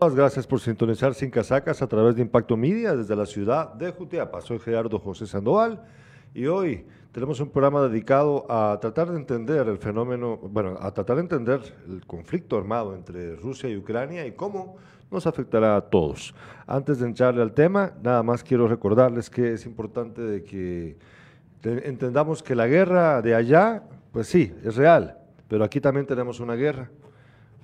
Muchas 0.00 0.14
gracias 0.14 0.46
por 0.46 0.60
sintonizar 0.60 1.12
Sin 1.12 1.28
Casacas 1.28 1.82
a 1.82 1.88
través 1.88 2.14
de 2.14 2.22
Impacto 2.22 2.56
Media 2.56 2.94
desde 2.94 3.16
la 3.16 3.26
ciudad 3.26 3.74
de 3.74 3.90
Jutiapa. 3.90 4.40
Soy 4.40 4.60
Gerardo 4.60 5.00
José 5.00 5.26
Sandoval 5.26 5.82
y 6.32 6.46
hoy 6.46 6.86
tenemos 7.10 7.40
un 7.40 7.50
programa 7.50 7.82
dedicado 7.82 8.46
a 8.48 8.78
tratar 8.80 9.10
de 9.10 9.16
entender 9.16 9.66
el 9.66 9.78
fenómeno, 9.78 10.36
bueno, 10.36 10.76
a 10.80 10.94
tratar 10.94 11.16
de 11.16 11.22
entender 11.22 11.60
el 11.88 12.06
conflicto 12.06 12.56
armado 12.56 12.94
entre 12.94 13.34
Rusia 13.34 13.68
y 13.68 13.76
Ucrania 13.76 14.24
y 14.24 14.32
cómo 14.32 14.76
nos 15.10 15.26
afectará 15.26 15.74
a 15.74 15.80
todos. 15.80 16.32
Antes 16.68 17.00
de 17.00 17.06
entrarle 17.06 17.42
al 17.42 17.52
tema, 17.52 17.92
nada 18.00 18.22
más 18.22 18.44
quiero 18.44 18.68
recordarles 18.68 19.28
que 19.28 19.54
es 19.54 19.66
importante 19.66 20.22
de 20.22 20.44
que 20.44 20.96
entendamos 21.64 22.44
que 22.44 22.54
la 22.54 22.68
guerra 22.68 23.20
de 23.20 23.34
allá, 23.34 23.82
pues 24.12 24.28
sí, 24.28 24.54
es 24.62 24.76
real, 24.76 25.18
pero 25.48 25.64
aquí 25.64 25.80
también 25.80 26.06
tenemos 26.06 26.38
una 26.38 26.54
guerra, 26.54 26.88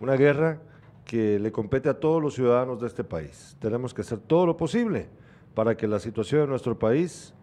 una 0.00 0.16
guerra 0.16 0.58
que 1.04 1.38
le 1.38 1.52
compete 1.52 1.88
a 1.88 2.00
todos 2.00 2.22
los 2.22 2.34
ciudadanos 2.34 2.80
de 2.80 2.86
este 2.86 3.04
país. 3.04 3.56
Tenemos 3.60 3.92
que 3.92 4.02
hacer 4.02 4.18
todo 4.18 4.46
lo 4.46 4.56
posible 4.56 5.08
para 5.54 5.76
que 5.76 5.86
la 5.86 5.98
situación 5.98 6.42
de 6.42 6.46
nuestro 6.48 6.78
país 6.78 7.34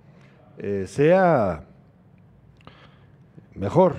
eh, 0.57 0.85
sea 0.87 1.67
mejor. 3.55 3.95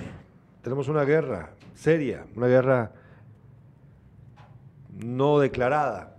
Tenemos 0.61 0.87
una 0.87 1.03
guerra 1.03 1.53
seria, 1.73 2.25
una 2.35 2.47
guerra 2.47 2.93
no 5.03 5.39
declarada 5.39 6.17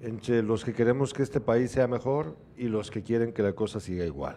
entre 0.00 0.42
los 0.42 0.64
que 0.64 0.72
queremos 0.72 1.12
que 1.12 1.22
este 1.22 1.40
país 1.40 1.70
sea 1.70 1.86
mejor 1.86 2.36
y 2.56 2.68
los 2.68 2.90
que 2.90 3.02
quieren 3.02 3.32
que 3.32 3.42
la 3.42 3.52
cosa 3.52 3.80
siga 3.80 4.04
igual. 4.04 4.36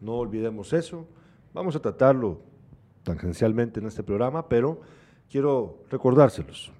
No 0.00 0.14
olvidemos 0.14 0.72
eso. 0.72 1.06
Vamos 1.52 1.76
a 1.76 1.80
tratarlo 1.80 2.40
tangencialmente 3.02 3.80
en 3.80 3.86
este 3.86 4.02
programa, 4.02 4.48
pero 4.48 4.80
quiero 5.30 5.84
recordárselos. 5.90 6.72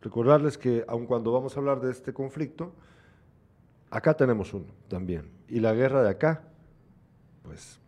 Recordarles 0.00 0.56
que 0.56 0.84
aun 0.86 1.06
cuando 1.06 1.32
vamos 1.32 1.56
a 1.56 1.60
hablar 1.60 1.80
de 1.80 1.90
este 1.90 2.12
conflicto, 2.12 2.72
acá 3.90 4.14
tenemos 4.14 4.54
uno 4.54 4.66
también. 4.88 5.30
Y 5.48 5.60
la 5.60 5.74
guerra 5.74 6.02
de 6.02 6.10
acá, 6.10 6.44
pues 7.42 7.80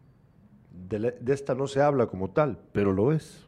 de, 0.88 1.14
esta 1.28 1.54
no 1.54 1.66
se 1.66 1.80
habla 1.80 2.06
como 2.06 2.30
tal, 2.30 2.58
pero 2.72 2.92
lo 2.92 3.12
es. 3.12 3.46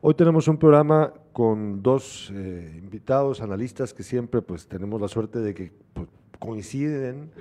Hoy 0.00 0.14
tenemos 0.14 0.46
un 0.48 0.58
programa 0.58 1.12
con 1.32 1.82
dos 1.82 2.30
eh, 2.32 2.76
invitados, 2.78 3.40
analistas, 3.40 3.92
que 3.92 4.02
siempre 4.02 4.42
pues 4.42 4.68
tenemos 4.68 5.00
la 5.00 5.08
suerte 5.08 5.40
de 5.40 5.54
que 5.54 5.72
pues, 5.92 6.08
coinciden 6.38 7.32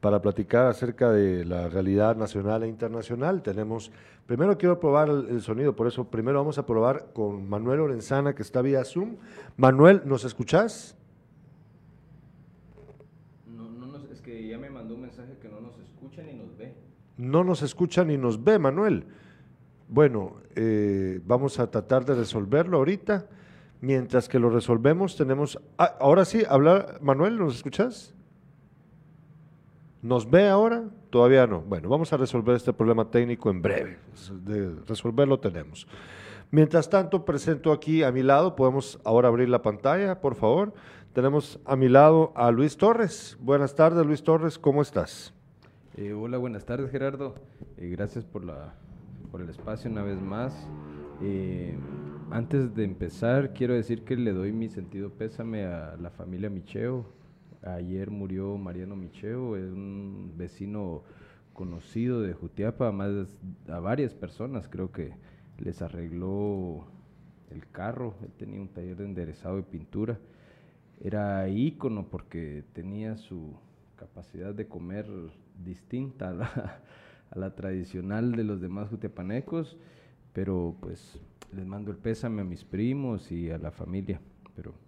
para 0.00 0.20
platicar 0.20 0.66
acerca 0.66 1.10
de 1.10 1.44
la 1.44 1.68
realidad 1.68 2.16
nacional 2.16 2.62
e 2.62 2.68
internacional. 2.68 3.42
Tenemos, 3.42 3.90
primero 4.26 4.56
quiero 4.58 4.78
probar 4.78 5.08
el, 5.08 5.40
sonido, 5.42 5.74
por 5.74 5.86
eso 5.86 6.04
primero 6.04 6.38
vamos 6.38 6.58
a 6.58 6.66
probar 6.66 7.12
con 7.12 7.48
Manuel 7.48 7.78
Lorenzana, 7.78 8.34
que 8.34 8.42
está 8.42 8.62
vía 8.62 8.84
Zoom. 8.84 9.16
Manuel, 9.56 10.02
¿nos 10.04 10.24
escuchás? 10.24 10.96
No, 13.46 13.68
no 13.70 13.96
es 14.12 14.20
que 14.20 14.46
ya 14.46 14.58
me 14.58 14.70
mandó 14.70 14.94
un 14.94 15.02
mensaje 15.02 15.38
que 15.40 15.48
no 15.48 15.60
nos 15.60 15.78
escucha 15.78 16.22
ni 16.22 16.34
nos 16.34 16.56
ve. 16.56 16.74
No 17.16 17.44
nos 17.44 17.62
escucha 17.62 18.04
ni 18.04 18.18
nos 18.18 18.42
ve, 18.42 18.58
Manuel. 18.58 19.04
Bueno, 19.88 20.36
eh, 20.54 21.20
vamos 21.24 21.58
a 21.58 21.70
tratar 21.70 22.04
de 22.04 22.14
resolverlo 22.14 22.78
ahorita. 22.78 23.28
Mientras 23.80 24.28
que 24.28 24.38
lo 24.38 24.50
resolvemos, 24.50 25.16
tenemos... 25.16 25.60
Ah, 25.78 25.96
ahora 26.00 26.24
sí, 26.24 26.42
hablar, 26.48 26.98
Manuel, 27.02 27.38
¿nos 27.38 27.56
escuchas? 27.56 28.15
¿Nos 30.06 30.30
ve 30.30 30.48
ahora? 30.48 30.84
Todavía 31.10 31.48
no. 31.48 31.62
Bueno, 31.62 31.88
vamos 31.88 32.12
a 32.12 32.16
resolver 32.16 32.54
este 32.54 32.72
problema 32.72 33.10
técnico 33.10 33.50
en 33.50 33.60
breve. 33.60 33.98
Resolverlo 34.86 35.40
tenemos. 35.40 35.88
Mientras 36.52 36.88
tanto, 36.88 37.24
presento 37.24 37.72
aquí 37.72 38.04
a 38.04 38.12
mi 38.12 38.22
lado, 38.22 38.54
podemos 38.54 39.00
ahora 39.02 39.26
abrir 39.26 39.48
la 39.48 39.62
pantalla, 39.62 40.20
por 40.20 40.36
favor. 40.36 40.72
Tenemos 41.12 41.58
a 41.64 41.74
mi 41.74 41.88
lado 41.88 42.32
a 42.36 42.52
Luis 42.52 42.76
Torres. 42.76 43.36
Buenas 43.40 43.74
tardes, 43.74 44.06
Luis 44.06 44.22
Torres, 44.22 44.60
¿cómo 44.60 44.80
estás? 44.80 45.34
Eh, 45.96 46.12
hola, 46.12 46.38
buenas 46.38 46.64
tardes, 46.64 46.88
Gerardo. 46.92 47.34
Eh, 47.76 47.88
gracias 47.88 48.24
por, 48.24 48.44
la, 48.44 48.74
por 49.32 49.40
el 49.40 49.48
espacio 49.48 49.90
una 49.90 50.04
vez 50.04 50.22
más. 50.22 50.54
Eh, 51.20 51.76
antes 52.30 52.76
de 52.76 52.84
empezar, 52.84 53.54
quiero 53.54 53.74
decir 53.74 54.04
que 54.04 54.14
le 54.14 54.32
doy 54.32 54.52
mi 54.52 54.68
sentido 54.68 55.10
pésame 55.10 55.64
a 55.64 55.96
la 56.00 56.10
familia 56.10 56.48
Micheo, 56.48 57.06
Ayer 57.66 58.10
murió 58.10 58.56
Mariano 58.56 58.94
Micheo, 58.94 59.52
un 59.52 60.34
vecino 60.36 61.02
conocido 61.52 62.20
de 62.20 62.32
Jutiapa, 62.32 62.92
más 62.92 63.10
a 63.68 63.80
varias 63.80 64.14
personas 64.14 64.68
creo 64.68 64.92
que 64.92 65.14
les 65.58 65.82
arregló 65.82 66.86
el 67.50 67.66
carro, 67.68 68.14
él 68.22 68.30
tenía 68.38 68.60
un 68.60 68.68
taller 68.68 68.96
de 68.96 69.04
enderezado 69.06 69.56
de 69.56 69.62
pintura, 69.64 70.18
era 71.02 71.48
ícono 71.48 72.06
porque 72.08 72.62
tenía 72.72 73.16
su 73.16 73.54
capacidad 73.96 74.54
de 74.54 74.68
comer 74.68 75.06
distinta 75.64 76.28
a 76.28 76.34
la, 76.34 76.82
a 77.30 77.38
la 77.38 77.54
tradicional 77.56 78.32
de 78.32 78.44
los 78.44 78.60
demás 78.60 78.90
jutiapanecos, 78.90 79.76
pero 80.32 80.76
pues 80.80 81.18
les 81.52 81.66
mando 81.66 81.90
el 81.90 81.96
pésame 81.96 82.42
a 82.42 82.44
mis 82.44 82.64
primos 82.64 83.32
y 83.32 83.50
a 83.50 83.58
la 83.58 83.72
familia, 83.72 84.20
pero 84.54 84.85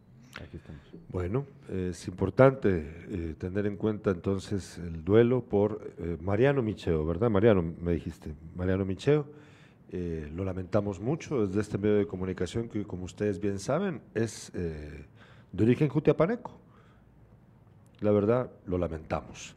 bueno, 1.11 1.47
es 1.69 2.07
importante 2.07 2.85
eh, 3.09 3.35
tener 3.39 3.67
en 3.67 3.77
cuenta 3.77 4.11
entonces 4.11 4.79
el 4.79 5.05
duelo 5.05 5.43
por 5.43 5.93
eh, 5.99 6.17
Mariano 6.21 6.63
Micheo, 6.63 7.07
¿verdad? 7.07 7.31
Mariano, 7.31 7.63
me 7.63 7.93
dijiste, 7.93 8.35
Mariano 8.57 8.85
Micheo. 8.85 9.27
Eh, 9.91 10.31
lo 10.35 10.45
lamentamos 10.45 11.01
mucho 11.01 11.47
desde 11.47 11.63
este 11.63 11.79
medio 11.79 11.97
de 11.97 12.07
comunicación 12.07 12.69
que, 12.69 12.85
como 12.85 13.05
ustedes 13.05 13.41
bien 13.41 13.59
saben, 13.59 14.03
es 14.15 14.53
de 14.53 15.63
origen 15.63 15.89
jutiapaneco. 15.89 16.53
La 18.01 18.11
verdad, 18.11 18.51
lo 18.67 18.77
lamentamos. 18.77 19.57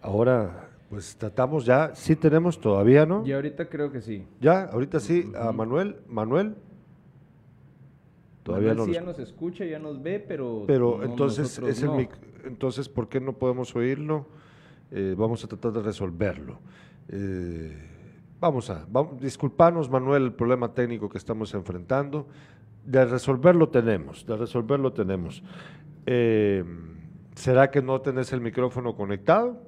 Ahora, 0.00 0.68
pues 0.90 1.16
tratamos 1.16 1.64
ya, 1.64 1.94
sí 1.94 2.16
tenemos, 2.16 2.60
todavía 2.60 3.06
no. 3.06 3.24
Y 3.24 3.32
ahorita 3.32 3.68
creo 3.68 3.92
que 3.92 4.00
sí. 4.00 4.26
Ya, 4.40 4.64
ahorita 4.64 4.98
sí, 4.98 5.30
a 5.38 5.52
Manuel. 5.52 5.96
Manuel, 6.08 6.56
Todavía 8.42 8.74
no 8.74 8.86
ya 8.88 9.00
nos 9.00 9.18
escucha, 9.18 9.64
ya 9.64 9.78
nos 9.78 10.02
ve, 10.02 10.18
pero. 10.18 10.64
Pero 10.66 11.04
entonces, 11.04 11.58
es 11.58 11.82
el 11.82 12.08
entonces, 12.44 12.88
¿por 12.88 13.08
qué 13.08 13.20
no 13.20 13.34
podemos 13.34 13.74
oírlo? 13.76 14.26
Eh, 14.90 15.14
vamos 15.16 15.44
a 15.44 15.48
tratar 15.48 15.72
de 15.72 15.82
resolverlo. 15.82 16.58
Eh, 17.08 17.76
vamos 18.40 18.68
a. 18.70 18.84
Vamos, 18.90 19.20
disculpanos, 19.20 19.88
Manuel, 19.88 20.24
el 20.24 20.32
problema 20.32 20.74
técnico 20.74 21.08
que 21.08 21.18
estamos 21.18 21.54
enfrentando. 21.54 22.26
De 22.84 23.04
resolverlo 23.04 23.68
tenemos, 23.68 24.26
de 24.26 24.36
resolverlo 24.36 24.92
tenemos. 24.92 25.42
Eh, 26.06 26.64
¿Será 27.36 27.70
que 27.70 27.80
no 27.80 28.00
tenés 28.00 28.32
el 28.32 28.40
micrófono 28.40 28.96
conectado? 28.96 29.62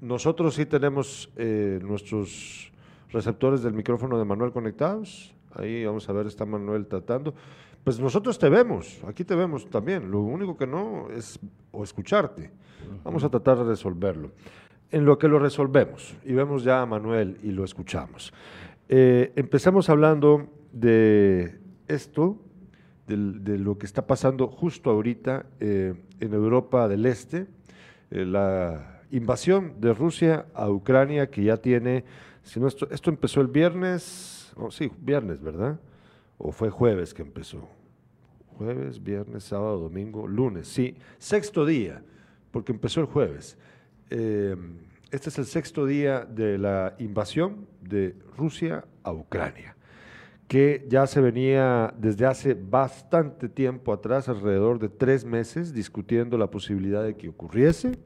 Nosotros 0.00 0.54
sí 0.54 0.64
tenemos 0.64 1.30
nuestros 1.36 2.72
receptores 3.10 3.62
del 3.62 3.74
micrófono 3.74 4.18
de 4.18 4.24
Manuel 4.24 4.50
conectados. 4.50 5.34
Ahí 5.54 5.84
vamos 5.84 6.08
a 6.08 6.12
ver, 6.12 6.26
está 6.26 6.44
Manuel 6.44 6.86
tratando. 6.86 7.34
Pues 7.82 7.98
nosotros 7.98 8.38
te 8.38 8.48
vemos, 8.48 9.00
aquí 9.06 9.24
te 9.24 9.34
vemos 9.34 9.68
también. 9.68 10.10
Lo 10.10 10.20
único 10.20 10.56
que 10.56 10.66
no 10.66 11.08
es 11.10 11.38
o 11.72 11.82
escucharte. 11.82 12.50
Vamos 13.04 13.24
a 13.24 13.28
tratar 13.28 13.58
de 13.58 13.64
resolverlo. 13.64 14.32
En 14.90 15.04
lo 15.04 15.18
que 15.18 15.28
lo 15.28 15.38
resolvemos 15.38 16.16
y 16.24 16.32
vemos 16.32 16.64
ya 16.64 16.82
a 16.82 16.86
Manuel 16.86 17.38
y 17.42 17.52
lo 17.52 17.64
escuchamos. 17.64 18.32
Eh, 18.88 19.32
empezamos 19.36 19.88
hablando 19.88 20.48
de 20.72 21.58
esto, 21.86 22.38
de, 23.06 23.58
lo 23.58 23.78
que 23.78 23.86
está 23.86 24.06
pasando 24.06 24.48
justo 24.48 24.90
ahorita 24.90 25.46
eh, 25.58 25.94
en 26.20 26.34
Europa 26.34 26.88
del 26.88 27.06
Este, 27.06 27.46
eh, 28.10 28.24
la 28.24 29.02
invasión 29.10 29.80
de 29.80 29.94
Rusia 29.94 30.46
a 30.54 30.70
Ucrania 30.70 31.30
que 31.30 31.42
ya 31.44 31.56
tiene, 31.56 32.04
si 32.42 32.60
no 32.60 32.68
esto, 32.68 32.88
esto 32.90 33.10
empezó 33.10 33.40
el 33.40 33.48
viernes, 33.48 34.39
Sí, 34.68 34.90
viernes, 35.00 35.40
¿verdad? 35.40 35.80
¿O 36.36 36.52
fue 36.52 36.68
jueves 36.68 37.14
que 37.14 37.22
empezó? 37.22 37.68
Jueves, 38.58 39.02
viernes, 39.02 39.44
sábado, 39.44 39.78
domingo, 39.78 40.26
lunes, 40.26 40.68
sí, 40.68 40.96
sexto 41.18 41.64
día, 41.64 42.02
porque 42.50 42.72
empezó 42.72 43.00
el 43.00 43.06
jueves. 43.06 43.56
Eh, 44.10 44.54
este 45.10 45.30
es 45.30 45.38
el 45.38 45.46
sexto 45.46 45.86
día 45.86 46.24
de 46.24 46.58
la 46.58 46.94
invasión 46.98 47.66
de 47.80 48.14
Rusia 48.36 48.84
a 49.02 49.12
Ucrania, 49.12 49.76
que 50.46 50.86
ya 50.88 51.06
se 51.06 51.20
venía 51.20 51.94
desde 51.96 52.26
hace 52.26 52.54
bastante 52.54 53.48
tiempo 53.48 53.92
atrás, 53.92 54.28
alrededor 54.28 54.78
de 54.78 54.88
tres 54.88 55.24
meses, 55.24 55.72
discutiendo 55.72 56.36
la 56.36 56.50
posibilidad 56.50 57.02
de 57.02 57.16
que 57.16 57.28
ocurriese. 57.28 57.98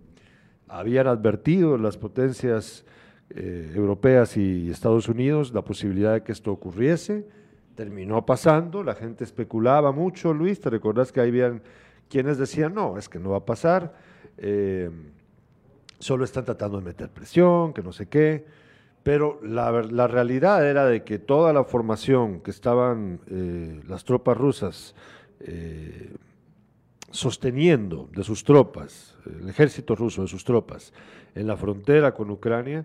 Habían 0.68 1.06
advertido 1.06 1.76
las 1.76 1.96
potencias 1.96 2.84
eh, 3.30 3.72
europeas 3.74 4.36
y 4.36 4.70
Estados 4.70 5.08
Unidos 5.08 5.52
la 5.52 5.62
posibilidad 5.62 6.12
de 6.12 6.22
que 6.22 6.32
esto 6.32 6.52
ocurriese. 6.52 7.26
Terminó 7.74 8.24
pasando, 8.24 8.84
la 8.84 8.94
gente 8.94 9.24
especulaba 9.24 9.92
mucho, 9.92 10.32
Luis, 10.32 10.60
¿te 10.60 10.70
recordás 10.70 11.10
que 11.10 11.20
habían 11.20 11.62
quienes 12.08 12.38
decían, 12.38 12.74
no, 12.74 12.98
es 12.98 13.08
que 13.08 13.18
no 13.18 13.30
va 13.30 13.38
a 13.38 13.44
pasar, 13.44 13.94
eh, 14.36 14.90
solo 15.98 16.24
están 16.24 16.44
tratando 16.44 16.78
de 16.78 16.84
meter 16.84 17.08
presión, 17.08 17.72
que 17.72 17.82
no 17.82 17.92
sé 17.92 18.06
qué, 18.06 18.44
pero 19.02 19.40
la, 19.42 19.72
la 19.72 20.06
realidad 20.06 20.68
era 20.68 20.86
de 20.86 21.02
que 21.02 21.18
toda 21.18 21.52
la 21.52 21.64
formación 21.64 22.40
que 22.40 22.50
estaban 22.50 23.20
eh, 23.26 23.80
las 23.88 24.04
tropas 24.04 24.36
rusas 24.36 24.94
sosteniendo 27.10 28.08
de 28.12 28.24
sus 28.24 28.42
tropas, 28.42 29.16
el 29.26 29.48
ejército 29.48 29.94
ruso 29.94 30.22
de 30.22 30.28
sus 30.28 30.44
tropas, 30.44 30.92
en 31.34 31.46
la 31.46 31.56
frontera 31.56 32.12
con 32.12 32.28
Ucrania, 32.28 32.84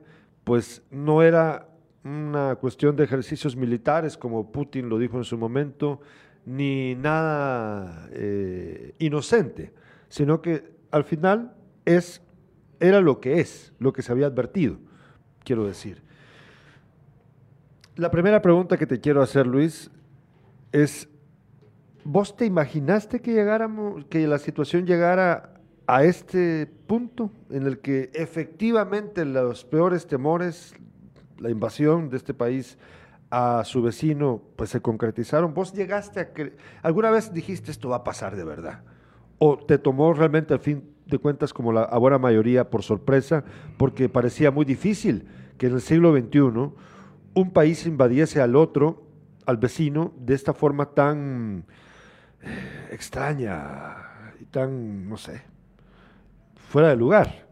pues 0.49 0.81
no 0.89 1.21
era 1.21 1.69
una 2.03 2.55
cuestión 2.55 2.95
de 2.95 3.03
ejercicios 3.03 3.55
militares, 3.55 4.17
como 4.17 4.51
Putin 4.51 4.89
lo 4.89 4.97
dijo 4.97 5.17
en 5.17 5.23
su 5.23 5.37
momento, 5.37 6.01
ni 6.43 6.95
nada 6.95 8.09
eh, 8.13 8.95
inocente, 8.97 9.71
sino 10.07 10.41
que 10.41 10.71
al 10.89 11.03
final 11.03 11.53
es, 11.85 12.23
era 12.79 12.99
lo 12.99 13.19
que 13.21 13.39
es, 13.39 13.73
lo 13.77 13.93
que 13.93 14.01
se 14.01 14.11
había 14.11 14.25
advertido, 14.25 14.79
quiero 15.43 15.67
decir. 15.67 16.01
La 17.95 18.09
primera 18.09 18.41
pregunta 18.41 18.75
que 18.75 18.87
te 18.87 18.99
quiero 18.99 19.21
hacer, 19.21 19.45
Luis, 19.45 19.91
es, 20.71 21.07
¿vos 22.03 22.35
te 22.35 22.47
imaginaste 22.47 23.21
que, 23.21 23.33
llegáramos, 23.33 24.03
que 24.05 24.25
la 24.25 24.39
situación 24.39 24.87
llegara 24.87 25.58
a 25.89 26.03
este 26.03 26.67
punto 26.67 27.31
en 27.49 27.65
el 27.65 27.79
que 27.79 28.11
efectivamente 28.13 29.25
los 29.25 29.65
peores 29.65 30.05
temores, 30.05 30.75
la 31.39 31.49
invasión 31.49 32.11
de 32.11 32.17
este 32.17 32.35
país 32.35 32.77
a 33.31 33.63
su 33.65 33.81
vecino, 33.81 34.39
pues 34.55 34.69
se 34.69 34.81
concretizaron? 34.81 35.55
¿Vos 35.55 35.73
llegaste 35.73 36.19
a 36.19 36.31
que 36.31 36.55
alguna 36.83 37.09
vez 37.09 37.33
dijiste 37.33 37.71
esto 37.71 37.89
va 37.89 37.97
a 37.97 38.03
pasar 38.03 38.35
de 38.35 38.43
verdad? 38.43 38.83
¿O 39.39 39.57
te 39.57 39.79
tomó 39.79 40.13
realmente 40.13 40.53
al 40.53 40.59
fin 40.59 40.93
de 41.07 41.17
cuentas 41.17 41.53
como 41.53 41.73
la 41.73 41.87
buena 41.97 42.19
mayoría 42.19 42.69
por 42.69 42.83
sorpresa? 42.83 43.43
Porque 43.77 44.09
parecía 44.09 44.51
muy 44.51 44.65
difícil 44.65 45.27
que 45.57 45.65
en 45.65 45.73
el 45.73 45.81
siglo 45.81 46.15
XXI 46.15 46.71
un 47.33 47.51
país 47.51 47.87
invadiese 47.87 48.41
al 48.41 48.55
otro, 48.55 49.07
al 49.47 49.57
vecino, 49.57 50.13
de 50.19 50.35
esta 50.35 50.53
forma 50.53 50.93
tan 50.93 51.65
eh, 52.43 52.89
extraña 52.91 54.35
y 54.39 54.45
tan, 54.45 55.09
no 55.09 55.17
sé, 55.17 55.49
fuera 56.69 56.89
de 56.89 56.95
lugar. 56.95 57.47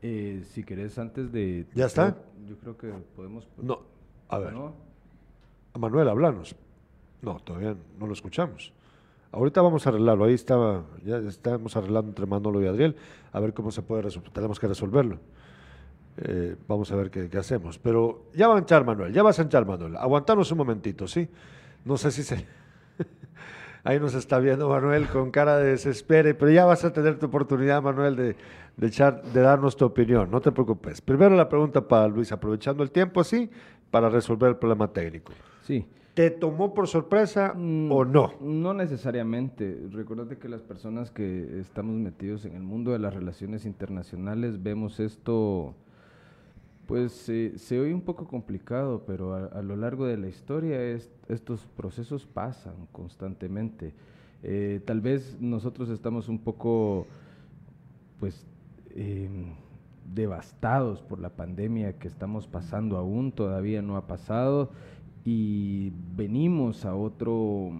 Eh, 0.00 0.42
si 0.52 0.64
querés, 0.64 0.98
antes 0.98 1.32
de... 1.32 1.66
¿Ya 1.74 1.86
está? 1.86 2.16
Yo 2.46 2.56
creo 2.56 2.76
que 2.76 2.92
podemos... 3.16 3.46
No, 3.60 3.80
a 4.28 4.38
ver. 4.38 4.54
Manuel, 5.78 6.08
hablanos. 6.08 6.54
No, 7.22 7.40
todavía 7.40 7.74
no 7.98 8.06
lo 8.06 8.12
escuchamos. 8.12 8.72
Ahorita 9.32 9.62
vamos 9.62 9.86
a 9.86 9.90
arreglarlo. 9.90 10.24
Ahí 10.24 10.34
estaba, 10.34 10.84
ya 11.04 11.18
estamos 11.18 11.76
arreglando 11.76 12.10
entre 12.10 12.26
Manolo 12.26 12.62
y 12.62 12.66
Adriel, 12.66 12.96
a 13.32 13.40
ver 13.40 13.52
cómo 13.52 13.72
se 13.72 13.82
puede 13.82 14.02
resolver. 14.02 14.30
Tenemos 14.30 14.60
que 14.60 14.68
resolverlo. 14.68 15.18
Eh, 16.18 16.54
vamos 16.68 16.92
a 16.92 16.96
ver 16.96 17.10
qué, 17.10 17.36
hacemos. 17.36 17.78
Pero 17.78 18.26
ya 18.34 18.46
va 18.46 18.54
a 18.54 18.58
entrar 18.58 18.84
Manuel, 18.84 19.12
ya 19.12 19.24
vas 19.24 19.38
a 19.40 19.42
entrar 19.42 19.66
Manuel. 19.66 19.96
Aguantanos 19.96 20.52
un 20.52 20.58
momentito, 20.58 21.08
¿sí? 21.08 21.28
No 21.84 21.96
sé 21.96 22.12
si 22.12 22.22
se... 22.22 22.36
Ahí 23.84 24.00
nos 24.00 24.14
está 24.14 24.38
viendo 24.38 24.68
Manuel 24.70 25.08
con 25.08 25.30
cara 25.30 25.58
de 25.58 25.72
desespere, 25.72 26.34
pero 26.34 26.50
ya 26.50 26.64
vas 26.64 26.84
a 26.86 26.92
tener 26.94 27.18
tu 27.18 27.26
oportunidad, 27.26 27.82
Manuel, 27.82 28.16
de, 28.16 28.36
de, 28.78 28.86
echar, 28.86 29.22
de 29.22 29.40
darnos 29.42 29.76
tu 29.76 29.84
opinión. 29.84 30.30
No 30.30 30.40
te 30.40 30.50
preocupes. 30.50 31.02
Primero 31.02 31.36
la 31.36 31.50
pregunta 31.50 31.86
para 31.86 32.08
Luis, 32.08 32.32
aprovechando 32.32 32.82
el 32.82 32.90
tiempo 32.90 33.20
así, 33.20 33.50
para 33.90 34.08
resolver 34.08 34.48
el 34.48 34.56
problema 34.56 34.90
técnico. 34.90 35.32
Sí. 35.62 35.86
¿Te 36.14 36.30
tomó 36.30 36.72
por 36.72 36.88
sorpresa 36.88 37.52
mm, 37.54 37.92
o 37.92 38.04
no? 38.04 38.32
No 38.40 38.72
necesariamente. 38.72 39.78
Recuerda 39.90 40.34
que 40.36 40.48
las 40.48 40.62
personas 40.62 41.10
que 41.10 41.60
estamos 41.60 41.96
metidos 41.96 42.46
en 42.46 42.54
el 42.54 42.62
mundo 42.62 42.92
de 42.92 43.00
las 43.00 43.12
relaciones 43.12 43.66
internacionales 43.66 44.62
vemos 44.62 44.98
esto 44.98 45.74
pues 46.86 47.12
se 47.12 47.80
oye 47.80 47.94
un 47.94 48.02
poco 48.02 48.26
complicado, 48.26 49.04
pero 49.06 49.34
a, 49.34 49.62
lo 49.62 49.76
largo 49.76 50.06
de 50.06 50.16
la 50.16 50.28
historia 50.28 50.80
estos 51.28 51.66
procesos 51.76 52.26
pasan 52.26 52.74
constantemente. 52.92 53.94
Eh, 54.42 54.82
tal 54.84 55.00
vez 55.00 55.38
nosotros 55.40 55.88
estamos 55.88 56.28
un 56.28 56.38
poco, 56.38 57.06
pues, 58.20 58.46
em, 58.94 59.54
devastados 60.14 61.00
por 61.00 61.18
la 61.18 61.30
pandemia 61.30 61.98
que 61.98 62.08
estamos 62.08 62.46
pasando 62.46 62.98
aún, 62.98 63.32
todavía 63.32 63.80
no 63.80 63.96
ha 63.96 64.06
pasado, 64.06 64.70
y 65.24 65.90
venimos 66.14 66.84
a 66.84 66.94
otro, 66.94 67.72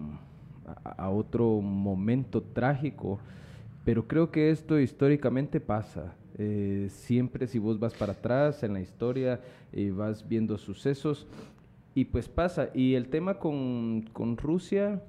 a 0.82 1.10
otro 1.10 1.60
momento 1.60 2.42
trágico, 2.42 3.18
pero 3.84 4.08
creo 4.08 4.30
que 4.30 4.50
esto 4.50 4.80
históricamente 4.80 5.60
pasa. 5.60 6.14
Eh, 6.36 6.88
siempre 6.90 7.46
si 7.46 7.58
vos 7.58 7.78
vas 7.78 7.94
para 7.94 8.12
atrás 8.12 8.64
en 8.64 8.72
la 8.72 8.81
historia 8.81 9.40
y 9.72 9.90
vas 9.90 10.28
viendo 10.28 10.58
sucesos 10.58 11.26
y 11.94 12.06
pues 12.06 12.28
pasa. 12.28 12.70
Y 12.75 12.94
el 12.94 13.08
tema 13.08 13.38
con, 13.38 14.04
Rusia 14.36 15.00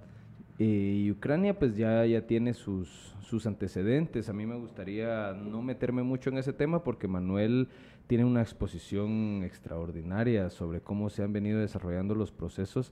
eh, 0.60 1.04
y 1.06 1.12
Ucrania 1.12 1.58
pues 1.58 1.76
ya, 1.76 2.06
ya 2.06 2.28
tiene 2.28 2.54
sus, 2.54 3.16
sus 3.22 3.48
antecedentes. 3.48 4.30
A 4.30 4.34
mí 4.34 4.46
me 4.46 4.56
gustaría 4.56 5.34
no 5.34 5.62
meterme 5.62 6.04
mucho 6.04 6.30
en 6.30 6.38
ese 6.38 6.54
tema 6.54 6.84
porque 6.84 7.08
Manuel 7.08 7.68
tiene 8.08 8.24
una 8.24 8.42
exposición 8.42 9.42
extraordinaria 9.44 10.50
sobre 10.52 10.80
cómo 10.82 11.10
se 11.10 11.24
han 11.24 11.34
venido 11.34 11.60
desarrollando 11.60 12.14
los 12.14 12.32
procesos. 12.32 12.92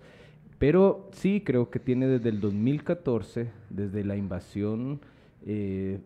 Pero 0.57 1.09
sí 1.11 1.41
creo 1.45 1.69
que 1.69 1.79
tiene 1.79 2.07
desde 2.07 2.29
el 2.29 2.39
2014, 2.39 3.51
desde 3.69 4.03
la 4.03 4.15
invasión 4.15 5.01
eh, 5.45 5.99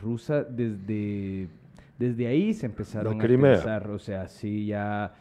rusa, 0.00 0.44
desde 0.44 1.48
desde 2.02 2.26
ahí 2.26 2.52
se 2.52 2.66
empezaron 2.66 3.20
a 3.20 3.24
pensar, 3.24 3.88
o 3.90 3.98
sea, 4.00 4.26
sí, 4.26 4.66
ya, 4.66 5.14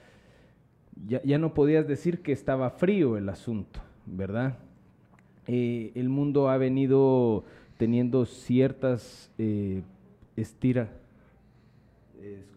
ya, 1.06 1.38
no 1.38 1.54
podías 1.54 1.88
decir 1.88 2.24
que 2.24 2.31
estaba 2.31 2.72
frío 2.72 3.18
el 3.18 3.30
asunto, 3.30 3.80
¿verdad? 4.07 4.57
Eh, 5.45 5.92
el 5.94 6.10
mundo 6.10 6.50
ha 6.50 6.57
venido 6.57 7.44
teniendo 7.78 8.25
ciertas 8.25 9.31
eh, 9.38 9.83
estira. 10.36 10.89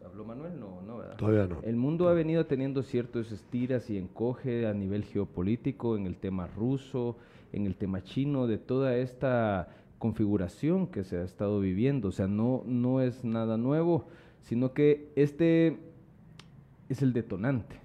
¿Habló 0.05 0.25
Manuel? 0.25 0.59
No, 0.59 0.81
no, 0.81 0.99
¿verdad? 0.99 1.17
Todavía 1.17 1.47
no. 1.47 1.61
El 1.63 1.77
mundo 1.77 2.09
ha 2.09 2.15
venido 2.15 2.47
teniendo 2.47 2.83
ciertos 2.83 3.31
estiras 3.31 3.91
y 3.91 3.99
encoge 3.99 4.67
a 4.67 4.73
nivel 4.73 5.05
geopolítico 5.05 5.99
en 5.99 6.07
el 6.07 6.17
tema 6.17 6.47
ruso, 6.47 7.19
en 7.53 7.67
el 7.67 7.77
tema 7.77 8.03
chino, 8.03 8.47
de 8.47 8.57
toda 8.57 8.97
esta 8.97 9.69
configuración 9.99 10.87
que 10.87 11.05
se 11.05 11.19
ha 11.19 11.23
estado 11.23 11.61
viviendo. 11.61 12.09
O 12.09 12.13
sea, 12.13 12.27
no, 12.27 12.63
no 12.67 13.01
es 13.01 13.25
nada 13.25 13.57
nuevo, 13.57 14.07
sino 14.43 14.73
que 14.73 15.11
este 15.17 15.79
es 16.89 17.03
el 17.03 17.13
detonante. 17.13 17.85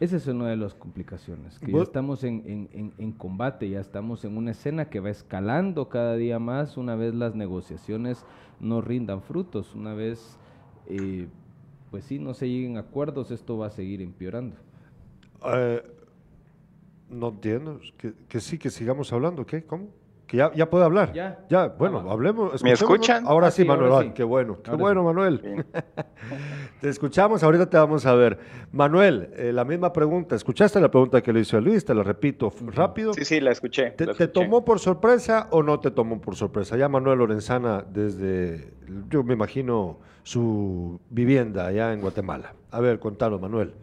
Esa 0.00 0.16
es 0.16 0.26
una 0.26 0.48
de 0.48 0.56
las 0.56 0.74
complicaciones, 0.74 1.58
que 1.58 1.72
ya 1.72 1.82
estamos 1.82 2.24
en, 2.24 3.14
combate, 3.18 3.68
ya 3.68 3.80
estamos 3.80 4.24
en 4.24 4.38
una 4.38 4.52
escena 4.52 4.88
que 4.88 4.98
va 4.98 5.10
escalando 5.10 5.90
cada 5.90 6.16
día 6.16 6.38
más 6.38 6.78
una 6.78 6.96
vez 6.96 7.14
las 7.14 7.34
negociaciones 7.34 8.24
no 8.60 8.80
rindan 8.80 9.20
frutos, 9.20 9.74
una 9.74 9.92
vez, 9.92 10.38
eh, 10.86 11.28
pues 11.90 12.04
sí, 12.04 12.18
no 12.18 12.32
se 12.32 12.48
lleguen 12.48 12.78
acuerdos, 12.78 13.30
esto 13.30 13.58
va 13.58 13.66
a 13.66 13.70
seguir 13.70 14.00
empeorando. 14.00 14.56
Eh, 15.54 15.82
no 17.10 17.28
entiendo, 17.28 17.78
que, 17.98 18.14
que 18.26 18.40
sí, 18.40 18.56
que 18.56 18.70
sigamos 18.70 19.12
hablando, 19.12 19.44
¿qué? 19.44 19.64
¿Cómo? 19.64 19.88
Que 20.30 20.36
ya, 20.36 20.52
ya 20.54 20.70
puede 20.70 20.84
hablar. 20.84 21.12
Ya. 21.12 21.40
Ya, 21.48 21.66
bueno, 21.66 22.08
hablemos. 22.08 22.62
¿Me 22.62 22.70
escuchan? 22.70 23.24
Ahora 23.26 23.48
ah, 23.48 23.50
sí, 23.50 23.64
Manuel. 23.64 24.12
Qué 24.12 24.22
bueno, 24.22 24.58
qué 24.62 24.70
bueno, 24.70 25.02
Manuel. 25.02 25.64
te 26.80 26.88
escuchamos, 26.88 27.42
ahorita 27.42 27.68
te 27.68 27.76
vamos 27.76 28.06
a 28.06 28.14
ver. 28.14 28.38
Manuel, 28.70 29.30
eh, 29.34 29.52
la 29.52 29.64
misma 29.64 29.92
pregunta. 29.92 30.36
¿Escuchaste 30.36 30.80
la 30.80 30.88
pregunta 30.88 31.20
que 31.20 31.32
le 31.32 31.40
hizo 31.40 31.60
Luis? 31.60 31.84
Te 31.84 31.92
la 31.96 32.04
repito 32.04 32.52
rápido. 32.68 33.12
Sí, 33.12 33.24
sí, 33.24 33.40
la 33.40 33.50
escuché. 33.50 33.90
¿Te, 33.90 34.28
tomó 34.28 34.64
por 34.64 34.78
sorpresa 34.78 35.48
o 35.50 35.64
no 35.64 35.80
te 35.80 35.90
tomó 35.90 36.20
por 36.20 36.36
sorpresa? 36.36 36.76
Ya 36.76 36.88
Manuel 36.88 37.18
Lorenzana, 37.18 37.84
desde, 37.92 38.72
yo 39.08 39.24
me 39.24 39.34
imagino, 39.34 39.98
su 40.22 41.00
vivienda 41.10 41.66
allá 41.66 41.92
en 41.92 42.02
Guatemala. 42.02 42.54
A 42.70 42.78
ver, 42.78 43.00
contalo, 43.00 43.40
Manuel. 43.40 43.74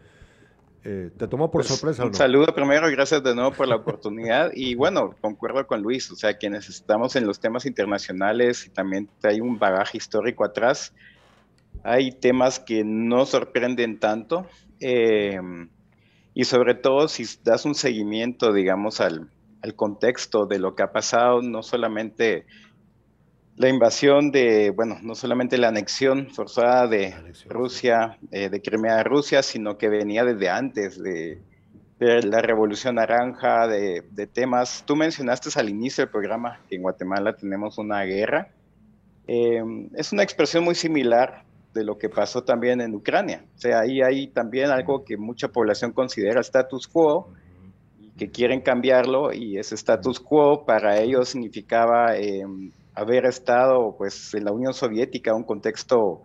Eh, 0.89 1.11
¿Te 1.17 1.27
tomó 1.27 1.51
por 1.51 1.63
pues, 1.63 1.67
sorpresa 1.67 2.05
un 2.05 2.13
saludo 2.13 2.55
primero 2.55 2.89
gracias 2.89 3.21
de 3.21 3.35
nuevo 3.35 3.51
por 3.51 3.67
la 3.67 3.75
oportunidad. 3.75 4.51
Y 4.55 4.75
bueno, 4.75 5.13
concuerdo 5.19 5.67
con 5.67 5.81
Luis, 5.81 6.09
o 6.11 6.15
sea, 6.15 6.37
quienes 6.37 6.69
estamos 6.69 7.17
en 7.17 7.27
los 7.27 7.41
temas 7.41 7.65
internacionales 7.65 8.65
y 8.65 8.69
también 8.69 9.09
hay 9.23 9.41
un 9.41 9.59
bagaje 9.59 9.97
histórico 9.97 10.45
atrás, 10.45 10.93
hay 11.83 12.13
temas 12.13 12.61
que 12.61 12.85
no 12.85 13.25
sorprenden 13.25 13.99
tanto. 13.99 14.47
Eh, 14.79 15.37
y 16.33 16.45
sobre 16.45 16.73
todo 16.73 17.09
si 17.09 17.25
das 17.43 17.65
un 17.65 17.75
seguimiento, 17.75 18.53
digamos, 18.53 19.01
al, 19.01 19.29
al 19.63 19.75
contexto 19.75 20.45
de 20.45 20.59
lo 20.59 20.73
que 20.73 20.83
ha 20.83 20.93
pasado, 20.93 21.41
no 21.41 21.63
solamente 21.63 22.45
la 23.57 23.69
invasión 23.69 24.31
de, 24.31 24.69
bueno, 24.69 24.99
no 25.01 25.15
solamente 25.15 25.57
la 25.57 25.69
anexión 25.69 26.29
forzada 26.29 26.87
de 26.87 27.15
Rusia, 27.49 28.19
eh, 28.31 28.49
de 28.49 28.61
Crimea 28.61 28.99
a 28.99 29.03
Rusia, 29.03 29.41
sino 29.41 29.79
que 29.79 29.89
venía 29.89 30.23
desde 30.23 30.49
antes 30.49 31.01
de, 31.01 31.41
la 31.99 32.41
Revolución 32.43 32.95
Naranja, 32.95 33.67
de, 33.67 34.29
temas. 34.31 34.83
Tú 34.85 34.95
mencionaste 34.95 35.49
al 35.59 35.69
inicio 35.69 36.03
del 36.03 36.11
programa 36.11 36.59
que 36.69 36.75
en 36.75 36.83
Guatemala 36.83 37.35
tenemos 37.35 37.79
una 37.79 38.03
guerra. 38.03 38.49
Eh, 39.27 39.63
es 39.95 40.13
una 40.13 40.21
expresión 40.21 40.63
muy 40.63 40.75
similar 40.75 41.43
de 41.73 41.83
lo 41.83 41.97
que 41.97 42.09
pasó 42.09 42.43
también 42.43 42.79
en 42.79 42.93
Ucrania. 42.93 43.43
O 43.55 43.59
sea, 43.59 43.79
ahí 43.79 44.03
hay 44.03 44.27
también 44.27 44.69
algo 44.69 45.03
que 45.03 45.17
mucha 45.17 45.47
población 45.47 45.91
considera 45.91 46.41
status 46.41 46.87
quo 46.87 47.33
y 47.99 48.11
que 48.11 48.29
quieren 48.29 48.61
cambiarlo 48.61 49.33
y 49.33 49.57
ese 49.57 49.73
status 49.73 50.19
quo 50.19 50.63
para 50.63 50.99
ellos 50.99 51.29
significaba... 51.29 52.15
Eh, 52.15 52.45
haber 52.97 53.25
estado 53.25 53.95
pues 53.95 54.33
en 54.33 54.45
la 54.45 54.51
Unión 54.51 54.73
Soviética, 54.73 55.35
un 55.35 55.43
contexto 55.43 56.23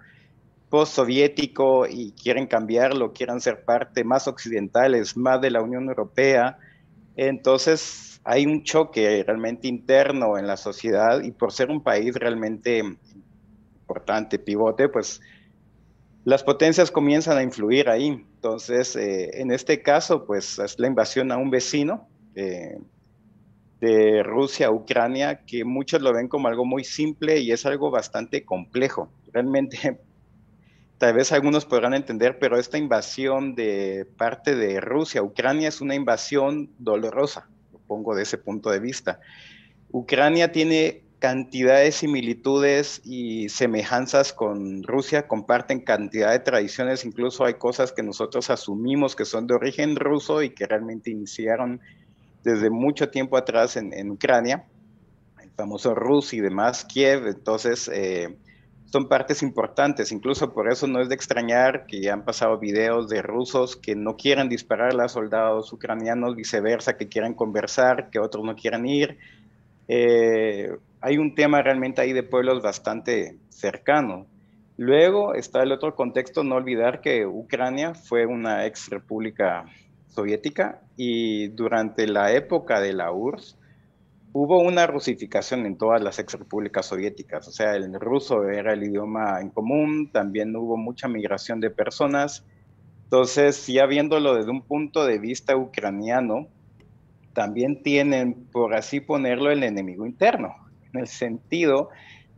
post-soviético 0.71 1.87
y 1.87 2.13
quieren 2.13 2.47
cambiarlo, 2.47 3.13
quieren 3.13 3.43
ser 3.43 3.63
parte 3.63 4.05
más 4.05 4.27
occidentales, 4.27 5.15
más 5.15 5.43
de 5.43 5.51
la 5.51 5.61
Unión 5.61 5.87
Europea. 5.89 6.59
Entonces 7.15 8.23
hay 8.25 8.47
un 8.47 8.65
choque 8.65 9.23
realmente 9.23 9.69
interno 9.69 10.39
en 10.39 10.47
la 10.47 10.57
sociedad 10.57 11.23
y 11.23 11.31
por 11.31 11.53
ser 11.53 11.71
un 11.71 11.83
país 11.83 12.15
realmente 12.15 12.83
importante, 13.83 14.39
pivote, 14.39 14.89
pues 14.89 15.21
las 16.25 16.43
potencias 16.43 16.91
comienzan 16.91 17.37
a 17.37 17.43
influir 17.43 17.91
ahí. 17.91 18.07
Entonces, 18.07 18.97
eh, 18.97 19.43
en 19.43 19.51
este 19.53 19.83
caso, 19.83 20.25
pues 20.25 20.59
es 20.59 20.79
la 20.79 20.87
invasión 20.87 21.33
a 21.33 21.37
un 21.37 21.51
vecino 21.51 22.09
eh, 22.35 22.79
de 23.83 24.23
Rusia, 24.23 24.71
Ucrania, 24.71 25.41
que 25.45 25.65
muchos 25.65 26.01
lo 26.01 26.13
ven 26.13 26.29
como 26.29 26.47
algo 26.47 26.65
muy 26.65 26.85
simple 26.85 27.41
y 27.41 27.51
es 27.51 27.67
algo 27.67 27.91
bastante 27.91 28.45
complejo. 28.45 29.11
Realmente, 29.33 29.99
tal 30.99 31.15
vez 31.15 31.33
algunos 31.33 31.65
podrán 31.65 31.93
entender, 31.93 32.39
pero 32.39 32.61
esta 32.61 32.79
invasión 32.79 33.57
de 33.57 34.07
parte 34.17 34.55
de 34.55 34.81
Rusia, 34.81 35.21
Ucrania 35.25 35.69
es 35.69 35.81
una 35.81 35.97
invasión 35.97 36.71
dolorosa, 36.79 37.49
lo 37.73 37.81
pongo 37.81 38.15
de 38.15 38.23
ese 38.23 38.39
punto 38.39 38.71
de 38.71 38.79
vista. 38.79 39.19
Ucrania 39.91 40.53
tiene 40.53 41.03
cantidad 41.19 41.81
de 41.81 41.91
similitudes 41.91 43.01
y 43.05 43.49
semejanzas 43.49 44.33
con 44.33 44.85
Rusia, 44.85 45.27
comparten 45.27 45.81
cantidad 45.81 46.31
de 46.31 46.39
tradiciones, 46.39 47.05
incluso 47.05 47.45
hay 47.45 47.55
cosas 47.55 47.91
que 47.93 48.05
nosotros 48.05 48.49
asumimos 48.49 49.17
que 49.17 49.25
son 49.25 49.49
de 49.49 49.55
origen 49.55 49.97
ruso 49.97 50.41
y 50.41 50.51
que 50.51 50.69
realmente 50.69 51.11
iniciaron 51.11 51.81
desde 52.43 52.71
mucho 52.71 53.11
tiempo 53.11 53.37
atrás 53.37 53.77
en, 53.77 54.11
Ucrania, 54.11 54.65
el 55.43 55.51
famoso 55.51 55.95
Rus 55.95 56.33
y 56.35 56.41
demás, 56.41 56.85
Kiev, 56.85 57.27
entonces 57.27 57.89
eh, 57.93 58.37
son 58.93 59.09
partes 59.09 59.43
importantes, 59.43 60.13
incluso 60.13 60.53
por 60.53 60.71
eso 60.71 60.87
no 60.87 61.01
es 61.01 61.09
de 61.09 61.15
extrañar 61.15 61.87
que 61.87 62.11
han 62.11 62.25
pasado 62.25 62.59
videos 62.59 63.09
de 63.09 63.23
rusos 63.23 63.77
que 63.77 63.95
no 63.95 64.17
quieren 64.17 64.49
disparar 64.49 65.01
a 65.01 65.09
soldados 65.09 65.73
ucranianos, 65.73 66.37
viceversa, 66.37 66.97
que 66.97 67.09
quieren 67.09 67.35
conversar, 67.35 68.11
que 68.11 68.19
otros 68.19 68.45
no 68.45 68.55
quieren 68.55 68.85
ir. 68.87 69.19
Eh, 69.89 70.77
hay 71.01 71.19
un 71.19 71.35
tema 71.35 71.63
realmente 71.63 72.03
ahí 72.03 72.13
de 72.13 72.23
pueblos 72.23 72.63
bastante 72.63 73.39
cercano. 73.49 74.27
Luego 74.77 75.35
está 75.35 75.63
el 75.63 75.73
otro 75.73 75.95
contexto, 75.95 76.45
no 76.45 76.57
olvidar 76.57 77.01
que 77.01 77.27
Ucrania 77.27 77.95
fue 77.95 78.27
una 78.27 78.67
ex 78.67 78.89
república 78.91 79.65
soviética 80.15 80.83
y 80.97 81.49
durante 81.49 82.07
la 82.07 82.33
época 82.33 82.81
de 82.81 82.93
la 82.93 83.13
URSS 83.13 83.59
hubo 84.33 84.61
una 84.61 84.87
rusificación 84.87 85.67
en 85.67 85.77
todas 85.77 86.03
las 86.03 86.19
ex 86.19 86.35
repúblicas 86.35 86.87
soviéticas, 86.87 87.49
o 87.49 87.53
sea, 87.53 87.77
el 87.77 87.93
ruso 88.01 88.49
era 88.49 88.73
el 88.73 88.83
idioma 88.83 89.41
en 89.41 89.51
común, 89.51 90.11
también 90.11 90.57
hubo 90.57 90.77
mucha 90.77 91.07
migración 91.07 91.61
de 91.61 91.71
personas. 91.71 92.47
Entonces, 93.05 93.67
ya 93.67 93.85
viéndolo 93.85 94.35
desde 94.35 94.51
un 94.51 94.63
punto 94.63 95.05
de 95.05 95.19
vista 95.19 95.55
ucraniano, 95.55 96.49
también 97.35 97.83
tienen, 97.83 98.47
por 98.51 98.75
así 98.75 99.01
ponerlo, 99.01 99.51
el 99.51 99.63
enemigo 99.65 100.07
interno 100.07 100.55
en 100.93 101.01
el 101.01 101.09
sentido 101.09 101.91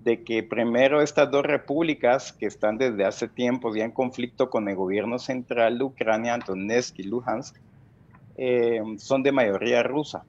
de 0.04 0.22
que 0.22 0.42
primero 0.42 1.00
estas 1.00 1.30
dos 1.30 1.44
repúblicas 1.44 2.32
que 2.32 2.46
están 2.46 2.76
desde 2.76 3.06
hace 3.06 3.26
tiempo 3.26 3.74
ya 3.74 3.84
en 3.84 3.90
conflicto 3.90 4.50
con 4.50 4.68
el 4.68 4.76
gobierno 4.76 5.18
central 5.18 5.78
de 5.78 5.84
Ucrania, 5.84 6.38
Donetsk 6.38 6.98
y 6.98 7.04
Luhansk, 7.04 7.56
eh, 8.36 8.82
son 8.98 9.22
de 9.22 9.32
mayoría 9.32 9.82
rusa. 9.82 10.24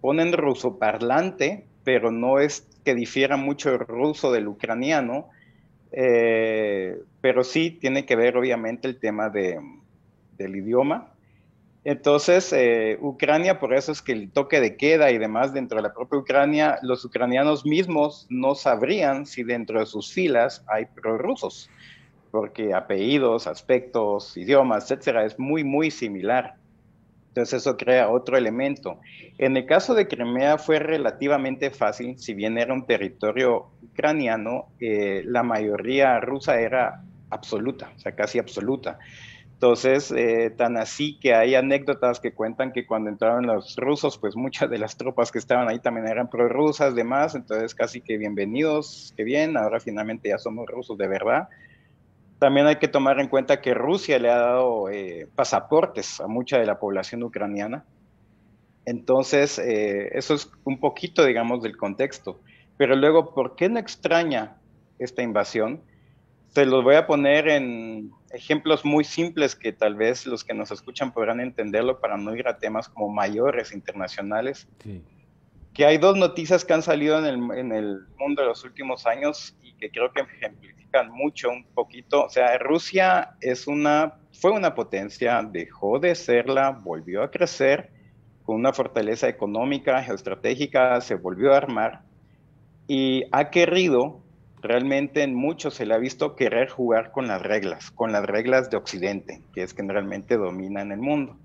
Ponen 0.00 0.32
ruso 0.32 0.78
parlante, 0.78 1.66
pero 1.84 2.10
no 2.10 2.38
es 2.38 2.66
que 2.82 2.94
difiera 2.94 3.36
mucho 3.36 3.70
el 3.70 3.80
ruso 3.80 4.32
del 4.32 4.48
ucraniano, 4.48 5.28
eh, 5.92 6.98
pero 7.20 7.44
sí 7.44 7.70
tiene 7.70 8.06
que 8.06 8.16
ver 8.16 8.38
obviamente 8.38 8.88
el 8.88 8.98
tema 8.98 9.28
de, 9.28 9.60
del 10.38 10.56
idioma 10.56 11.13
entonces, 11.84 12.50
eh, 12.54 12.96
Ucrania, 13.02 13.60
por 13.60 13.74
eso 13.74 13.92
es 13.92 14.00
que 14.00 14.12
el 14.12 14.30
toque 14.30 14.60
de 14.60 14.76
queda 14.76 15.10
y 15.10 15.18
demás 15.18 15.52
dentro 15.52 15.76
de 15.76 15.82
la 15.82 15.92
propia 15.92 16.18
Ucrania, 16.18 16.78
los 16.80 17.04
ucranianos 17.04 17.66
mismos 17.66 18.26
no 18.30 18.54
sabrían 18.54 19.26
si 19.26 19.42
dentro 19.42 19.80
de 19.80 19.86
sus 19.86 20.10
filas 20.10 20.64
hay 20.66 20.86
prorrusos, 20.86 21.68
porque 22.30 22.72
apellidos, 22.72 23.46
aspectos, 23.46 24.34
idiomas, 24.38 24.84
etcétera, 24.84 25.26
es 25.26 25.38
muy, 25.38 25.62
muy 25.62 25.90
similar. 25.90 26.54
Entonces, 27.28 27.60
eso 27.60 27.76
crea 27.76 28.08
otro 28.08 28.38
elemento. 28.38 29.00
En 29.36 29.56
el 29.56 29.66
caso 29.66 29.94
de 29.94 30.08
Crimea 30.08 30.56
fue 30.56 30.78
relativamente 30.78 31.70
fácil, 31.70 32.18
si 32.18 32.32
bien 32.32 32.56
era 32.56 32.72
un 32.72 32.86
territorio 32.86 33.66
ucraniano, 33.82 34.68
eh, 34.80 35.22
la 35.26 35.42
mayoría 35.42 36.18
rusa 36.20 36.58
era 36.60 37.02
absoluta, 37.28 37.92
o 37.94 37.98
sea, 37.98 38.12
casi 38.12 38.38
absoluta. 38.38 38.98
Entonces, 39.64 40.12
eh, 40.14 40.50
tan 40.50 40.76
así 40.76 41.18
que 41.18 41.34
hay 41.34 41.54
anécdotas 41.54 42.20
que 42.20 42.34
cuentan 42.34 42.70
que 42.70 42.84
cuando 42.86 43.08
entraron 43.08 43.46
los 43.46 43.76
rusos, 43.76 44.18
pues 44.18 44.36
muchas 44.36 44.68
de 44.68 44.76
las 44.76 44.98
tropas 44.98 45.32
que 45.32 45.38
estaban 45.38 45.70
ahí 45.70 45.78
también 45.78 46.06
eran 46.06 46.28
prorrusas, 46.28 46.94
demás, 46.94 47.34
entonces 47.34 47.74
casi 47.74 48.02
que 48.02 48.18
bienvenidos, 48.18 49.14
que 49.16 49.24
bien, 49.24 49.56
ahora 49.56 49.80
finalmente 49.80 50.28
ya 50.28 50.36
somos 50.36 50.66
rusos 50.66 50.98
de 50.98 51.08
verdad. 51.08 51.48
También 52.38 52.66
hay 52.66 52.76
que 52.76 52.88
tomar 52.88 53.18
en 53.20 53.28
cuenta 53.28 53.62
que 53.62 53.72
Rusia 53.72 54.18
le 54.18 54.28
ha 54.28 54.36
dado 54.36 54.90
eh, 54.90 55.28
pasaportes 55.34 56.20
a 56.20 56.26
mucha 56.26 56.58
de 56.58 56.66
la 56.66 56.78
población 56.78 57.22
ucraniana. 57.22 57.86
Entonces, 58.84 59.58
eh, 59.58 60.10
eso 60.12 60.34
es 60.34 60.50
un 60.64 60.78
poquito, 60.78 61.24
digamos, 61.24 61.62
del 61.62 61.78
contexto. 61.78 62.38
Pero 62.76 62.96
luego, 62.96 63.32
¿por 63.32 63.56
qué 63.56 63.70
no 63.70 63.78
extraña 63.78 64.58
esta 64.98 65.22
invasión? 65.22 65.80
Se 66.50 66.66
los 66.66 66.84
voy 66.84 66.96
a 66.96 67.06
poner 67.06 67.48
en 67.48 68.12
ejemplos 68.34 68.84
muy 68.84 69.04
simples 69.04 69.54
que 69.54 69.72
tal 69.72 69.94
vez 69.94 70.26
los 70.26 70.44
que 70.44 70.54
nos 70.54 70.70
escuchan 70.70 71.12
podrán 71.12 71.40
entenderlo 71.40 72.00
para 72.00 72.16
no 72.16 72.34
ir 72.34 72.48
a 72.48 72.58
temas 72.58 72.88
como 72.88 73.08
mayores 73.08 73.72
internacionales. 73.72 74.68
Que 75.72 75.86
hay 75.86 75.98
dos 75.98 76.16
noticias 76.16 76.64
que 76.64 76.72
han 76.72 76.82
salido 76.82 77.18
en 77.18 77.24
el, 77.24 77.58
en 77.58 77.72
el 77.72 78.06
mundo 78.18 78.42
de 78.42 78.48
los 78.48 78.64
últimos 78.64 79.06
años 79.06 79.56
y 79.62 79.72
que 79.74 79.90
creo 79.90 80.12
que 80.12 80.20
ejemplifican 80.20 81.10
mucho 81.10 81.50
un 81.50 81.64
poquito. 81.74 82.24
O 82.24 82.28
sea, 82.28 82.58
Rusia 82.58 83.36
es 83.40 83.66
una, 83.66 84.14
fue 84.32 84.52
una 84.52 84.74
potencia, 84.74 85.42
dejó 85.42 85.98
de 85.98 86.14
serla, 86.14 86.70
volvió 86.70 87.22
a 87.22 87.30
crecer 87.30 87.90
con 88.44 88.56
una 88.56 88.72
fortaleza 88.72 89.28
económica, 89.28 90.02
geoestratégica, 90.02 91.00
se 91.00 91.14
volvió 91.14 91.54
a 91.54 91.56
armar 91.56 92.02
y 92.86 93.24
ha 93.32 93.50
querido 93.50 94.23
realmente 94.64 95.22
en 95.22 95.34
muchos 95.34 95.74
se 95.74 95.86
le 95.86 95.94
ha 95.94 95.98
visto 95.98 96.34
querer 96.34 96.68
jugar 96.68 97.12
con 97.12 97.28
las 97.28 97.42
reglas, 97.42 97.90
con 97.90 98.12
las 98.12 98.24
reglas 98.24 98.70
de 98.70 98.76
Occidente, 98.76 99.42
que 99.54 99.62
es 99.62 99.74
que 99.74 99.82
realmente 99.82 100.36
dominan 100.36 100.90
el 100.90 100.98
mundo. 100.98 101.36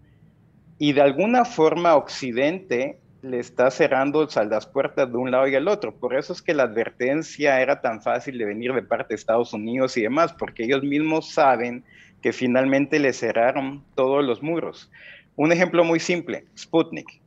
Y 0.78 0.94
de 0.94 1.02
alguna 1.02 1.46
forma 1.46 1.96
Occidente 1.96 2.98
le 3.22 3.40
está 3.40 3.70
cerrando 3.70 4.26
las 4.50 4.66
puertas 4.66 5.12
de 5.12 5.18
un 5.18 5.32
lado 5.32 5.48
y 5.48 5.56
al 5.56 5.68
otro. 5.68 5.94
Por 5.94 6.16
eso 6.16 6.32
es 6.32 6.42
que 6.42 6.54
la 6.54 6.64
advertencia 6.64 7.62
era 7.62 7.82
tan 7.82 8.02
fácil 8.02 8.38
de 8.38 8.46
venir 8.46 8.74
de 8.74 8.82
parte 8.82 9.10
de 9.10 9.16
Estados 9.16 9.54
Unidos 9.54 9.98
y 9.98 10.02
demás, 10.02 10.34
porque 10.34 10.64
ellos 10.64 10.84
mismos 10.84 11.34
saben 11.34 11.84
que 12.22 12.32
finalmente 12.32 13.00
le 13.00 13.12
cerraron 13.12 13.84
todos 13.96 14.24
los 14.24 14.42
muros. 14.42 14.90
Un 15.36 15.52
ejemplo 15.52 15.84
muy 15.84 16.00
simple, 16.00 16.46
Sputnik. 16.58 17.20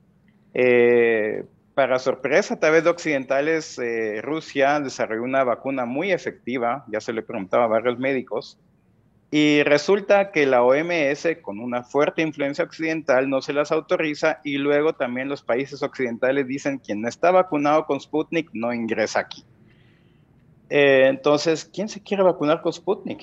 Eh, 0.55 1.45
para 1.75 1.99
sorpresa, 1.99 2.55
a 2.55 2.61
través 2.61 2.85
de 2.85 2.91
occidentales, 2.91 3.79
eh, 3.79 4.21
Rusia 4.23 4.81
desarrolló 4.81 5.23
una 5.23 5.45
vacuna 5.45 5.85
muy 5.87 6.13
efectiva, 6.13 6.85
ya 6.89 7.01
se 7.01 7.13
le 7.13 7.23
preguntaba 7.23 7.65
a 7.65 7.69
varios 7.69 7.99
médicos, 7.99 8.59
y 9.35 9.63
resulta 9.63 10.31
que 10.31 10.45
la 10.45 10.63
OMS, 10.63 11.39
con 11.41 11.59
una 11.59 11.85
fuerte 11.85 12.21
influencia 12.21 12.65
occidental, 12.65 13.31
no 13.31 13.41
se 13.41 13.55
las 13.55 13.73
autoriza 13.73 14.41
y 14.45 14.59
luego 14.59 14.93
también 14.93 15.31
los 15.31 15.43
países 15.43 15.83
occidentales 15.83 16.47
dicen 16.47 16.77
quien 16.77 17.01
no 17.01 17.09
está 17.09 17.31
vacunado 17.31 17.87
con 17.87 17.99
Sputnik 17.99 18.51
no 18.53 18.75
ingresa 18.75 19.21
aquí. 19.21 19.43
Eh, 20.69 21.07
entonces, 21.07 21.65
¿quién 21.65 21.89
se 21.89 22.03
quiere 22.03 22.23
vacunar 22.23 22.61
con 22.61 22.75
Sputnik? 22.75 23.23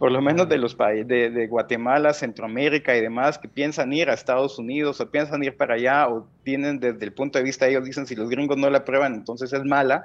Por 0.00 0.10
lo 0.10 0.22
menos 0.22 0.48
de 0.48 0.56
los 0.56 0.74
países 0.74 1.06
de, 1.06 1.46
Guatemala, 1.46 2.14
Centroamérica 2.14 2.96
y 2.96 3.02
demás, 3.02 3.38
que 3.38 3.48
piensan 3.48 3.92
ir 3.92 4.08
a 4.08 4.14
Estados 4.14 4.58
Unidos 4.58 4.98
o 4.98 5.10
piensan 5.10 5.44
ir 5.44 5.58
para 5.58 5.74
allá 5.74 6.08
o 6.08 6.26
tienen 6.42 6.80
desde 6.80 7.04
el 7.04 7.12
punto 7.12 7.38
de 7.38 7.44
vista, 7.44 7.68
ellos 7.68 7.84
dicen 7.84 8.06
si 8.06 8.16
los 8.16 8.30
gringos 8.30 8.56
no 8.56 8.70
la 8.70 8.78
aprueban, 8.78 9.12
entonces 9.12 9.52
es 9.52 9.62
mala. 9.62 10.04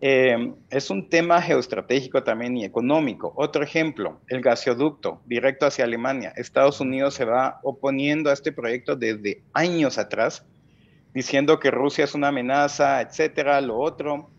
Eh, 0.00 0.52
es 0.70 0.90
un 0.90 1.08
tema 1.08 1.40
geoestratégico 1.40 2.24
también 2.24 2.56
y 2.56 2.64
económico. 2.64 3.32
Otro 3.36 3.62
ejemplo, 3.62 4.20
el 4.26 4.40
gasoducto 4.40 5.22
directo 5.24 5.66
hacia 5.66 5.84
Alemania. 5.84 6.32
Estados 6.34 6.80
Unidos 6.80 7.14
se 7.14 7.24
va 7.24 7.60
oponiendo 7.62 8.28
a 8.28 8.32
este 8.32 8.50
proyecto 8.50 8.96
desde 8.96 9.44
años 9.52 9.98
atrás, 9.98 10.44
diciendo 11.14 11.60
que 11.60 11.70
Rusia 11.70 12.02
es 12.02 12.16
una 12.16 12.28
amenaza, 12.28 13.00
etcétera, 13.00 13.60
lo 13.60 13.78
otro 13.78 14.31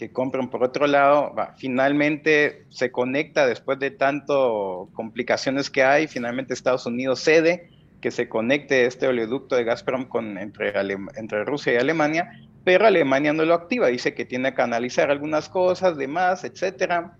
que 0.00 0.10
compran 0.10 0.48
por 0.48 0.64
otro 0.64 0.86
lado, 0.86 1.34
finalmente 1.58 2.64
se 2.70 2.90
conecta 2.90 3.46
después 3.46 3.78
de 3.78 3.90
tanto 3.90 4.88
complicaciones 4.94 5.68
que 5.68 5.82
hay, 5.82 6.06
finalmente 6.06 6.54
Estados 6.54 6.86
Unidos 6.86 7.20
cede, 7.20 7.68
que 8.00 8.10
se 8.10 8.26
conecte 8.26 8.86
este 8.86 9.08
oleoducto 9.08 9.56
de 9.56 9.64
Gazprom 9.64 10.06
con, 10.06 10.38
entre, 10.38 11.44
Rusia 11.44 11.74
y 11.74 11.76
Alemania, 11.76 12.32
pero 12.64 12.86
Alemania 12.86 13.34
no 13.34 13.44
lo 13.44 13.52
activa, 13.52 13.88
dice 13.88 14.14
que 14.14 14.24
tiene 14.24 14.54
que 14.54 14.62
analizar 14.62 15.10
algunas 15.10 15.50
cosas, 15.50 15.98
demás, 15.98 16.44
etcétera. 16.44 17.18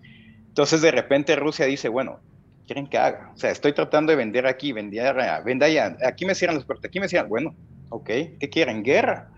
Entonces 0.48 0.80
de 0.80 0.90
repente 0.90 1.36
Rusia 1.36 1.66
dice, 1.66 1.90
bueno, 1.90 2.20
quieren 2.64 2.86
que 2.86 2.96
haga? 2.96 3.30
O 3.34 3.36
sea, 3.36 3.50
estoy 3.50 3.74
tratando 3.74 4.12
de 4.12 4.16
vender 4.16 4.46
aquí, 4.46 4.72
vender 4.72 5.18
allá, 5.18 5.98
aquí 6.06 6.24
me 6.24 6.34
cierran 6.34 6.56
las 6.56 6.64
puertas, 6.64 6.88
aquí 6.88 6.98
me 6.98 7.08
cierran, 7.08 7.28
bueno, 7.28 7.54
ok, 7.90 8.06
¿qué 8.40 8.48
quieren? 8.50 8.82
Guerra. 8.82 9.28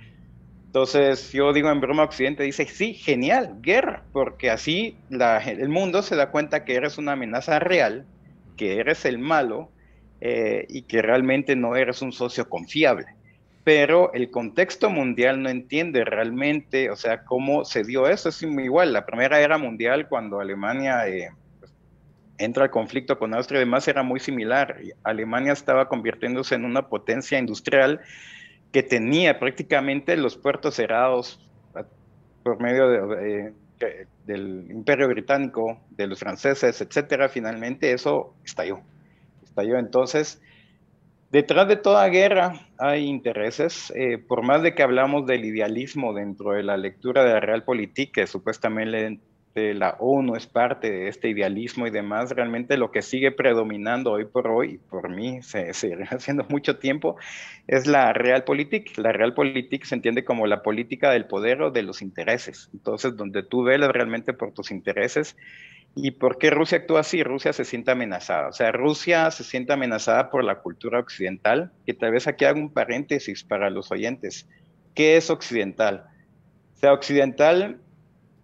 Entonces 0.72 1.30
yo 1.32 1.52
digo 1.52 1.70
en 1.70 1.82
broma 1.82 2.04
Occidente, 2.04 2.44
dice, 2.44 2.64
sí, 2.64 2.94
genial, 2.94 3.58
guerra, 3.60 4.04
porque 4.10 4.48
así 4.48 4.96
el 5.10 5.68
mundo 5.68 6.00
se 6.00 6.16
da 6.16 6.30
cuenta 6.30 6.64
que 6.64 6.74
eres 6.74 6.96
una 6.96 7.12
amenaza 7.12 7.58
real, 7.58 8.06
que 8.56 8.78
eres 8.78 9.04
el 9.04 9.18
malo 9.18 9.70
eh, 10.22 10.64
y 10.70 10.82
que 10.82 11.02
realmente 11.02 11.56
no 11.56 11.76
eres 11.76 12.00
un 12.00 12.10
socio 12.10 12.48
confiable 12.48 13.04
pero 13.64 14.12
el 14.12 14.30
contexto 14.30 14.90
mundial 14.90 15.42
no 15.42 15.48
entiende 15.48 16.04
realmente, 16.04 16.90
o 16.90 16.96
sea, 16.96 17.24
cómo 17.24 17.64
se 17.64 17.84
dio 17.84 18.08
eso. 18.08 18.28
Es 18.28 18.42
igual, 18.42 18.92
la 18.92 19.06
Primera 19.06 19.40
Era 19.40 19.56
Mundial, 19.56 20.08
cuando 20.08 20.40
Alemania 20.40 21.06
eh, 21.06 21.30
pues, 21.60 21.72
entra 22.38 22.64
al 22.64 22.70
conflicto 22.70 23.18
con 23.18 23.34
Austria 23.34 23.58
y 23.58 23.64
demás, 23.64 23.86
era 23.86 24.02
muy 24.02 24.18
similar. 24.18 24.78
Alemania 25.04 25.52
estaba 25.52 25.88
convirtiéndose 25.88 26.56
en 26.56 26.64
una 26.64 26.88
potencia 26.88 27.38
industrial 27.38 28.00
que 28.72 28.82
tenía 28.82 29.38
prácticamente 29.38 30.16
los 30.16 30.36
puertos 30.36 30.74
cerrados 30.74 31.38
por 32.42 32.60
medio 32.60 32.88
del 34.26 34.70
Imperio 34.70 35.08
Británico, 35.08 35.78
de 35.90 36.06
los 36.06 36.18
franceses, 36.18 36.80
etcétera. 36.80 37.28
Finalmente 37.28 37.92
eso 37.92 38.34
estalló. 38.44 38.80
Estalló 39.44 39.78
entonces 39.78 40.40
Detrás 41.32 41.66
de 41.66 41.76
toda 41.76 42.06
guerra 42.08 42.60
hay 42.76 43.06
intereses. 43.06 43.90
Eh, 43.96 44.18
por 44.18 44.42
más 44.42 44.62
de 44.62 44.74
que 44.74 44.82
hablamos 44.82 45.26
del 45.26 45.46
idealismo 45.46 46.12
dentro 46.12 46.52
de 46.52 46.62
la 46.62 46.76
lectura 46.76 47.24
de 47.24 47.32
la 47.32 47.40
Realpolitik, 47.40 48.12
que 48.12 48.26
supuestamente 48.26 49.18
la 49.54 49.96
ONU 49.98 50.34
es 50.34 50.46
parte 50.46 50.90
de 50.90 51.08
este 51.08 51.28
idealismo 51.28 51.86
y 51.86 51.90
demás, 51.90 52.30
realmente 52.30 52.76
lo 52.76 52.90
que 52.90 53.02
sigue 53.02 53.32
predominando 53.32 54.12
hoy 54.12 54.24
por 54.24 54.48
hoy, 54.48 54.78
por 54.90 55.08
mí 55.10 55.42
se 55.42 55.74
sigue 55.74 56.04
haciendo 56.10 56.44
mucho 56.48 56.78
tiempo, 56.78 57.16
es 57.66 57.86
la 57.86 58.12
Realpolitik. 58.12 58.96
La 58.98 59.12
Realpolitik 59.12 59.84
se 59.84 59.94
entiende 59.94 60.24
como 60.24 60.46
la 60.46 60.62
política 60.62 61.10
del 61.10 61.26
poder 61.26 61.62
o 61.62 61.70
de 61.70 61.82
los 61.82 62.02
intereses. 62.02 62.70
Entonces, 62.72 63.16
donde 63.16 63.42
tú 63.42 63.62
velas 63.62 63.90
realmente 63.90 64.32
por 64.32 64.52
tus 64.52 64.70
intereses 64.70 65.36
¿Y 65.94 66.12
por 66.12 66.38
qué 66.38 66.50
Rusia 66.50 66.78
actúa 66.78 67.00
así? 67.00 67.22
Rusia 67.22 67.52
se 67.52 67.64
siente 67.64 67.90
amenazada. 67.90 68.48
O 68.48 68.52
sea, 68.52 68.72
Rusia 68.72 69.30
se 69.30 69.44
siente 69.44 69.74
amenazada 69.74 70.30
por 70.30 70.42
la 70.42 70.60
cultura 70.60 70.98
occidental, 70.98 71.70
que 71.84 71.92
tal 71.92 72.12
vez 72.12 72.26
aquí 72.26 72.46
hago 72.46 72.58
un 72.58 72.72
paréntesis 72.72 73.44
para 73.44 73.68
los 73.68 73.92
oyentes. 73.92 74.48
¿Qué 74.94 75.16
es 75.16 75.28
occidental? 75.28 76.06
O 76.74 76.78
sea, 76.78 76.94
occidental 76.94 77.78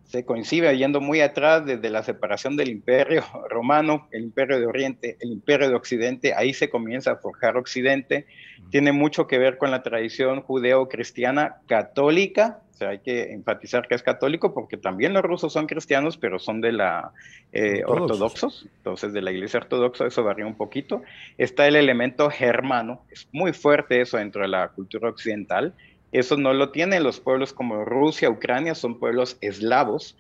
se 0.09 0.25
coincide 0.25 0.75
yendo 0.77 1.03
muy 1.03 1.21
atrás 1.21 1.67
desde 1.67 1.91
la 1.91 2.03
separación 2.03 2.57
del 2.57 2.71
imperio 2.71 3.23
romano, 3.49 4.09
el 4.11 4.25
imperio 4.25 4.59
de 4.59 4.67
Oriente, 4.67 5.17
el 5.21 5.31
imperio 5.31 5.69
de 5.69 5.75
Occidente, 5.75 6.35
ahí 6.35 6.55
se 6.55 6.71
comienza 6.71 7.13
a 7.13 7.17
forjar 7.17 7.57
Occidente, 7.59 8.27
tiene 8.71 8.93
mucho 8.93 9.27
que 9.27 9.39
ver 9.39 9.59
con 9.59 9.71
la 9.71 9.83
tradición 9.83 10.41
judeo-cristiana 10.41 11.59
católica, 11.67 12.61
o 12.73 12.75
sea, 12.79 12.91
hay 12.91 13.01
que 13.01 13.33
enfatizar 13.33 13.87
que 13.87 13.97
es 13.97 14.03
católico 14.03 14.55
porque 14.55 14.77
también 14.77 15.13
los 15.13 15.23
rusos 15.23 15.53
son 15.53 15.67
cristianos, 15.67 16.17
pero 16.17 16.39
son 16.39 16.61
de 16.61 16.73
la 16.73 17.13
eh, 17.53 17.83
ortodoxos, 17.85 18.67
entonces 18.77 19.13
de 19.13 19.21
la 19.21 19.33
iglesia 19.33 19.59
ortodoxa 19.59 20.07
eso 20.07 20.23
varía 20.23 20.47
un 20.47 20.55
poquito. 20.55 21.03
Está 21.39 21.67
el 21.67 21.75
elemento 21.75 22.31
germano, 22.31 23.03
es 23.11 23.29
muy 23.33 23.53
fuerte 23.53 24.01
eso 24.01 24.17
dentro 24.17 24.43
de 24.43 24.49
la 24.49 24.69
cultura 24.69 25.09
occidental. 25.09 25.75
Eso 26.13 26.37
no 26.37 26.53
lo 26.53 26.71
tienen 26.71 27.03
los 27.03 27.21
pueblos 27.21 27.53
como 27.53 27.85
Rusia, 27.85 28.31
Ucrania, 28.31 28.75
son 28.75 28.99
pueblos 28.99 29.37
eslavos. 29.41 30.17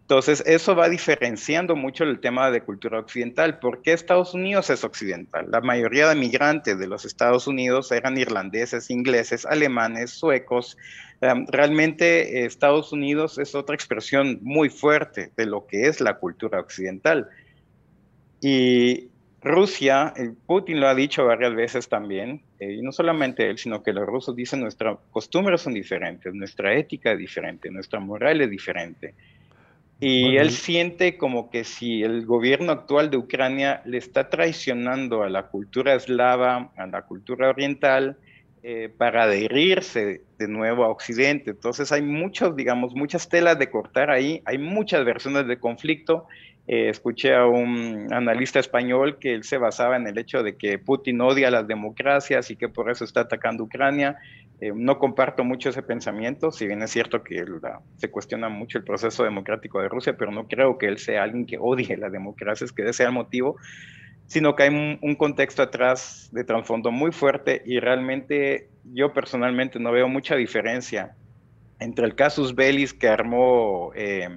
Entonces, 0.00 0.42
eso 0.44 0.74
va 0.74 0.88
diferenciando 0.88 1.76
mucho 1.76 2.02
el 2.02 2.18
tema 2.18 2.50
de 2.50 2.62
cultura 2.62 2.98
occidental. 2.98 3.60
¿Por 3.60 3.80
qué 3.80 3.92
Estados 3.92 4.34
Unidos 4.34 4.68
es 4.68 4.82
occidental? 4.82 5.46
La 5.50 5.60
mayoría 5.60 6.08
de 6.08 6.16
migrantes 6.16 6.78
de 6.80 6.88
los 6.88 7.04
Estados 7.04 7.46
Unidos 7.46 7.92
eran 7.92 8.18
irlandeses, 8.18 8.90
ingleses, 8.90 9.46
alemanes, 9.46 10.10
suecos, 10.10 10.76
realmente 11.20 12.40
eh, 12.40 12.46
Estados 12.46 12.92
Unidos 12.92 13.38
es 13.38 13.54
otra 13.54 13.74
expresión 13.74 14.38
muy 14.42 14.70
fuerte 14.70 15.30
de 15.36 15.46
lo 15.46 15.66
que 15.66 15.86
es 15.86 16.00
la 16.00 16.18
cultura 16.18 16.60
occidental. 16.60 17.28
Y 18.40 19.09
Rusia, 19.42 20.12
Putin 20.46 20.80
lo 20.80 20.88
ha 20.88 20.94
dicho 20.94 21.24
varias 21.24 21.54
veces 21.54 21.88
también, 21.88 22.42
eh, 22.58 22.74
y 22.74 22.82
no 22.82 22.92
solamente 22.92 23.48
él, 23.48 23.56
sino 23.56 23.82
que 23.82 23.92
los 23.92 24.06
rusos 24.06 24.36
dicen 24.36 24.60
nuestras 24.60 24.98
costumbres 25.10 25.62
son 25.62 25.72
diferentes, 25.72 26.34
nuestra 26.34 26.74
ética 26.74 27.12
es 27.12 27.18
diferente, 27.18 27.70
nuestra 27.70 28.00
moral 28.00 28.40
es 28.42 28.50
diferente. 28.50 29.14
Y 30.02 30.38
él 30.38 30.50
siente 30.50 31.18
como 31.18 31.50
que 31.50 31.62
si 31.62 32.02
el 32.02 32.24
gobierno 32.24 32.72
actual 32.72 33.10
de 33.10 33.18
Ucrania 33.18 33.82
le 33.84 33.98
está 33.98 34.30
traicionando 34.30 35.22
a 35.22 35.28
la 35.28 35.48
cultura 35.48 35.94
eslava, 35.94 36.72
a 36.76 36.86
la 36.86 37.02
cultura 37.02 37.50
oriental, 37.50 38.16
eh, 38.62 38.90
para 38.94 39.22
adherirse 39.22 40.22
de 40.38 40.48
nuevo 40.48 40.84
a 40.84 40.88
Occidente. 40.88 41.50
Entonces 41.50 41.92
hay 41.92 42.02
muchos, 42.02 42.56
digamos, 42.56 42.94
muchas 42.94 43.28
telas 43.28 43.58
de 43.58 43.70
cortar 43.70 44.10
ahí, 44.10 44.42
hay 44.44 44.58
muchas 44.58 45.04
versiones 45.04 45.46
de 45.46 45.58
conflicto. 45.58 46.26
Eh, 46.72 46.88
escuché 46.88 47.34
a 47.34 47.46
un 47.46 48.06
analista 48.12 48.60
español 48.60 49.18
que 49.18 49.34
él 49.34 49.42
se 49.42 49.58
basaba 49.58 49.96
en 49.96 50.06
el 50.06 50.16
hecho 50.18 50.44
de 50.44 50.56
que 50.56 50.78
Putin 50.78 51.20
odia 51.20 51.50
las 51.50 51.66
democracias 51.66 52.48
y 52.52 52.54
que 52.54 52.68
por 52.68 52.92
eso 52.92 53.02
está 53.02 53.22
atacando 53.22 53.64
Ucrania. 53.64 54.18
Eh, 54.60 54.70
no 54.72 55.00
comparto 55.00 55.42
mucho 55.42 55.70
ese 55.70 55.82
pensamiento, 55.82 56.52
si 56.52 56.68
bien 56.68 56.80
es 56.82 56.92
cierto 56.92 57.24
que 57.24 57.44
se 57.96 58.08
cuestiona 58.12 58.48
mucho 58.48 58.78
el 58.78 58.84
proceso 58.84 59.24
democrático 59.24 59.80
de 59.82 59.88
Rusia, 59.88 60.16
pero 60.16 60.30
no 60.30 60.46
creo 60.46 60.78
que 60.78 60.86
él 60.86 60.98
sea 60.98 61.24
alguien 61.24 61.44
que 61.44 61.58
odie 61.58 61.96
las 61.96 62.12
democracias, 62.12 62.70
que 62.70 62.82
ese 62.82 62.92
sea 62.92 63.08
el 63.08 63.14
motivo 63.14 63.56
sino 64.28 64.54
que 64.54 64.62
hay 64.62 64.98
un, 65.02 65.16
contexto 65.16 65.60
atrás 65.60 66.28
de 66.30 66.44
trasfondo 66.44 66.92
muy 66.92 67.10
fuerte 67.10 67.62
y 67.66 67.80
realmente 67.80 68.68
yo 68.84 69.12
personalmente 69.12 69.80
no 69.80 69.90
veo 69.90 70.06
mucha 70.08 70.36
diferencia 70.36 71.16
entre 71.80 72.06
el 72.06 72.14
casus 72.14 72.54
belli 72.54 72.86
que 72.86 73.08
armó 73.08 73.90
eh, 73.96 74.28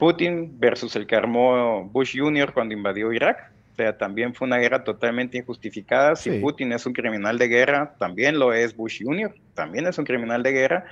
Putin 0.00 0.58
versus 0.58 0.96
el 0.96 1.06
que 1.06 1.14
armó 1.14 1.84
Bush 1.84 2.18
Jr. 2.18 2.54
cuando 2.54 2.74
invadió 2.74 3.12
Irak. 3.12 3.52
O 3.72 3.76
sea, 3.76 3.98
también 3.98 4.34
fue 4.34 4.46
una 4.48 4.56
guerra 4.56 4.82
totalmente 4.82 5.36
injustificada. 5.36 6.16
Si 6.16 6.30
Putin 6.40 6.72
es 6.72 6.86
un 6.86 6.94
criminal 6.94 7.36
de 7.36 7.48
guerra, 7.48 7.94
también 7.98 8.38
lo 8.38 8.54
es 8.54 8.74
Bush 8.74 9.02
Jr., 9.04 9.34
también 9.54 9.86
es 9.86 9.98
un 9.98 10.06
criminal 10.06 10.42
de 10.42 10.52
guerra, 10.52 10.86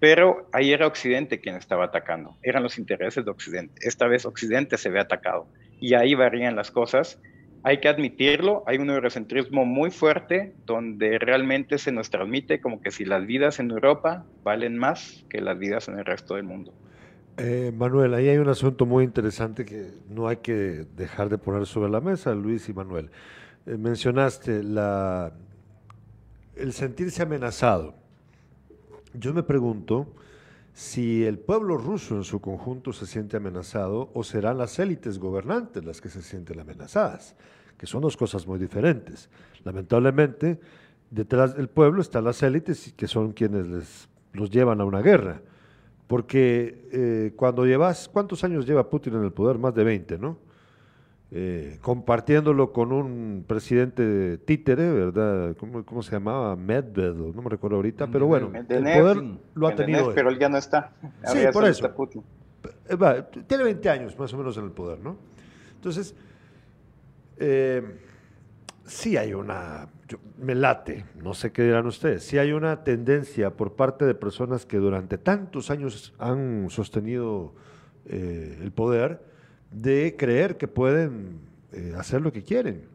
pero 0.00 0.48
ahí 0.52 0.72
era 0.72 0.86
Occidente 0.86 1.40
quien 1.40 1.56
estaba 1.56 1.84
atacando, 1.84 2.36
eran 2.42 2.62
los 2.62 2.78
intereses 2.78 3.22
de 3.24 3.30
Occidente. 3.30 3.74
Esta 3.86 4.06
vez 4.06 4.24
Occidente 4.24 4.78
se 4.78 4.88
ve 4.88 4.98
atacado 4.98 5.46
y 5.78 5.94
ahí 5.94 6.14
varían 6.14 6.56
las 6.56 6.70
cosas. 6.70 7.20
Hay 7.64 7.80
que 7.80 7.88
admitirlo, 7.88 8.64
hay 8.66 8.78
un 8.78 8.88
eurocentrismo 8.88 9.66
muy 9.66 9.90
fuerte 9.90 10.54
donde 10.64 11.18
realmente 11.18 11.76
se 11.76 11.92
nos 11.92 12.08
transmite 12.08 12.60
como 12.60 12.80
que 12.80 12.90
si 12.90 13.04
las 13.04 13.26
vidas 13.26 13.60
en 13.60 13.70
Europa 13.70 14.24
valen 14.42 14.78
más 14.78 15.24
que 15.28 15.42
las 15.42 15.58
vidas 15.58 15.88
en 15.88 15.98
el 15.98 16.04
resto 16.06 16.34
del 16.34 16.44
mundo. 16.44 16.74
Eh, 17.36 17.72
Manuel, 17.76 18.14
ahí 18.14 18.28
hay 18.28 18.38
un 18.38 18.48
asunto 18.48 18.86
muy 18.86 19.02
interesante 19.02 19.64
que 19.64 19.90
no 20.08 20.28
hay 20.28 20.36
que 20.36 20.86
dejar 20.96 21.28
de 21.28 21.36
poner 21.36 21.66
sobre 21.66 21.90
la 21.90 22.00
mesa, 22.00 22.32
Luis 22.32 22.68
y 22.68 22.72
Manuel. 22.72 23.10
Eh, 23.66 23.76
mencionaste 23.76 24.60
el 26.54 26.72
sentirse 26.72 27.22
amenazado. 27.22 27.94
Yo 29.14 29.34
me 29.34 29.42
pregunto, 29.42 30.06
si 30.74 31.24
el 31.24 31.40
pueblo 31.40 31.76
ruso 31.76 32.14
en 32.14 32.22
su 32.22 32.40
conjunto 32.40 32.92
se 32.92 33.06
siente 33.06 33.36
amenazado 33.36 34.10
o 34.14 34.22
serán 34.22 34.58
las 34.58 34.78
élites 34.78 35.18
gobernantes 35.18 35.84
las 35.84 36.00
que 36.00 36.10
se 36.10 36.22
sienten 36.22 36.60
amenazadas, 36.60 37.34
que 37.76 37.86
son 37.86 38.02
dos 38.02 38.16
cosas 38.16 38.46
muy 38.46 38.60
diferentes. 38.60 39.28
Lamentablemente, 39.64 40.60
detrás 41.10 41.56
del 41.56 41.68
pueblo 41.68 42.00
están 42.00 42.24
las 42.24 42.40
élites 42.44 42.94
que 42.96 43.08
son 43.08 43.32
quienes 43.32 43.66
les, 43.66 44.08
los 44.32 44.50
llevan 44.50 44.80
a 44.80 44.84
una 44.84 45.00
guerra. 45.00 45.40
Porque 46.06 46.88
eh, 46.92 47.32
cuando 47.34 47.64
llevas, 47.64 48.08
¿cuántos 48.08 48.44
años 48.44 48.66
lleva 48.66 48.88
Putin 48.90 49.14
en 49.14 49.24
el 49.24 49.32
poder? 49.32 49.58
Más 49.58 49.74
de 49.74 49.84
20, 49.84 50.18
¿no? 50.18 50.38
Eh, 51.36 51.78
compartiéndolo 51.80 52.72
con 52.72 52.92
un 52.92 53.44
presidente 53.44 54.38
títere, 54.38 54.88
¿verdad? 54.92 55.56
¿Cómo, 55.56 56.02
se 56.02 56.12
llamaba? 56.12 56.54
Medvedev, 56.54 57.34
no 57.34 57.42
me 57.42 57.50
recuerdo 57.50 57.76
ahorita, 57.76 58.06
pero 58.06 58.26
bueno, 58.26 58.52
el 58.54 58.66
poder 58.66 59.24
lo 59.54 59.66
ha 59.66 59.74
tenido. 59.74 60.14
pero 60.14 60.28
él 60.28 60.38
ya 60.38 60.48
no 60.48 60.58
está. 60.58 60.92
Sí, 61.24 61.38
por 61.52 61.64
eso. 61.64 61.92
Eh, 62.88 63.24
tiene 63.48 63.64
20 63.64 63.90
años 63.90 64.18
más 64.18 64.32
o 64.32 64.38
menos 64.38 64.56
en 64.58 64.64
el 64.64 64.70
poder, 64.70 65.00
¿no? 65.00 65.16
Entonces, 65.74 66.14
eh, 67.38 67.82
sí 68.84 69.16
hay 69.16 69.34
una, 69.34 69.88
me 70.38 70.54
late, 70.54 71.04
no 71.22 71.34
sé 71.34 71.52
qué 71.52 71.62
dirán 71.62 71.86
ustedes, 71.86 72.24
sí 72.24 72.38
hay 72.38 72.52
una 72.52 72.84
tendencia 72.84 73.50
por 73.50 73.74
parte 73.74 74.04
de 74.04 74.14
personas 74.14 74.66
que 74.66 74.76
durante 74.76 75.18
tantos 75.18 75.70
años 75.70 76.14
han 76.18 76.68
sostenido 76.70 77.54
el 78.06 78.70
poder, 78.72 79.22
de 79.74 80.14
creer 80.16 80.56
que 80.56 80.68
pueden 80.68 81.40
eh, 81.72 81.94
hacer 81.96 82.22
lo 82.22 82.32
que 82.32 82.42
quieren. 82.42 82.92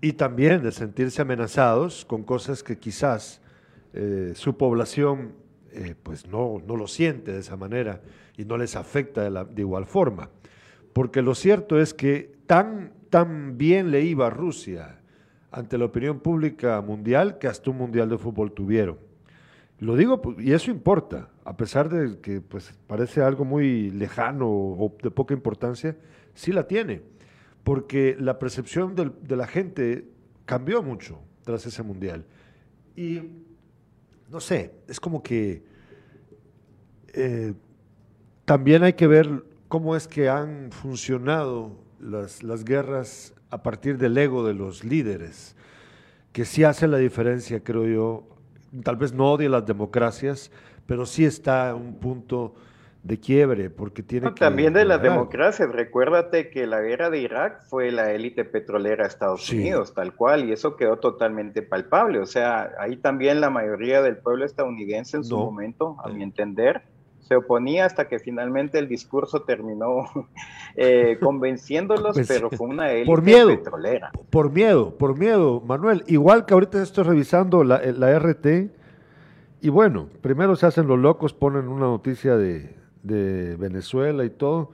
y 0.00 0.12
también 0.14 0.62
de 0.62 0.70
sentirse 0.70 1.22
amenazados 1.22 2.04
con 2.04 2.24
cosas 2.24 2.62
que 2.62 2.78
quizás 2.78 3.40
eh, 3.94 4.32
su 4.34 4.54
población 4.58 5.32
eh, 5.72 5.94
pues 6.02 6.26
no, 6.26 6.62
no 6.66 6.76
lo 6.76 6.86
siente 6.86 7.32
de 7.32 7.38
esa 7.40 7.56
manera 7.56 8.02
y 8.36 8.44
no 8.44 8.58
les 8.58 8.76
afecta 8.76 9.22
de, 9.22 9.44
de 9.54 9.62
igual 9.62 9.86
forma. 9.86 10.28
Porque 10.92 11.22
lo 11.22 11.34
cierto 11.34 11.80
es 11.80 11.94
que 11.94 12.36
tan, 12.46 12.92
tan 13.08 13.56
bien 13.56 13.90
le 13.90 14.02
iba 14.02 14.26
a 14.26 14.30
Rusia 14.30 15.00
ante 15.54 15.78
la 15.78 15.84
opinión 15.84 16.18
pública 16.18 16.80
mundial 16.80 17.38
que 17.38 17.46
hasta 17.46 17.70
un 17.70 17.78
mundial 17.78 18.08
de 18.08 18.18
fútbol 18.18 18.52
tuvieron. 18.52 18.98
Lo 19.78 19.96
digo, 19.96 20.20
y 20.38 20.52
eso 20.52 20.72
importa, 20.72 21.28
a 21.44 21.56
pesar 21.56 21.88
de 21.88 22.18
que 22.20 22.40
pues, 22.40 22.74
parece 22.88 23.22
algo 23.22 23.44
muy 23.44 23.90
lejano 23.90 24.48
o 24.48 24.96
de 25.00 25.10
poca 25.12 25.32
importancia, 25.32 25.96
sí 26.34 26.52
la 26.52 26.66
tiene, 26.66 27.02
porque 27.62 28.16
la 28.18 28.38
percepción 28.40 28.96
de 28.96 29.36
la 29.36 29.46
gente 29.46 30.08
cambió 30.44 30.82
mucho 30.82 31.20
tras 31.44 31.64
ese 31.66 31.84
mundial. 31.84 32.24
Y 32.96 33.20
no 34.30 34.40
sé, 34.40 34.72
es 34.88 34.98
como 34.98 35.22
que 35.22 35.62
eh, 37.12 37.54
también 38.44 38.82
hay 38.82 38.94
que 38.94 39.06
ver 39.06 39.44
cómo 39.68 39.94
es 39.94 40.08
que 40.08 40.28
han 40.28 40.72
funcionado 40.72 41.76
las, 42.00 42.42
las 42.42 42.64
guerras 42.64 43.33
a 43.50 43.62
partir 43.62 43.98
del 43.98 44.16
ego 44.18 44.46
de 44.46 44.54
los 44.54 44.84
líderes, 44.84 45.56
que 46.32 46.44
sí 46.44 46.64
hace 46.64 46.88
la 46.88 46.98
diferencia, 46.98 47.62
creo 47.62 47.86
yo. 47.86 48.28
Tal 48.82 48.96
vez 48.96 49.12
no 49.12 49.32
odie 49.32 49.48
las 49.48 49.64
democracias, 49.66 50.50
pero 50.86 51.06
sí 51.06 51.24
está 51.24 51.74
un 51.74 51.94
punto 51.94 52.54
de 53.04 53.20
quiebre, 53.20 53.68
porque 53.68 54.02
tiene 54.02 54.28
que... 54.28 54.40
También 54.40 54.72
de 54.72 54.86
las 54.86 55.00
democracias, 55.00 55.70
recuérdate 55.70 56.48
que 56.48 56.66
la 56.66 56.80
guerra 56.80 57.10
de 57.10 57.18
Irak 57.20 57.62
fue 57.68 57.92
la 57.92 58.12
élite 58.12 58.46
petrolera 58.46 59.04
de 59.04 59.08
Estados 59.08 59.48
Unidos, 59.50 59.92
tal 59.92 60.14
cual, 60.14 60.48
y 60.48 60.52
eso 60.52 60.74
quedó 60.76 60.96
totalmente 60.96 61.60
palpable, 61.60 62.18
o 62.18 62.26
sea, 62.26 62.70
ahí 62.78 62.96
también 62.96 63.42
la 63.42 63.50
mayoría 63.50 64.00
del 64.00 64.16
pueblo 64.16 64.46
estadounidense 64.46 65.18
en 65.18 65.24
su 65.24 65.36
momento, 65.36 65.96
a 66.02 66.08
mi 66.08 66.22
entender, 66.22 66.82
se 67.26 67.36
oponía 67.36 67.86
hasta 67.86 68.06
que 68.06 68.18
finalmente 68.18 68.78
el 68.78 68.86
discurso 68.86 69.42
terminó 69.42 70.04
eh, 70.76 71.18
convenciéndolos, 71.20 72.14
pues, 72.14 72.28
pero 72.28 72.50
fue 72.50 72.68
una 72.68 72.92
élite 72.92 73.06
por 73.06 73.22
miedo, 73.22 73.48
petrolera. 73.48 74.12
Por 74.30 74.52
miedo, 74.52 74.96
por 74.96 75.18
miedo, 75.18 75.62
Manuel. 75.66 76.04
Igual 76.06 76.44
que 76.44 76.54
ahorita 76.54 76.82
estoy 76.82 77.04
revisando 77.04 77.64
la, 77.64 77.80
la 77.80 78.18
RT, 78.18 78.70
y 79.62 79.68
bueno, 79.70 80.08
primero 80.20 80.54
se 80.56 80.66
hacen 80.66 80.86
los 80.86 80.98
locos, 80.98 81.32
ponen 81.32 81.68
una 81.68 81.86
noticia 81.86 82.36
de, 82.36 82.76
de 83.02 83.56
Venezuela 83.56 84.24
y 84.24 84.30
todo, 84.30 84.72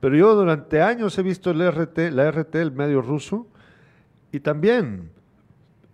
pero 0.00 0.16
yo 0.16 0.34
durante 0.34 0.82
años 0.82 1.16
he 1.18 1.22
visto 1.22 1.52
el 1.52 1.70
RT, 1.70 2.10
la 2.10 2.28
RT, 2.28 2.56
el 2.56 2.72
medio 2.72 3.02
ruso, 3.02 3.46
y 4.32 4.40
también 4.40 5.10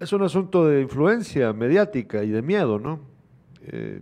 es 0.01 0.12
un 0.14 0.23
asunto 0.23 0.66
de 0.66 0.81
influencia 0.81 1.53
mediática 1.53 2.25
y 2.25 2.31
de 2.31 2.40
miedo, 2.40 2.79
¿no? 2.79 3.01
Eh, 3.62 4.01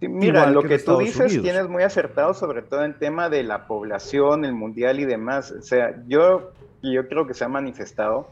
mira, 0.00 0.50
lo 0.50 0.62
que, 0.62 0.78
tú 0.78 0.98
dices 0.98 1.40
tienes 1.42 1.68
muy 1.68 1.82
acertado, 1.82 2.34
sobre 2.34 2.62
todo 2.62 2.84
en 2.84 2.98
tema 2.98 3.28
de 3.28 3.42
la 3.42 3.66
población, 3.66 4.44
el 4.44 4.52
mundial 4.52 5.00
y 5.00 5.04
demás. 5.04 5.50
O 5.52 5.62
sea, 5.62 6.02
yo, 6.06 6.52
yo 6.82 7.08
creo 7.08 7.26
que 7.26 7.34
se 7.34 7.44
ha 7.44 7.48
manifestado 7.48 8.28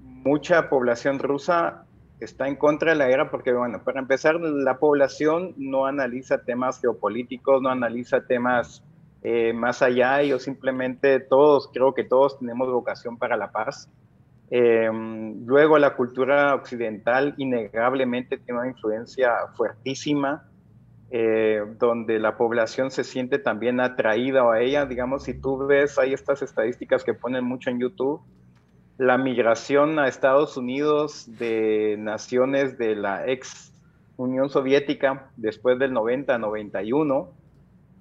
mucha 0.00 0.68
población 0.68 1.18
rusa 1.18 1.84
está 2.20 2.48
en 2.48 2.56
contra 2.56 2.92
de 2.92 2.98
la 2.98 3.06
guerra 3.06 3.30
porque, 3.30 3.52
bueno, 3.52 3.82
para 3.84 4.00
empezar, 4.00 4.40
la 4.40 4.78
población 4.78 5.54
no 5.56 5.86
analiza 5.86 6.42
temas 6.42 6.80
geopolíticos, 6.80 7.62
no 7.62 7.70
analiza 7.70 8.26
temas 8.26 8.82
eh, 9.22 9.52
más 9.52 9.82
allá, 9.82 10.20
ellos 10.20 10.42
simplemente 10.42 11.20
todos, 11.20 11.70
creo 11.72 11.94
que 11.94 12.04
todos 12.04 12.38
tenemos 12.38 12.70
vocación 12.70 13.18
para 13.18 13.36
la 13.36 13.52
paz. 13.52 13.88
Eh, 14.50 14.90
luego 15.44 15.78
la 15.78 15.94
cultura 15.94 16.54
occidental 16.54 17.34
innegablemente 17.36 18.38
tiene 18.38 18.60
una 18.60 18.68
influencia 18.68 19.30
fuertísima 19.54 20.48
eh, 21.10 21.62
donde 21.78 22.18
la 22.18 22.36
población 22.36 22.90
se 22.90 23.02
siente 23.02 23.38
también 23.38 23.80
atraída 23.80 24.42
a 24.42 24.60
ella. 24.60 24.84
Digamos, 24.84 25.24
si 25.24 25.32
tú 25.32 25.66
ves, 25.66 25.98
hay 25.98 26.12
estas 26.12 26.42
estadísticas 26.42 27.02
que 27.02 27.14
ponen 27.14 27.44
mucho 27.44 27.70
en 27.70 27.80
YouTube, 27.80 28.20
la 28.98 29.16
migración 29.16 29.98
a 29.98 30.08
Estados 30.08 30.56
Unidos 30.56 31.24
de 31.38 31.96
naciones 31.98 32.76
de 32.76 32.94
la 32.96 33.26
ex 33.26 33.72
Unión 34.18 34.50
Soviética 34.50 35.30
después 35.36 35.78
del 35.78 35.92
90-91, 35.92 37.28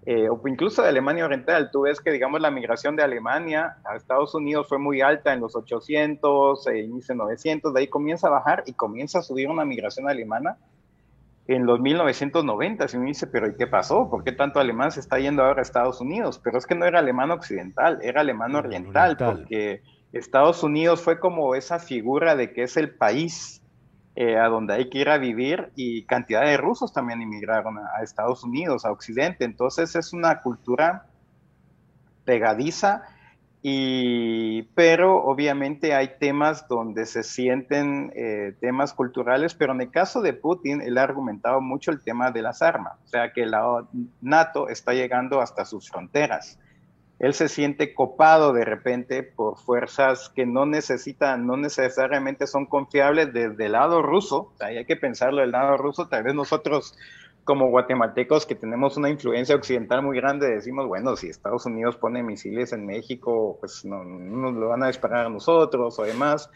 eh, 0.05 0.29
o 0.29 0.41
incluso 0.47 0.81
de 0.81 0.89
Alemania 0.89 1.25
Oriental. 1.25 1.69
Tú 1.71 1.81
ves 1.81 2.01
que, 2.01 2.11
digamos, 2.11 2.41
la 2.41 2.49
migración 2.49 2.95
de 2.95 3.03
Alemania 3.03 3.77
a 3.85 3.95
Estados 3.95 4.33
Unidos 4.33 4.67
fue 4.67 4.79
muy 4.79 5.01
alta 5.01 5.31
en 5.31 5.39
los 5.39 5.55
800, 5.55 6.67
e 6.67 6.79
inicio 6.79 7.13
900, 7.13 7.73
de 7.73 7.79
ahí 7.79 7.87
comienza 7.87 8.27
a 8.27 8.31
bajar 8.31 8.63
y 8.65 8.73
comienza 8.73 9.19
a 9.19 9.21
subir 9.21 9.47
una 9.47 9.63
migración 9.63 10.09
alemana 10.09 10.57
en 11.47 11.65
los 11.65 11.79
1990, 11.79 12.87
si 12.87 12.97
uno 12.97 13.05
dice, 13.07 13.27
pero 13.27 13.49
¿y 13.49 13.55
qué 13.55 13.67
pasó? 13.67 14.09
¿Por 14.09 14.23
qué 14.23 14.33
tanto 14.33 14.59
alemán 14.59 14.91
se 14.91 14.99
está 14.99 15.17
yendo 15.17 15.43
ahora 15.43 15.59
a 15.59 15.61
Estados 15.61 16.01
Unidos? 16.01 16.41
Pero 16.43 16.57
es 16.57 16.65
que 16.65 16.75
no 16.75 16.85
era 16.85 16.99
alemán 16.99 17.31
occidental, 17.31 17.99
era 18.01 18.21
alemán 18.21 18.55
oriental, 18.55 19.15
porque 19.17 19.81
Estados 20.11 20.61
Unidos 20.63 21.01
fue 21.01 21.19
como 21.19 21.55
esa 21.55 21.79
figura 21.79 22.35
de 22.35 22.51
que 22.51 22.63
es 22.63 22.75
el 22.75 22.95
país 22.95 23.61
eh, 24.15 24.37
a 24.37 24.47
donde 24.47 24.73
hay 24.73 24.89
que 24.89 24.99
ir 24.99 25.09
a 25.09 25.17
vivir 25.17 25.71
y 25.75 26.03
cantidad 26.05 26.41
de 26.41 26.57
rusos 26.57 26.91
también 26.91 27.21
inmigraron 27.21 27.77
a, 27.77 27.97
a 27.97 28.03
Estados 28.03 28.43
Unidos, 28.43 28.83
a 28.83 28.91
Occidente. 28.91 29.45
Entonces 29.45 29.95
es 29.95 30.11
una 30.11 30.41
cultura 30.41 31.05
pegadiza 32.25 33.03
y, 33.63 34.63
pero 34.75 35.23
obviamente 35.23 35.93
hay 35.93 36.11
temas 36.19 36.67
donde 36.67 37.05
se 37.05 37.23
sienten 37.23 38.13
eh, 38.15 38.55
temas 38.61 38.93
culturales, 38.93 39.55
pero 39.55 39.73
en 39.73 39.81
el 39.81 39.91
caso 39.91 40.21
de 40.21 40.33
Putin, 40.33 40.81
él 40.81 40.97
ha 40.97 41.03
argumentado 41.03 41.59
mucho 41.59 41.91
el 41.91 42.01
tema 42.01 42.31
de 42.31 42.43
las 42.43 42.61
armas, 42.61 42.93
o 43.05 43.07
sea 43.07 43.33
que 43.33 43.45
la 43.45 43.85
NATO 44.21 44.69
está 44.69 44.93
llegando 44.93 45.41
hasta 45.41 45.65
sus 45.65 45.89
fronteras. 45.89 46.59
Él 47.19 47.33
se 47.33 47.49
siente 47.49 47.95
copado 47.95 48.53
de 48.53 48.63
repente 48.63 49.23
por 49.23 49.57
fuerzas 49.57 50.29
que 50.35 50.45
no 50.45 50.67
necesitan, 50.67 51.47
no 51.47 51.57
necesariamente 51.57 52.45
son 52.45 52.67
confiables 52.67 53.33
desde 53.33 53.65
el 53.65 53.71
lado 53.71 54.03
ruso, 54.03 54.51
o 54.53 54.57
sea, 54.57 54.67
hay 54.67 54.85
que 54.85 54.95
pensarlo 54.95 55.41
del 55.41 55.51
lado 55.51 55.77
ruso, 55.77 56.07
tal 56.07 56.23
vez 56.23 56.35
nosotros 56.35 56.95
como 57.47 57.69
guatemaltecos 57.69 58.45
que 58.45 58.55
tenemos 58.55 58.97
una 58.97 59.09
influencia 59.09 59.55
occidental 59.55 60.03
muy 60.03 60.17
grande, 60.17 60.47
decimos, 60.49 60.85
bueno, 60.85 61.15
si 61.15 61.29
Estados 61.29 61.65
Unidos 61.65 61.95
pone 61.95 62.21
misiles 62.21 62.73
en 62.73 62.85
México, 62.85 63.57
pues 63.61 63.85
no, 63.85 64.03
nos 64.03 64.53
lo 64.53 64.67
van 64.67 64.83
a 64.83 64.87
disparar 64.87 65.25
a 65.25 65.29
nosotros 65.29 65.97
o 65.97 66.03
demás. 66.03 66.51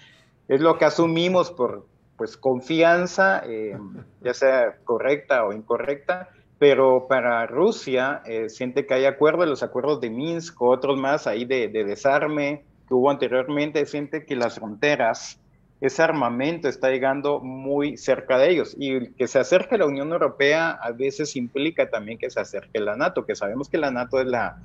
Es 0.50 0.60
lo 0.60 0.78
que 0.78 0.84
asumimos 0.84 1.50
por 1.50 1.88
pues 2.18 2.36
confianza, 2.36 3.42
eh, 3.46 3.78
ya 4.22 4.34
sea 4.34 4.76
correcta 4.84 5.46
o 5.46 5.54
incorrecta, 5.54 6.28
pero 6.60 7.08
para 7.08 7.48
Rusia 7.48 8.22
eh, 8.26 8.50
siente 8.50 8.86
que 8.86 8.94
hay 8.94 9.06
acuerdos, 9.06 9.48
los 9.48 9.64
acuerdos 9.64 10.02
de 10.02 10.10
Minsk 10.10 10.62
otros 10.62 11.00
más 11.00 11.26
ahí 11.26 11.46
de, 11.46 11.70
de 11.70 11.86
desarme 11.86 12.66
que 12.88 12.94
hubo 12.94 13.10
anteriormente, 13.10 13.86
siente 13.86 14.26
que 14.26 14.36
las 14.36 14.56
fronteras 14.56 15.41
ese 15.82 16.04
armamento 16.04 16.70
está 16.70 16.90
llegando 16.92 17.40
muy 17.40 17.98
cerca 17.98 18.38
de 18.38 18.52
ellos. 18.52 18.76
Y 18.80 19.12
que 19.14 19.28
se 19.28 19.40
acerque 19.40 19.80
la 19.80 19.88
Unión 19.88 20.12
Europea 20.12 20.72
a 20.72 20.92
veces 20.92 21.36
implica 21.36 21.90
también 21.90 22.20
que 22.20 22.30
se 22.30 22.40
acerque 22.40 22.80
la 22.80 22.96
NATO, 22.96 23.26
que 23.26 23.36
sabemos 23.36 23.68
que 23.68 23.80
la 23.80 23.90
NATO 23.90 24.22
es 24.22 24.28
la, 24.28 24.62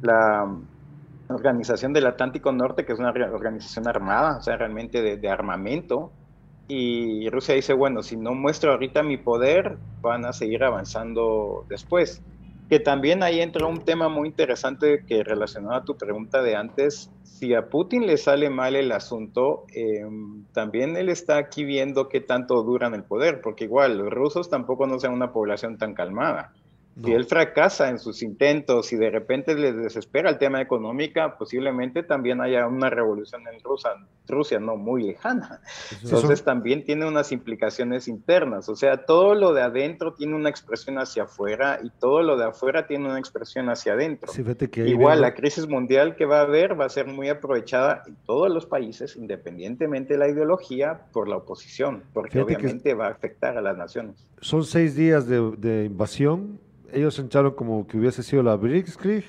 la 0.00 0.48
organización 1.28 1.92
del 1.92 2.06
Atlántico 2.06 2.52
Norte, 2.52 2.86
que 2.86 2.92
es 2.92 2.98
una 3.00 3.10
organización 3.10 3.88
armada, 3.88 4.38
o 4.38 4.42
sea, 4.42 4.56
realmente 4.56 5.02
de, 5.02 5.16
de 5.16 5.28
armamento. 5.28 6.12
Y 6.68 7.28
Rusia 7.30 7.56
dice, 7.56 7.72
bueno, 7.72 8.04
si 8.04 8.16
no 8.16 8.32
muestro 8.32 8.72
ahorita 8.72 9.02
mi 9.02 9.16
poder, 9.16 9.76
van 10.00 10.24
a 10.24 10.32
seguir 10.32 10.62
avanzando 10.62 11.66
después 11.68 12.22
que 12.68 12.80
también 12.80 13.22
ahí 13.22 13.40
entra 13.40 13.66
un 13.66 13.84
tema 13.84 14.08
muy 14.08 14.28
interesante 14.28 15.04
que 15.06 15.24
relacionado 15.24 15.74
a 15.74 15.84
tu 15.84 15.96
pregunta 15.96 16.42
de 16.42 16.54
antes, 16.54 17.10
si 17.22 17.54
a 17.54 17.68
Putin 17.68 18.06
le 18.06 18.16
sale 18.16 18.50
mal 18.50 18.76
el 18.76 18.92
asunto, 18.92 19.64
em, 19.72 20.44
también 20.52 20.96
él 20.96 21.08
está 21.08 21.38
aquí 21.38 21.64
viendo 21.64 22.08
qué 22.08 22.20
tanto 22.20 22.62
duran 22.62 22.94
el 22.94 23.04
poder, 23.04 23.40
porque 23.40 23.64
igual 23.64 23.96
los 23.98 24.10
rusos 24.10 24.50
tampoco 24.50 24.86
no 24.86 24.98
son 24.98 25.12
una 25.12 25.32
población 25.32 25.78
tan 25.78 25.94
calmada. 25.94 26.52
Si 27.04 27.12
él 27.12 27.26
fracasa 27.26 27.88
en 27.88 27.98
sus 27.98 28.22
intentos 28.22 28.92
y 28.92 28.96
de 28.96 29.10
repente 29.10 29.54
les 29.54 29.76
desespera 29.76 30.30
el 30.30 30.38
tema 30.38 30.60
económica, 30.60 31.38
posiblemente 31.38 32.02
también 32.02 32.40
haya 32.40 32.66
una 32.66 32.90
revolución 32.90 33.42
en 33.52 33.60
Rusia, 33.60 33.90
Rusia 34.26 34.58
no 34.58 34.76
muy 34.76 35.04
lejana. 35.04 35.60
Entonces 36.02 36.42
también 36.42 36.84
tiene 36.84 37.06
unas 37.06 37.30
implicaciones 37.30 38.08
internas. 38.08 38.68
O 38.68 38.74
sea, 38.74 39.04
todo 39.04 39.34
lo 39.34 39.54
de 39.54 39.62
adentro 39.62 40.14
tiene 40.14 40.34
una 40.34 40.50
expresión 40.50 40.98
hacia 40.98 41.24
afuera 41.24 41.78
y 41.82 41.90
todo 41.90 42.22
lo 42.22 42.36
de 42.36 42.46
afuera 42.46 42.86
tiene 42.86 43.08
una 43.08 43.18
expresión 43.18 43.68
hacia 43.70 43.92
adentro. 43.92 44.32
Igual 44.84 45.20
la 45.20 45.34
crisis 45.34 45.68
mundial 45.68 46.16
que 46.16 46.26
va 46.26 46.40
a 46.40 46.42
haber 46.42 46.78
va 46.78 46.86
a 46.86 46.88
ser 46.88 47.06
muy 47.06 47.28
aprovechada 47.28 48.02
en 48.06 48.16
todos 48.26 48.50
los 48.50 48.66
países, 48.66 49.16
independientemente 49.16 50.14
de 50.14 50.18
la 50.18 50.28
ideología, 50.28 51.02
por 51.12 51.28
la 51.28 51.36
oposición, 51.36 52.02
porque 52.12 52.40
obviamente 52.40 52.94
va 52.94 53.06
a 53.06 53.10
afectar 53.10 53.56
a 53.56 53.60
las 53.60 53.76
naciones. 53.76 54.16
Son 54.40 54.64
seis 54.64 54.96
días 54.96 55.28
de, 55.28 55.52
de 55.56 55.84
invasión 55.84 56.58
ellos 56.92 57.18
entraron 57.18 57.52
como 57.52 57.86
que 57.86 57.98
hubiese 57.98 58.22
sido 58.22 58.42
la 58.42 58.56
Blitzkrieg 58.56 59.24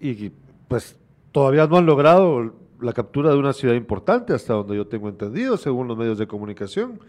y 0.00 0.30
pues 0.68 0.96
todavía 1.30 1.66
no 1.66 1.78
han 1.78 1.86
logrado 1.86 2.54
la 2.80 2.92
captura 2.92 3.30
de 3.30 3.36
una 3.36 3.52
ciudad 3.52 3.74
importante, 3.74 4.32
hasta 4.32 4.54
donde 4.54 4.76
yo 4.76 4.86
tengo 4.86 5.08
entendido, 5.08 5.56
según 5.56 5.88
los 5.88 5.96
medios 5.96 6.18
de 6.18 6.26
comunicación. 6.26 7.00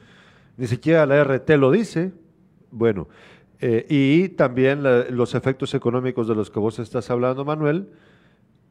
Ni 0.57 0.67
siquiera 0.67 1.05
la 1.05 1.23
RT 1.23 1.49
lo 1.57 1.71
dice. 1.71 2.13
Bueno, 2.71 3.07
eh, 3.59 3.85
y 3.89 4.29
también 4.29 4.83
los 4.83 5.35
efectos 5.35 5.73
económicos 5.73 6.27
de 6.27 6.35
los 6.35 6.49
que 6.49 6.59
vos 6.59 6.79
estás 6.79 7.09
hablando, 7.09 7.43
Manuel, 7.45 7.89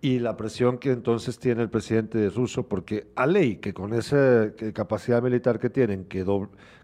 y 0.01 0.19
la 0.19 0.37
presión 0.37 0.79
que 0.79 0.91
entonces 0.91 1.39
tiene 1.39 1.63
el 1.63 1.71
presidente 1.71 2.29
ruso, 2.31 2.69
porque 2.69 3.09
a 3.15 3.27
ley 3.27 3.57
que 3.57 3.73
con 3.73 3.95
esa 3.95 4.53
capacidad 4.73 5.23
militar 5.23 5.59
que 5.59 5.71
tienen, 5.71 6.05
que, 6.05 6.25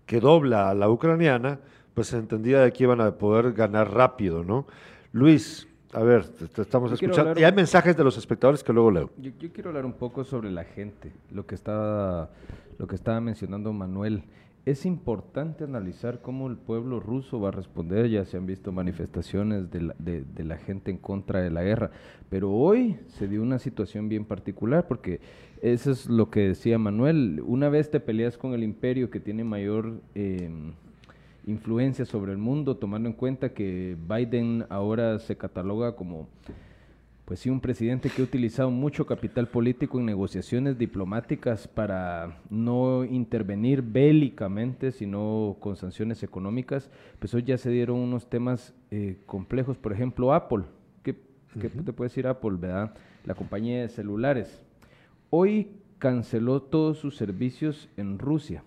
que 0.07 0.21
dobla 0.21 0.71
a 0.71 0.75
la 0.75 0.89
ucraniana, 0.89 1.61
pues 1.99 2.07
se 2.07 2.17
entendía 2.17 2.71
que 2.71 2.85
iban 2.85 3.01
a 3.01 3.11
poder 3.11 3.53
ganar 3.53 3.93
rápido, 3.93 4.45
¿no? 4.45 4.69
Luis, 5.11 5.67
a 5.93 6.01
ver, 6.05 6.29
te, 6.29 6.63
estamos 6.63 6.93
escuchando. 6.93 7.41
Y 7.41 7.43
hay 7.43 7.53
mensajes 7.53 7.97
de 7.97 8.05
los 8.05 8.17
espectadores 8.17 8.63
que 8.63 8.73
luego 8.73 8.93
leo. 8.93 9.11
Yo, 9.17 9.33
quiero 9.53 9.71
hablar 9.71 9.85
un 9.85 9.95
poco 9.95 10.23
sobre 10.23 10.49
la 10.49 10.63
gente, 10.63 11.11
lo 11.33 11.45
que 11.45 11.57
estaba, 11.57 12.31
lo 12.79 12.87
que 12.87 12.95
estaba 12.95 13.21
mencionando 13.21 13.73
Manuel. 13.73 14.23
Es 14.65 14.87
importante 14.87 15.65
analizar 15.65 16.23
cómo 16.23 16.47
el 16.47 16.57
pueblo 16.57 17.01
ruso 17.01 17.41
va 17.41 17.49
a 17.49 17.51
responder, 17.51 18.09
ya 18.09 18.25
se 18.25 18.37
han 18.37 18.47
visto 18.47 18.71
manifestaciones 18.71 19.69
de 19.73 19.81
la, 19.81 19.95
de 19.99 20.45
la 20.45 20.57
gente 20.57 20.93
en 20.93 20.99
contra 20.99 21.41
de 21.41 21.51
la 21.51 21.65
guerra, 21.65 21.91
pero 22.31 22.53
hoy 22.53 22.97
se 23.09 23.27
dio 23.27 23.43
una 23.43 23.59
situación 23.59 24.09
bien 24.09 24.25
particular 24.25 24.87
porque 24.87 25.21
eso 25.63 25.91
es 25.91 26.07
lo 26.07 26.31
que 26.31 26.47
decía 26.47 26.79
Manuel, 26.79 27.43
una 27.45 27.69
vez 27.69 27.91
te 27.91 27.99
peleas 27.99 28.39
con 28.39 28.55
el 28.55 28.63
imperio 28.63 29.11
que 29.11 29.19
tiene 29.19 29.43
mayor... 29.43 30.01
Eh, 30.15 30.49
influencia 31.49 32.05
sobre 32.05 32.33
el 32.33 32.39
mundo, 32.39 32.77
tomando 32.77 33.09
en 33.09 33.15
cuenta 33.15 33.55
que 33.55 33.97
Biden 34.09 34.67
ahora 34.69 35.19
se 35.19 35.37
cataloga 35.37 35.97
como, 35.97 36.29
pues 37.25 37.41
sí, 37.41 37.49
un 37.49 37.61
presidente 37.61 38.11
que 38.11 38.21
ha 38.21 38.25
utilizado 38.25 38.71
mucho 38.71 39.07
capital 39.07 39.49
político 39.49 39.99
en 39.99 40.07
negociaciones 40.07 40.79
diplomáticas 40.79 41.67
para 41.67 42.41
no 42.51 43.05
intervenir 43.05 43.83
bélicamente, 43.83 44.93
sino 44.93 45.57
con 45.59 45.77
sanciones 45.77 46.23
económicas, 46.23 46.91
pues 47.19 47.33
hoy 47.33 47.43
ya 47.45 47.57
se 47.57 47.71
dieron 47.71 47.97
unos 47.97 48.29
temas 48.29 48.75
eh, 48.91 49.17
complejos, 49.25 49.79
por 49.79 49.93
ejemplo, 49.93 50.35
Apple, 50.35 50.65
¿qué, 51.03 51.15
te 51.15 51.93
puede 51.93 52.11
decir 52.11 52.27
Apple, 52.27 52.57
verdad? 52.59 52.95
La 53.25 53.35
compañía 53.35 53.81
de 53.81 53.89
celulares. 53.89 54.63
Hoy 55.31 55.73
canceló 55.99 56.63
todos 56.63 56.99
sus 56.99 57.17
servicios 57.17 57.89
en 57.97 58.19
Rusia 58.19 58.63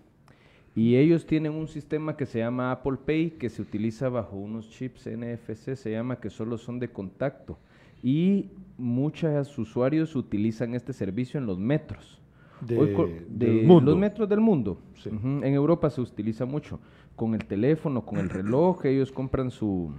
y 0.74 0.96
ellos 0.96 1.26
tienen 1.26 1.54
un 1.54 1.68
sistema 1.68 2.16
que 2.16 2.26
se 2.26 2.40
llama 2.40 2.72
Apple 2.72 2.98
Pay, 3.06 3.32
que 3.32 3.50
se 3.50 3.62
utiliza 3.62 4.08
bajo 4.08 4.38
unos 4.38 4.70
chips 4.70 5.06
NFC, 5.06 5.76
se 5.76 5.92
llama 5.92 6.22
que 6.22 6.30
solo 6.30 6.58
son 6.58 6.80
de 6.80 6.88
contacto. 6.90 7.58
Y 8.02 8.52
muchos 8.78 9.58
usuarios 9.60 10.16
utilizan 10.16 10.74
este 10.74 10.94
servicio 10.94 11.40
en 11.40 11.46
los 11.46 11.60
metros. 11.60 12.22
De, 12.62 13.64
los 13.66 13.98
metros 13.98 14.30
del 14.30 14.40
mundo. 14.40 14.78
En 15.06 15.54
Europa 15.54 15.90
se 15.90 16.00
utiliza 16.00 16.46
mucho. 16.46 16.80
Con 17.16 17.34
el 17.34 17.46
teléfono, 17.46 18.06
con 18.06 18.20
el 18.20 18.30
reloj, 18.30 18.86
ellos 18.86 19.12
compran 19.12 19.52
su, 19.52 19.92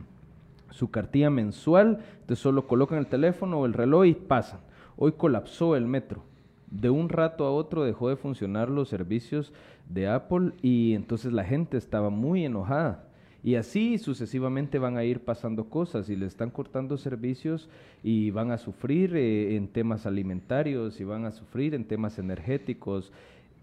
su 0.70 0.90
cartilla 0.90 1.28
mensual, 1.28 1.98
entonces 2.20 2.38
solo 2.38 2.66
colocan 2.66 2.98
el 2.98 3.06
teléfono 3.08 3.60
o 3.60 3.66
el 3.66 3.74
reloj 3.74 4.06
y 4.06 4.14
pasan. 4.14 4.60
Hoy 4.96 5.12
colapsó 5.12 5.76
el 5.76 5.86
metro 5.86 6.24
de 6.72 6.90
un 6.90 7.08
rato 7.08 7.44
a 7.44 7.52
otro 7.52 7.84
dejó 7.84 8.08
de 8.08 8.16
funcionar 8.16 8.70
los 8.70 8.88
servicios 8.88 9.52
de 9.88 10.08
Apple 10.08 10.52
y 10.62 10.94
entonces 10.94 11.32
la 11.32 11.44
gente 11.44 11.76
estaba 11.76 12.10
muy 12.10 12.44
enojada. 12.44 13.04
Y 13.44 13.56
así 13.56 13.98
sucesivamente 13.98 14.78
van 14.78 14.96
a 14.96 15.04
ir 15.04 15.20
pasando 15.20 15.64
cosas 15.68 16.08
y 16.08 16.16
le 16.16 16.26
están 16.26 16.50
cortando 16.50 16.96
servicios 16.96 17.68
y 18.02 18.30
van 18.30 18.52
a 18.52 18.58
sufrir 18.58 19.16
eh, 19.16 19.56
en 19.56 19.68
temas 19.68 20.06
alimentarios 20.06 21.00
y 21.00 21.04
van 21.04 21.24
a 21.24 21.32
sufrir 21.32 21.74
en 21.74 21.84
temas 21.84 22.18
energéticos. 22.18 23.12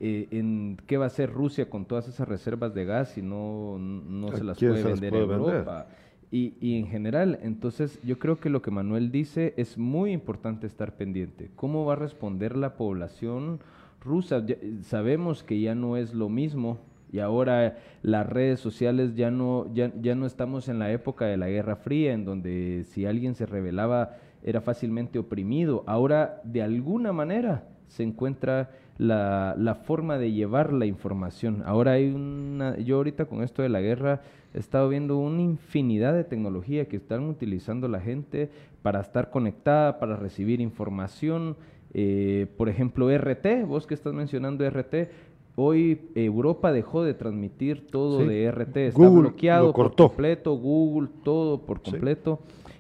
Eh, 0.01 0.27
en 0.31 0.77
qué 0.87 0.97
va 0.97 1.05
a 1.05 1.07
hacer 1.07 1.31
Rusia 1.31 1.69
con 1.69 1.85
todas 1.85 2.07
esas 2.07 2.27
reservas 2.27 2.73
de 2.73 2.85
gas 2.85 3.09
si 3.09 3.21
no, 3.21 3.77
no 3.79 4.31
se 4.31 4.45
las 4.45 4.57
puede 4.57 4.83
vender 4.83 5.13
en 5.13 5.31
Europa. 5.31 5.87
Y, 6.31 6.53
y, 6.61 6.77
en 6.77 6.87
general, 6.87 7.39
entonces 7.41 7.99
yo 8.03 8.19
creo 8.19 8.39
que 8.39 8.51
lo 8.51 8.61
que 8.61 8.69
Manuel 8.69 9.11
dice 9.11 9.55
es 9.57 9.77
muy 9.77 10.11
importante 10.11 10.67
estar 10.67 10.95
pendiente. 10.95 11.49
¿Cómo 11.55 11.85
va 11.85 11.93
a 11.93 11.95
responder 11.95 12.55
la 12.55 12.75
población 12.75 13.59
rusa? 13.99 14.45
sabemos 14.83 15.43
que 15.43 15.59
ya 15.59 15.73
no 15.73 15.97
es 15.97 16.13
lo 16.13 16.29
mismo 16.29 16.77
y 17.11 17.19
ahora 17.19 17.77
las 18.03 18.27
redes 18.27 18.59
sociales 18.59 19.15
ya 19.15 19.31
no, 19.31 19.73
ya, 19.73 19.91
ya 19.99 20.15
no 20.15 20.25
estamos 20.25 20.69
en 20.69 20.79
la 20.79 20.91
época 20.91 21.25
de 21.25 21.37
la 21.37 21.49
Guerra 21.49 21.75
Fría, 21.75 22.13
en 22.13 22.25
donde 22.25 22.85
si 22.89 23.05
alguien 23.05 23.35
se 23.35 23.45
rebelaba 23.45 24.17
era 24.43 24.61
fácilmente 24.61 25.19
oprimido. 25.19 25.83
Ahora, 25.87 26.41
de 26.43 26.61
alguna 26.61 27.11
manera, 27.11 27.67
se 27.87 28.03
encuentra 28.03 28.69
la, 28.99 29.55
la, 29.57 29.75
forma 29.75 30.17
de 30.17 30.33
llevar 30.33 30.73
la 30.73 30.85
información. 30.85 31.63
Ahora 31.65 31.93
hay 31.93 32.11
una, 32.11 32.77
yo 32.77 32.97
ahorita 32.97 33.25
con 33.25 33.41
esto 33.41 33.61
de 33.61 33.69
la 33.69 33.79
guerra 33.79 34.21
he 34.53 34.59
estado 34.59 34.89
viendo 34.89 35.17
una 35.17 35.41
infinidad 35.41 36.13
de 36.13 36.25
tecnología 36.25 36.85
que 36.85 36.97
están 36.97 37.23
utilizando 37.23 37.87
la 37.87 38.01
gente 38.01 38.49
para 38.81 38.99
estar 38.99 39.29
conectada, 39.29 39.99
para 39.99 40.17
recibir 40.17 40.59
información. 40.59 41.55
Eh, 41.93 42.47
por 42.57 42.67
ejemplo, 42.67 43.09
RT, 43.09 43.65
vos 43.65 43.87
que 43.87 43.93
estás 43.93 44.13
mencionando 44.13 44.69
RT, 44.69 45.09
hoy 45.55 46.01
Europa 46.13 46.73
dejó 46.73 47.03
de 47.03 47.13
transmitir 47.13 47.87
todo 47.87 48.25
de 48.25 48.51
RT, 48.51 48.77
está 48.77 49.09
bloqueado 49.09 49.73
por 49.73 49.95
completo, 49.95 50.55
Google, 50.55 51.09
todo 51.23 51.61
por 51.61 51.81
completo. 51.81 52.39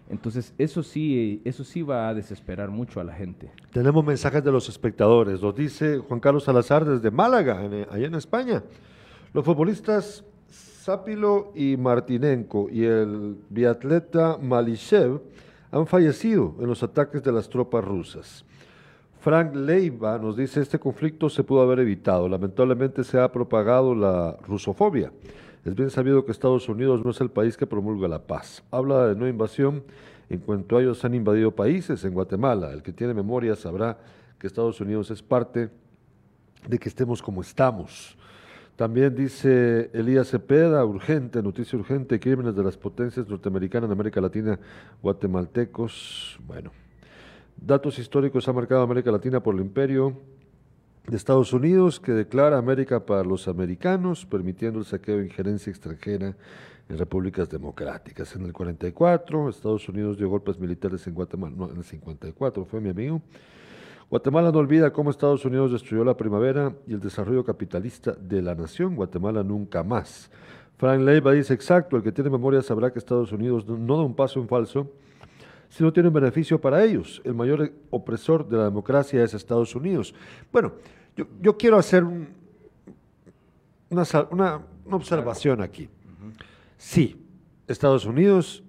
Entonces, 0.09 0.53
eso 0.57 0.81
sí, 0.81 1.41
eso 1.45 1.63
sí 1.63 1.83
va 1.83 2.09
a 2.09 2.13
desesperar 2.13 2.69
mucho 2.69 2.99
a 2.99 3.03
la 3.03 3.13
gente. 3.13 3.51
Tenemos 3.71 4.03
mensajes 4.03 4.43
de 4.43 4.51
los 4.51 4.67
espectadores. 4.67 5.41
Nos 5.41 5.55
dice 5.55 5.99
Juan 5.99 6.19
Carlos 6.19 6.43
Salazar 6.43 6.83
desde 6.83 7.11
Málaga, 7.11 7.59
allá 7.59 8.07
en 8.07 8.15
España. 8.15 8.63
Los 9.33 9.45
futbolistas 9.45 10.23
Zápilo 10.51 11.51
y 11.53 11.77
Martinenko 11.77 12.67
y 12.71 12.83
el 12.83 13.37
biatleta 13.49 14.39
Malishev 14.41 15.21
han 15.71 15.85
fallecido 15.85 16.55
en 16.59 16.65
los 16.65 16.81
ataques 16.81 17.21
de 17.21 17.31
las 17.31 17.47
tropas 17.47 17.85
rusas. 17.85 18.43
Frank 19.19 19.53
Leiva 19.53 20.17
nos 20.17 20.37
dice, 20.37 20.61
este 20.61 20.79
conflicto 20.79 21.29
se 21.29 21.43
pudo 21.43 21.61
haber 21.61 21.79
evitado. 21.79 22.27
Lamentablemente 22.27 23.03
se 23.03 23.19
ha 23.19 23.31
propagado 23.31 23.93
la 23.93 24.37
rusofobia. 24.47 25.11
Es 25.65 25.75
bien 25.75 25.89
sabido 25.89 26.23
que 26.25 26.31
Estados 26.31 26.69
Unidos 26.69 27.03
no 27.03 27.11
es 27.11 27.19
el 27.19 27.29
país 27.29 27.57
que 27.57 27.67
promulga 27.67 28.07
la 28.07 28.25
paz. 28.25 28.63
Habla 28.71 29.07
de 29.07 29.15
no 29.15 29.27
invasión 29.27 29.83
en 30.29 30.39
cuanto 30.39 30.77
a 30.77 30.81
ellos 30.81 31.03
han 31.03 31.15
invadido 31.15 31.51
países 31.51 32.03
en 32.05 32.13
Guatemala. 32.13 32.71
El 32.71 32.81
que 32.81 32.93
tiene 32.93 33.13
memoria 33.13 33.55
sabrá 33.55 33.97
que 34.37 34.47
Estados 34.47 34.79
Unidos 34.79 35.11
es 35.11 35.21
parte 35.21 35.69
de 36.67 36.79
que 36.79 36.87
estemos 36.87 37.21
como 37.21 37.41
estamos. 37.41 38.17
También 38.77 39.13
dice 39.13 39.89
Elías 39.91 40.29
Cepeda, 40.29 40.85
urgente, 40.85 41.43
noticia 41.43 41.77
urgente, 41.77 42.19
crímenes 42.19 42.55
de 42.55 42.63
las 42.63 42.77
potencias 42.77 43.27
norteamericanas 43.27 43.87
en 43.87 43.91
América 43.91 44.21
Latina, 44.21 44.57
guatemaltecos. 45.01 46.39
Bueno, 46.47 46.71
datos 47.57 47.99
históricos 47.99 48.47
ha 48.47 48.53
marcado 48.53 48.81
América 48.81 49.11
Latina 49.11 49.43
por 49.43 49.55
el 49.55 49.61
imperio 49.61 50.15
de 51.09 51.17
Estados 51.17 51.53
Unidos 51.53 51.99
que 51.99 52.11
declara 52.11 52.59
América 52.59 53.03
para 53.03 53.23
los 53.23 53.47
americanos, 53.47 54.27
permitiendo 54.27 54.77
el 54.77 54.85
saqueo 54.85 55.19
e 55.19 55.25
injerencia 55.25 55.71
extranjera 55.71 56.35
en 56.87 56.97
repúblicas 56.99 57.49
democráticas. 57.49 58.35
En 58.35 58.45
el 58.45 58.53
44, 58.53 59.49
Estados 59.49 59.89
Unidos 59.89 60.19
dio 60.19 60.29
golpes 60.29 60.59
militares 60.59 61.07
en 61.07 61.15
Guatemala, 61.15 61.55
no, 61.57 61.71
en 61.71 61.77
el 61.77 61.83
54 61.83 62.63
fue 62.63 62.79
mi 62.79 62.89
amigo. 62.89 63.23
Guatemala 64.07 64.51
no 64.51 64.59
olvida 64.59 64.93
cómo 64.93 65.09
Estados 65.09 65.43
Unidos 65.45 65.71
destruyó 65.71 66.03
la 66.03 66.15
primavera 66.15 66.75
y 66.85 66.93
el 66.93 66.99
desarrollo 66.99 67.43
capitalista 67.43 68.11
de 68.11 68.43
la 68.43 68.53
nación. 68.53 68.95
Guatemala 68.95 69.41
nunca 69.41 69.83
más. 69.83 70.29
Frank 70.77 71.01
Leiva 71.01 71.31
dice 71.31 71.55
exacto, 71.55 71.97
el 71.97 72.03
que 72.03 72.11
tiene 72.11 72.29
memoria 72.29 72.61
sabrá 72.61 72.93
que 72.93 72.99
Estados 72.99 73.31
Unidos 73.31 73.67
no 73.67 73.97
da 73.97 74.03
un 74.03 74.15
paso 74.15 74.39
en 74.39 74.47
falso 74.47 74.91
si 75.69 75.83
no 75.83 75.93
tiene 75.93 76.09
un 76.09 76.13
beneficio 76.13 76.59
para 76.59 76.83
ellos. 76.83 77.21
El 77.23 77.35
mayor 77.35 77.71
opresor 77.91 78.47
de 78.47 78.57
la 78.57 78.65
democracia 78.65 79.23
es 79.23 79.33
Estados 79.33 79.75
Unidos. 79.75 80.13
Bueno, 80.51 80.73
yo, 81.41 81.57
quiero 81.57 81.77
hacer 81.77 82.03
una, 83.89 84.61
observación 84.91 85.61
aquí. 85.61 85.89
Sí, 86.77 87.21
Estados 87.67 88.05
Unidos 88.05 88.63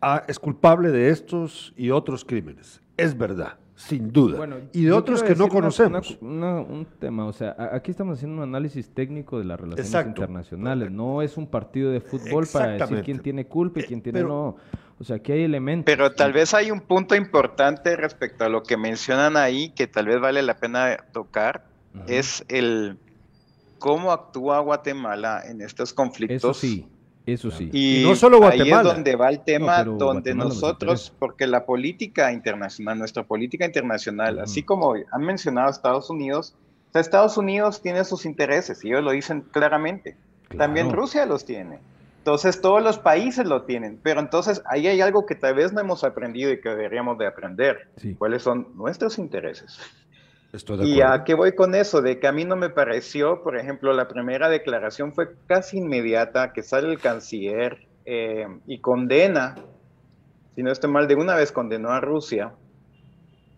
ah, 0.00 0.24
es 0.26 0.38
culpable 0.38 0.90
de 0.90 1.10
estos 1.10 1.72
y 1.76 1.90
otros 1.90 2.24
crímenes. 2.24 2.80
Es 2.96 3.16
verdad, 3.16 3.58
sin 3.74 4.12
duda. 4.12 4.46
y 4.72 4.84
de 4.84 4.92
otros 4.92 5.22
que 5.22 5.34
no 5.34 5.48
conocemos. 5.48 6.18
un 6.20 6.86
tema, 6.98 7.26
o 7.26 7.32
sea, 7.32 7.56
aquí 7.72 7.90
estamos 7.90 8.18
haciendo 8.18 8.38
un 8.38 8.48
análisis 8.48 8.90
técnico 8.90 9.38
de 9.38 9.44
las 9.44 9.58
relaciones 9.58 10.06
internacionales. 10.06 10.90
No 10.90 11.22
es 11.22 11.36
un 11.36 11.46
partido 11.46 11.90
de 11.90 12.00
fútbol 12.00 12.46
para 12.52 12.72
decir 12.72 13.02
quién 13.02 13.20
tiene 13.20 13.46
culpa 13.46 13.80
y 13.80 13.84
quién 13.84 14.02
tiene 14.02 14.22
no. 14.22 14.56
O 14.98 15.04
sea, 15.04 15.16
aquí 15.16 15.32
hay 15.32 15.42
elementos. 15.42 15.84
Pero 15.84 16.12
tal 16.12 16.32
vez 16.32 16.54
hay 16.54 16.70
un 16.70 16.80
punto 16.80 17.16
importante 17.16 17.96
respecto 17.96 18.44
a 18.44 18.48
lo 18.48 18.62
que 18.62 18.76
mencionan 18.76 19.36
ahí 19.36 19.70
que 19.70 19.88
tal 19.88 20.06
vez 20.06 20.20
vale 20.20 20.42
la 20.42 20.56
pena 20.56 20.96
tocar 21.12 21.71
es 22.06 22.44
el 22.48 22.98
cómo 23.78 24.12
actúa 24.12 24.60
Guatemala 24.60 25.42
en 25.44 25.60
estos 25.60 25.92
conflictos. 25.92 26.58
sí. 26.58 26.88
Eso 27.24 27.52
sí. 27.52 27.70
Y, 27.72 28.02
no 28.04 28.16
solo 28.16 28.38
Guatemala. 28.38 28.80
Ahí 28.80 28.88
es 28.88 28.94
donde 28.94 29.14
va 29.14 29.28
el 29.28 29.44
tema, 29.44 29.84
donde 29.84 30.34
nosotros, 30.34 31.14
porque 31.20 31.46
la 31.46 31.64
política 31.64 32.32
internacional, 32.32 32.98
nuestra 32.98 33.22
política 33.22 33.64
internacional, 33.64 34.40
así 34.40 34.64
como 34.64 34.94
han 34.94 35.22
mencionado 35.22 35.70
Estados 35.70 36.10
Unidos, 36.10 36.56
Estados 37.00 37.38
Unidos 37.38 37.80
tiene 37.80 38.04
sus 38.04 38.26
intereses 38.26 38.84
y 38.84 38.88
ellos 38.88 39.04
lo 39.04 39.12
dicen 39.12 39.42
claramente. 39.42 40.16
También 40.58 40.90
Rusia 40.92 41.24
los 41.24 41.44
tiene. 41.44 41.78
Entonces 42.18 42.60
todos 42.60 42.82
los 42.82 42.98
países 42.98 43.46
lo 43.46 43.62
tienen, 43.62 43.98
pero 44.02 44.20
entonces 44.20 44.62
ahí 44.66 44.86
hay 44.86 45.00
algo 45.00 45.26
que 45.26 45.34
tal 45.34 45.54
vez 45.54 45.72
no 45.72 45.80
hemos 45.80 46.04
aprendido 46.04 46.52
y 46.52 46.60
que 46.60 46.68
deberíamos 46.68 47.18
de 47.18 47.26
aprender. 47.26 47.88
¿Cuáles 48.18 48.42
son 48.42 48.68
nuestros 48.76 49.18
intereses? 49.18 49.78
¿Y 50.82 51.00
a 51.00 51.24
qué 51.24 51.34
voy 51.34 51.54
con 51.54 51.74
eso? 51.74 52.02
De 52.02 52.20
que 52.20 52.26
a 52.26 52.32
mí 52.32 52.44
no 52.44 52.56
me 52.56 52.68
pareció, 52.68 53.42
por 53.42 53.56
ejemplo, 53.56 53.92
la 53.94 54.06
primera 54.06 54.50
declaración 54.50 55.14
fue 55.14 55.34
casi 55.46 55.78
inmediata, 55.78 56.52
que 56.52 56.62
sale 56.62 56.90
el 56.90 56.98
canciller 56.98 57.88
eh, 58.04 58.46
y 58.66 58.80
condena, 58.80 59.54
si 60.54 60.62
no 60.62 60.70
estoy 60.70 60.90
mal, 60.90 61.08
de 61.08 61.14
una 61.14 61.36
vez 61.36 61.52
condenó 61.52 61.90
a 61.90 62.00
Rusia 62.00 62.52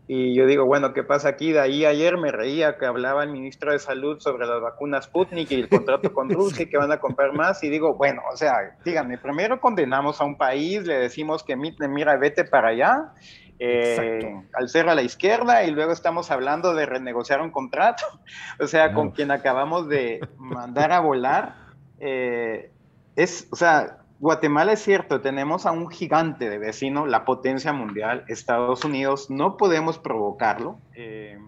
y 0.06 0.34
yo 0.34 0.46
digo, 0.46 0.66
bueno, 0.66 0.92
¿qué 0.92 1.02
pasa 1.02 1.30
aquí? 1.30 1.52
De 1.52 1.60
ahí 1.60 1.86
ayer 1.86 2.18
me 2.18 2.30
reía 2.30 2.76
que 2.76 2.84
hablaba 2.84 3.24
el 3.24 3.30
ministro 3.30 3.72
de 3.72 3.78
Salud 3.78 4.20
sobre 4.20 4.46
las 4.46 4.60
vacunas 4.60 5.06
Sputnik 5.06 5.50
y 5.50 5.54
el 5.54 5.68
contrato 5.70 6.12
con 6.12 6.28
Rusia 6.30 6.64
y 6.64 6.66
que 6.68 6.76
van 6.76 6.92
a 6.92 7.00
comprar 7.00 7.32
más. 7.32 7.64
Y 7.64 7.70
digo, 7.70 7.94
bueno, 7.94 8.20
o 8.30 8.36
sea, 8.36 8.76
díganme, 8.84 9.16
primero 9.16 9.60
condenamos 9.60 10.20
a 10.20 10.24
un 10.24 10.36
país, 10.36 10.86
le 10.86 10.98
decimos 10.98 11.42
que 11.42 11.56
mira, 11.56 12.16
vete 12.18 12.44
para 12.44 12.68
allá, 12.68 13.14
eh, 13.58 14.42
al 14.52 14.68
cerro 14.68 14.90
a 14.90 14.94
la 14.94 15.02
izquierda, 15.02 15.64
y 15.64 15.70
luego 15.70 15.92
estamos 15.92 16.30
hablando 16.30 16.74
de 16.74 16.86
renegociar 16.86 17.40
un 17.40 17.50
contrato, 17.50 18.04
o 18.60 18.66
sea, 18.66 18.92
con 18.92 19.10
quien 19.10 19.30
acabamos 19.30 19.88
de 19.88 20.20
mandar 20.38 20.92
a 20.92 21.00
volar. 21.00 21.56
Eh, 22.00 22.70
es, 23.16 23.48
o 23.50 23.56
sea, 23.56 23.98
Guatemala 24.20 24.72
es 24.72 24.80
cierto, 24.80 25.20
tenemos 25.20 25.66
a 25.66 25.72
un 25.72 25.88
gigante 25.88 26.48
de 26.48 26.58
vecino, 26.58 27.06
la 27.06 27.24
potencia 27.24 27.72
mundial, 27.72 28.24
Estados 28.28 28.84
Unidos, 28.84 29.30
no 29.30 29.56
podemos 29.56 29.98
provocarlo, 29.98 30.78
eh, 30.94 31.38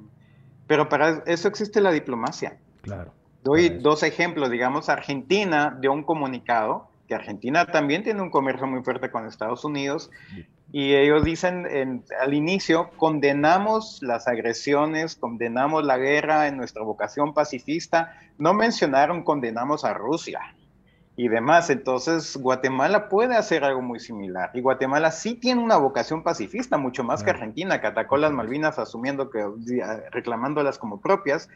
pero 0.67 0.89
para 0.89 1.23
eso 1.27 1.49
existe 1.49 1.81
la 1.81 1.91
diplomacia. 1.91 2.59
Claro. 2.83 3.13
Doy 3.43 3.69
dos 3.69 4.03
ejemplos, 4.03 4.51
digamos, 4.51 4.89
Argentina 4.89 5.77
dio 5.81 5.93
un 5.93 6.03
comunicado, 6.03 6.89
que 7.07 7.15
Argentina 7.15 7.67
también 7.67 8.03
tiene 8.03 8.21
un 8.21 8.31
comercio 8.31 8.67
muy 8.67 8.83
fuerte 8.83 9.11
con 9.11 9.27
Estados 9.27 9.65
Unidos, 9.65 10.11
y 10.73 10.95
ellos 10.95 11.25
dicen 11.25 12.05
al 12.21 12.35
inicio, 12.35 12.91
condenamos 12.97 14.03
las 14.03 14.27
agresiones, 14.29 15.17
condenamos 15.17 15.85
la 15.85 15.97
guerra 15.97 16.49
en 16.49 16.57
nuestra 16.57 16.83
vocación 16.83 17.35
pacifista, 17.35 18.19
no 18.39 18.53
mencionaron 18.53 19.23
condenamos 19.23 19.85
a 19.85 19.95
Rusia 19.95 20.41
y 21.17 21.29
demás. 21.29 21.71
Entonces, 21.71 22.37
Guatemala 22.37 23.09
puede 23.09 23.37
hacer 23.37 23.65
algo 23.65 23.81
muy 23.81 24.01
similar. 24.01 24.51
Y 24.55 24.61
Guatemala 24.61 25.11
sí 25.11 25.35
tiene 25.35 25.63
una 25.63 25.79
vocación 25.79 26.23
pacifista, 26.23 26.77
mucho 26.77 27.03
más 27.05 27.25
que 27.25 27.31
Argentina, 27.31 27.81
que 27.81 27.87
atacó 27.87 28.19
las 28.19 28.33
Malvinas 28.33 28.79
asumiendo 28.79 29.31
que, 29.31 29.45
reclamándolas 30.11 30.79
como 30.79 31.01
propias. 31.01 31.49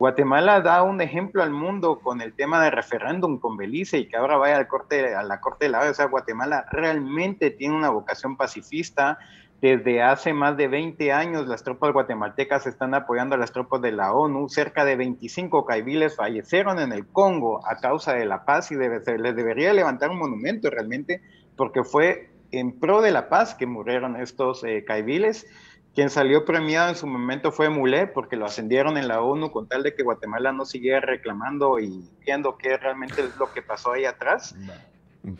Guatemala 0.00 0.62
da 0.62 0.82
un 0.82 1.02
ejemplo 1.02 1.42
al 1.42 1.50
mundo 1.50 2.00
con 2.00 2.22
el 2.22 2.32
tema 2.32 2.64
de 2.64 2.70
referéndum 2.70 3.38
con 3.38 3.58
Belice 3.58 3.98
y 3.98 4.08
que 4.08 4.16
ahora 4.16 4.38
vaya 4.38 4.56
al 4.56 4.66
corte, 4.66 5.14
a 5.14 5.22
la 5.22 5.40
Corte 5.40 5.66
de 5.66 5.72
la. 5.72 5.90
O 5.90 5.92
sea, 5.92 6.06
Guatemala 6.06 6.64
realmente 6.72 7.50
tiene 7.50 7.76
una 7.76 7.90
vocación 7.90 8.38
pacifista, 8.38 9.18
desde 9.60 10.02
hace 10.02 10.32
más 10.32 10.56
de 10.56 10.68
20 10.68 11.12
años 11.12 11.46
las 11.46 11.62
tropas 11.64 11.92
guatemaltecas 11.92 12.66
están 12.66 12.94
apoyando 12.94 13.34
a 13.34 13.38
las 13.38 13.52
tropas 13.52 13.82
de 13.82 13.92
la 13.92 14.14
ONU. 14.14 14.48
Cerca 14.48 14.86
de 14.86 14.96
25 14.96 15.66
caibiles 15.66 16.16
fallecieron 16.16 16.78
en 16.78 16.92
el 16.92 17.06
Congo 17.06 17.60
a 17.68 17.76
causa 17.76 18.14
de 18.14 18.24
la 18.24 18.46
paz 18.46 18.72
y 18.72 18.76
les 18.76 19.04
debería 19.04 19.74
levantar 19.74 20.08
un 20.08 20.18
monumento 20.18 20.70
realmente 20.70 21.20
porque 21.56 21.84
fue 21.84 22.30
en 22.52 22.80
pro 22.80 23.02
de 23.02 23.10
la 23.10 23.28
paz 23.28 23.54
que 23.54 23.66
murieron 23.66 24.16
estos 24.16 24.64
eh, 24.64 24.82
caibiles. 24.86 25.46
Quien 25.94 26.08
salió 26.08 26.44
premiado 26.44 26.88
en 26.88 26.94
su 26.94 27.06
momento 27.06 27.50
fue 27.50 27.68
Mulé 27.68 28.06
porque 28.06 28.36
lo 28.36 28.46
ascendieron 28.46 28.96
en 28.96 29.08
la 29.08 29.20
ONU 29.20 29.50
con 29.50 29.66
tal 29.66 29.82
de 29.82 29.94
que 29.94 30.04
Guatemala 30.04 30.52
no 30.52 30.64
siguiera 30.64 31.00
reclamando 31.00 31.80
y 31.80 32.08
viendo 32.24 32.56
qué 32.56 32.76
realmente 32.76 33.22
es 33.22 33.36
lo 33.38 33.52
que 33.52 33.60
pasó 33.60 33.92
ahí 33.92 34.04
atrás. 34.04 34.54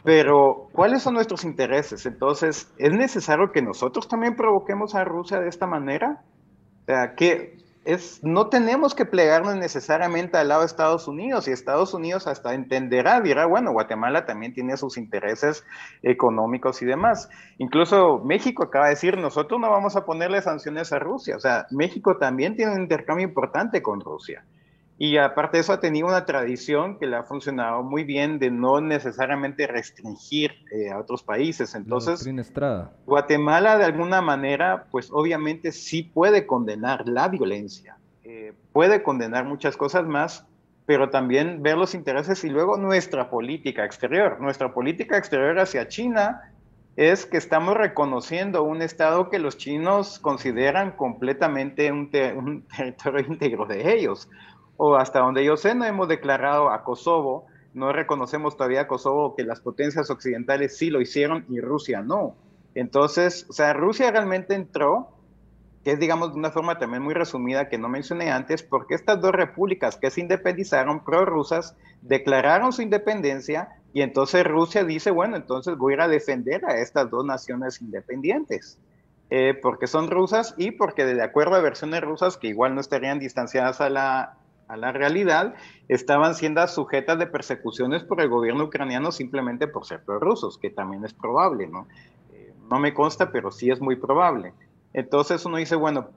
Pero, 0.05 0.69
¿cuáles 0.73 1.03
son 1.03 1.15
nuestros 1.15 1.45
intereses? 1.45 2.05
Entonces, 2.05 2.73
¿es 2.79 2.93
necesario 2.93 3.53
que 3.53 3.63
nosotros 3.63 4.09
también 4.09 4.37
provoquemos 4.37 4.95
a 4.95 5.05
Rusia 5.05 5.41
de 5.41 5.49
esta 5.49 5.67
manera? 5.67 6.23
O 6.83 6.85
sea, 6.87 7.15
que 7.15 7.60
es, 7.85 8.23
no 8.23 8.49
tenemos 8.49 8.95
que 8.95 9.07
plegarnos 9.07 9.57
necesariamente 9.57 10.37
al 10.37 10.49
lado 10.49 10.61
de 10.61 10.67
Estados 10.67 11.09
Unidos 11.09 11.49
y 11.49 11.53
Estados 11.53 11.95
Unidos 11.95 12.27
hasta 12.27 12.55
entenderá, 12.55 13.21
dirá, 13.21 13.47
bueno, 13.47 13.73
Guatemala 13.73 14.27
también 14.27 14.53
tiene 14.53 14.77
sus 14.77 14.99
intereses 14.99 15.65
económicos 16.03 16.83
y 16.83 16.87
demás. 16.87 17.31
Incluso 17.59 18.19
México 18.19 18.65
acaba 18.65 18.87
de 18.87 18.91
decir, 18.91 19.17
nosotros 19.17 19.61
no 19.61 19.71
vamos 19.71 19.97
a 19.97 20.05
ponerle 20.05 20.43
sanciones 20.43 20.93
a 20.93 20.99
Rusia, 20.99 21.37
o 21.37 21.41
sea, 21.41 21.67
México 21.71 22.19
también 22.19 22.57
tiene 22.57 22.75
un 22.75 22.83
intercambio 22.83 23.27
importante 23.27 23.83
con 23.83 24.01
Rusia. 24.01 24.45
Y 25.03 25.17
aparte 25.17 25.57
de 25.57 25.63
eso 25.63 25.73
ha 25.73 25.81
tenido 25.81 26.09
una 26.09 26.27
tradición 26.27 26.99
que 26.99 27.07
le 27.07 27.17
ha 27.17 27.23
funcionado 27.23 27.83
muy 27.83 28.05
bien 28.05 28.39
de 28.39 28.51
no 28.51 28.83
necesariamente 28.83 29.67
restringir 29.67 30.53
eh, 30.71 30.91
a 30.91 30.99
otros 30.99 31.23
países. 31.23 31.75
Entonces, 31.75 32.23
Guatemala 33.07 33.79
de 33.79 33.85
alguna 33.85 34.21
manera, 34.21 34.85
pues 34.91 35.09
obviamente 35.11 35.73
sí 35.73 36.03
puede 36.03 36.47
condenar 36.47 37.09
la 37.09 37.29
violencia, 37.29 37.97
eh, 38.25 38.53
puede 38.75 39.03
condenar 39.03 39.47
muchas 39.47 39.75
cosas 39.75 40.05
más, 40.05 40.45
pero 40.85 41.09
también 41.09 41.63
ver 41.63 41.79
los 41.79 41.95
intereses 41.95 42.45
y 42.45 42.51
luego 42.51 42.77
nuestra 42.77 43.31
política 43.31 43.87
exterior. 43.87 44.39
Nuestra 44.39 44.75
política 44.75 45.17
exterior 45.17 45.59
hacia 45.61 45.89
China 45.89 46.43
es 46.97 47.25
que 47.25 47.39
estamos 47.39 47.75
reconociendo 47.75 48.65
un 48.65 48.83
Estado 48.83 49.31
que 49.31 49.39
los 49.39 49.57
chinos 49.57 50.19
consideran 50.19 50.91
completamente 50.91 51.91
un, 51.91 52.11
un 52.37 52.67
territorio 52.77 53.25
íntegro 53.27 53.65
de 53.65 53.95
ellos 53.95 54.29
o 54.83 54.97
hasta 54.97 55.19
donde 55.21 55.45
yo 55.45 55.59
sé, 55.59 55.75
no 55.75 55.85
hemos 55.85 56.09
declarado 56.09 56.71
a 56.71 56.85
Kosovo, 56.85 57.45
no 57.75 57.93
reconocemos 57.93 58.57
todavía 58.57 58.81
a 58.81 58.87
Kosovo 58.87 59.37
que 59.37 59.45
las 59.45 59.61
potencias 59.61 60.09
occidentales 60.09 60.79
sí 60.79 60.89
lo 60.89 61.03
hicieron 61.03 61.45
y 61.51 61.61
Rusia 61.61 62.01
no. 62.01 62.35
Entonces, 62.75 63.45
o 63.51 63.53
sea, 63.53 63.75
Rusia 63.75 64.11
realmente 64.11 64.55
entró, 64.55 65.11
que 65.85 65.93
es 65.93 66.01
digamos 66.01 66.33
de 66.33 66.39
una 66.39 66.51
forma 66.51 66.79
también 66.79 67.03
muy 67.03 67.13
resumida 67.13 67.69
que 67.69 67.77
no 67.77 67.91
mencioné 67.91 68.31
antes, 68.31 68.63
porque 68.63 68.95
estas 68.95 69.21
dos 69.21 69.33
repúblicas 69.33 69.99
que 69.99 70.11
se 70.11 70.23
independizaron 70.23 71.05
prorrusas 71.05 71.77
declararon 72.01 72.73
su 72.73 72.81
independencia 72.81 73.69
y 73.93 74.01
entonces 74.01 74.45
Rusia 74.47 74.83
dice, 74.85 75.11
bueno, 75.11 75.37
entonces 75.37 75.77
voy 75.77 75.93
a 75.93 75.97
ir 75.97 76.01
a 76.01 76.09
defender 76.09 76.65
a 76.65 76.81
estas 76.81 77.11
dos 77.11 77.27
naciones 77.27 77.83
independientes. 77.83 78.79
Eh, 79.29 79.55
porque 79.55 79.87
son 79.87 80.11
rusas 80.11 80.55
y 80.57 80.73
porque 80.73 81.05
de 81.05 81.23
acuerdo 81.23 81.55
a 81.55 81.61
versiones 81.61 82.01
rusas 82.01 82.37
que 82.37 82.49
igual 82.49 82.75
no 82.75 82.81
estarían 82.81 83.21
distanciadas 83.21 83.81
a 83.81 83.89
la, 83.89 84.40
a 84.71 84.77
la 84.77 84.93
realidad, 84.93 85.55
estaban 85.89 86.35
siendo 86.37 86.67
sujetas 86.69 87.19
de 87.19 87.27
persecuciones 87.27 88.05
por 88.05 88.21
el 88.21 88.29
gobierno 88.29 88.65
ucraniano 88.65 89.11
simplemente 89.11 89.67
por 89.67 89.85
ser 89.85 90.05
prorrusos, 90.05 90.59
que 90.59 90.71
también 90.71 91.05
es 91.05 91.13
probable, 91.13 91.67
¿no? 91.67 91.89
Eh, 92.33 92.55
no 92.71 92.79
me 92.79 92.95
consta, 92.95 93.33
pero 93.33 93.51
sí 93.51 93.69
es 93.69 93.81
muy 93.81 93.97
probable. 93.97 94.53
Entonces 94.93 95.45
uno 95.45 95.57
dice, 95.57 95.75
bueno, 95.75 96.11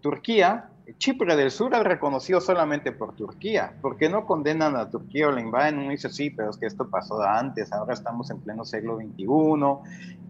Turquía, 0.00 0.70
Chipre 0.96 1.36
del 1.36 1.50
Sur 1.50 1.74
ha 1.74 1.82
reconocido 1.82 2.40
solamente 2.40 2.92
por 2.92 3.14
Turquía. 3.14 3.74
¿Por 3.82 3.98
qué 3.98 4.08
no 4.08 4.24
condenan 4.24 4.74
a 4.76 4.88
Turquía 4.88 5.28
o 5.28 5.30
la 5.30 5.42
invaden? 5.42 5.78
Uno 5.78 5.90
dice, 5.90 6.08
sí, 6.08 6.30
pero 6.30 6.48
es 6.48 6.56
que 6.56 6.64
esto 6.64 6.88
pasó 6.88 7.20
antes, 7.22 7.72
ahora 7.72 7.92
estamos 7.92 8.30
en 8.30 8.40
pleno 8.40 8.64
siglo 8.64 8.96
XXI, 8.96 9.26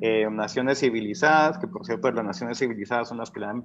eh, 0.00 0.28
naciones 0.30 0.80
civilizadas, 0.80 1.58
que 1.58 1.68
por 1.68 1.86
cierto 1.86 2.10
las 2.10 2.24
naciones 2.24 2.58
civilizadas 2.58 3.08
son 3.08 3.18
las 3.18 3.30
que 3.30 3.38
le 3.38 3.46
han 3.46 3.64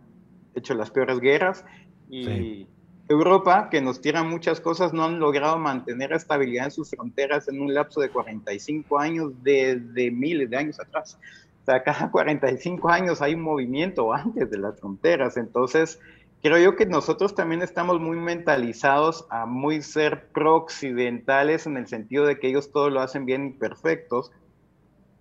hecho 0.54 0.76
las 0.76 0.91
peores 0.91 1.19
guerras, 1.19 1.65
y 2.10 2.67
Europa, 3.10 3.70
que 3.70 3.82
nos 3.82 4.00
tira 4.00 4.24
muchas 4.24 4.62
cosas, 4.62 4.94
no 4.94 5.04
han 5.04 5.20
logrado 5.20 5.58
mantener 5.58 6.13
estabilidad 6.13 6.66
en 6.66 6.72
sus 6.72 6.89
fronteras 6.89 7.48
en 7.50 7.62
un 7.62 7.74
lapso 7.74 8.00
de 8.00 8.10
45 8.10 8.98
años 8.98 9.32
desde 9.44 10.10
miles 10.10 10.50
de 10.50 10.58
años 10.58 10.80
atrás. 10.80 11.18
O 11.62 11.66
sea, 11.66 11.84
cada 11.84 12.12
45 12.12 12.89
años 12.89 13.22
hay 13.22 13.36
un 13.36 13.42
movimiento 13.42 14.13
antes 14.13 14.50
de 14.50 14.58
las 14.58 14.80
fronteras. 14.80 15.36
Entonces, 15.36 16.00
creo 16.42 16.58
yo 16.58 16.76
que 16.78 16.86
nosotros 16.86 17.36
también 17.36 17.62
estamos 17.62 18.00
muy 18.00 18.18
mentalizados 18.18 19.26
a 19.30 19.46
muy 19.46 19.82
ser 19.82 20.28
pro-occidentales 20.30 21.68
en 21.68 21.78
el 21.78 21.88
sentido 21.88 22.26
de 22.26 22.39
que 22.39 22.47
ellos 22.47 22.72
todo 22.72 22.89
lo 22.89 23.01
hacen 23.01 23.26
bien 23.26 23.47
y 23.47 23.51
perfectos. 23.51 24.32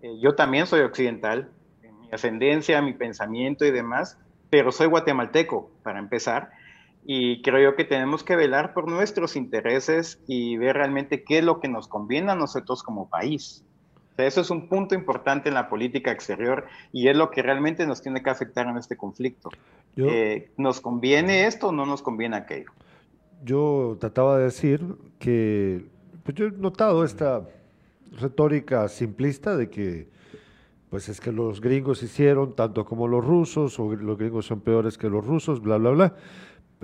Eh, 0.03 0.19
yo 0.21 0.37
también 0.37 0.67
soy 0.67 0.81
occidental, 0.81 1.51
en 1.83 1.99
mi 2.01 2.09
ascendencia, 2.13 2.81
mi 2.81 2.93
pensamiento 2.93 3.65
y 3.65 3.73
demás, 3.73 4.19
pero 4.51 4.71
soy 4.71 4.87
guatemalteco, 4.87 5.71
para 5.83 5.99
empezar 5.99 6.51
y 7.05 7.43
creo 7.43 7.71
yo 7.71 7.77
que 7.77 7.85
tenemos 7.85 8.23
que 8.23 8.37
velar 8.37 8.75
por 8.75 8.89
nuestros 8.89 9.37
intereses 9.37 10.21
y 10.27 10.57
ver 10.57 10.77
realmente 10.77 11.25
qué 11.25 11.39
es 11.39 11.45
lo 11.45 11.61
que 11.61 11.69
nos 11.69 11.89
conviene 11.89 12.33
a 12.33 12.35
nosotros 12.35 12.83
como 12.83 13.09
país. 13.09 13.65
eso 14.17 14.41
es 14.41 14.51
un 14.51 14.69
punto 14.69 14.95
importante 14.95 15.49
en 15.49 15.55
la 15.55 15.69
política 15.69 16.13
exterior 16.13 16.67
y 16.93 17.09
es 17.09 17.17
lo 17.17 17.31
que 17.31 17.43
realmente 17.43 17.87
nos 17.87 18.03
tiene 18.03 18.23
que 18.23 18.31
afectar 18.31 18.67
en 18.67 18.77
este 18.77 18.97
conflicto. 18.97 19.51
Eh, 19.97 20.51
¿Nos 20.57 20.81
conviene 20.81 21.47
esto 21.47 21.69
o 21.69 21.73
no 21.73 21.87
nos 21.87 22.03
conviene 22.03 22.37
aquello? 22.37 22.71
Yo 23.45 23.97
trataba 23.99 24.39
de 24.39 24.45
decir 24.45 24.81
que 25.19 25.87
pues 26.23 26.37
yo 26.37 26.47
he 26.47 26.51
notado 26.53 27.05
esta, 27.05 27.43
retórica 28.21 28.89
simplista 28.89 29.57
de 29.57 29.71
que 29.71 30.09
pues 30.91 31.09
es 31.09 31.21
que 31.21 31.33
los 31.33 31.63
gringos 31.63 32.03
hicieron 32.03 32.55
tanto 32.55 32.85
como 32.85 33.09
los 33.09 33.25
rusos, 33.25 33.79
o 33.81 33.95
los 33.95 34.19
gringos 34.19 34.45
son 34.45 34.61
peores 34.61 34.99
que 34.99 35.09
los 35.09 35.25
rusos, 35.25 35.63
bla, 35.63 35.79
bla, 35.79 35.91
bla. 35.91 36.15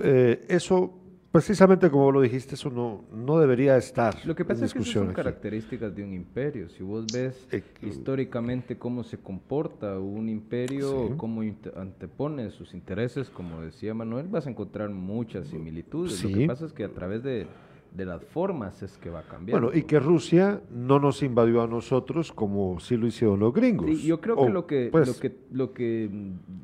Eh, 0.01 0.45
eso, 0.49 0.93
precisamente 1.31 1.89
como 1.89 2.11
lo 2.11 2.21
dijiste, 2.21 2.55
eso 2.55 2.69
no, 2.69 3.05
no 3.13 3.39
debería 3.39 3.77
estar. 3.77 4.15
Lo 4.25 4.35
que 4.35 4.45
pasa 4.45 4.65
es 4.65 4.73
que 4.73 4.83
son 4.83 5.13
características 5.13 5.95
de 5.95 6.03
un 6.03 6.13
imperio. 6.13 6.69
Si 6.69 6.83
vos 6.83 7.05
ves 7.11 7.47
eh, 7.51 7.63
históricamente 7.81 8.77
cómo 8.77 9.03
se 9.03 9.17
comporta 9.17 9.99
un 9.99 10.29
imperio, 10.29 11.15
cómo 11.17 11.41
antepone 11.75 12.51
sus 12.51 12.73
intereses, 12.73 13.29
como 13.29 13.61
decía 13.61 13.93
Manuel, 13.93 14.27
vas 14.27 14.47
a 14.47 14.49
encontrar 14.49 14.89
muchas 14.89 15.47
similitudes. 15.47 16.23
Lo 16.23 16.37
que 16.37 16.47
pasa 16.47 16.65
es 16.65 16.73
que 16.73 16.83
a 16.83 16.93
través 16.93 17.23
de 17.23 17.47
de 17.91 18.05
las 18.05 18.23
formas 18.23 18.81
es 18.83 18.97
que 18.97 19.09
va 19.09 19.19
a 19.19 19.23
cambiar. 19.23 19.59
Bueno, 19.59 19.75
y 19.75 19.83
que 19.83 19.99
Rusia 19.99 20.61
no 20.71 20.99
nos 20.99 21.23
invadió 21.23 21.61
a 21.61 21.67
nosotros 21.67 22.31
como 22.31 22.79
sí 22.79 22.97
lo 22.97 23.07
hicieron 23.07 23.39
los 23.39 23.53
gringos. 23.53 23.87
Sí, 23.87 24.07
yo 24.07 24.21
creo 24.21 24.35
que, 24.37 24.49
lo 24.49 24.67
que, 24.67 24.89
pues, 24.91 25.07
lo 25.07 25.19
que 25.19 25.35
lo 25.51 25.73
que 25.73 26.09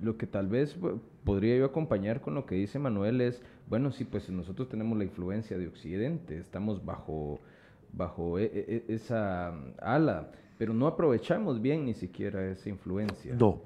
lo 0.01 0.17
que 0.17 0.28
tal 0.28 0.47
vez 0.47 0.78
podría 1.23 1.57
yo 1.57 1.65
acompañar 1.65 2.21
con 2.21 2.36
lo 2.36 2.45
que 2.45 2.55
dice 2.55 2.80
Manuel 2.80 3.21
es, 3.21 3.41
bueno, 3.67 3.91
sí, 3.91 4.05
pues 4.05 4.30
nosotros 4.30 4.69
tenemos 4.69 4.97
la 4.97 5.03
influencia 5.03 5.57
de 5.57 5.67
Occidente, 5.67 6.38
estamos 6.38 6.86
bajo 6.86 7.39
bajo 7.91 8.39
e, 8.39 8.45
e, 8.45 8.84
e, 8.88 8.93
esa 8.93 9.53
ala, 9.80 10.32
pero 10.57 10.73
no 10.73 10.88
aprovechamos 10.88 11.61
bien 11.61 11.86
ni 11.86 11.93
siquiera 11.93 12.45
esa 12.49 12.69
influencia. 12.69 13.36
No. 13.36 13.61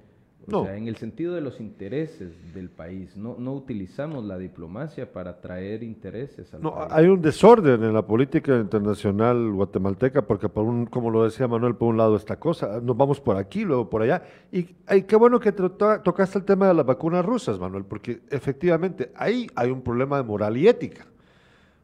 O 0.51 0.63
sea, 0.63 0.75
en 0.75 0.87
el 0.87 0.95
sentido 0.95 1.35
de 1.35 1.41
los 1.41 1.59
intereses 1.59 2.53
del 2.53 2.69
país, 2.69 3.15
no, 3.15 3.35
no 3.37 3.53
utilizamos 3.53 4.25
la 4.25 4.37
diplomacia 4.37 5.11
para 5.11 5.39
traer 5.41 5.83
intereses 5.83 6.51
al 6.53 6.61
no, 6.61 6.73
país. 6.73 6.91
Hay 6.91 7.05
un 7.05 7.21
desorden 7.21 7.83
en 7.83 7.93
la 7.93 8.01
política 8.01 8.57
internacional 8.57 9.51
guatemalteca, 9.51 10.23
porque 10.23 10.49
por 10.49 10.65
un, 10.65 10.85
como 10.87 11.11
lo 11.11 11.23
decía 11.23 11.47
Manuel, 11.47 11.75
por 11.75 11.89
un 11.89 11.97
lado 11.97 12.15
esta 12.15 12.39
cosa, 12.39 12.79
nos 12.81 12.97
vamos 12.97 13.19
por 13.19 13.37
aquí, 13.37 13.63
luego 13.63 13.89
por 13.89 14.01
allá. 14.01 14.23
Y 14.51 14.63
qué 14.63 15.15
bueno 15.15 15.39
que 15.39 15.51
tocaste 15.51 16.39
el 16.39 16.45
tema 16.45 16.67
de 16.67 16.73
las 16.73 16.85
vacunas 16.85 17.23
rusas, 17.23 17.59
Manuel, 17.59 17.85
porque 17.85 18.21
efectivamente 18.31 19.11
ahí 19.15 19.47
hay 19.55 19.69
un 19.69 19.81
problema 19.81 20.17
de 20.17 20.23
moral 20.23 20.57
y 20.57 20.67
ética. 20.67 21.05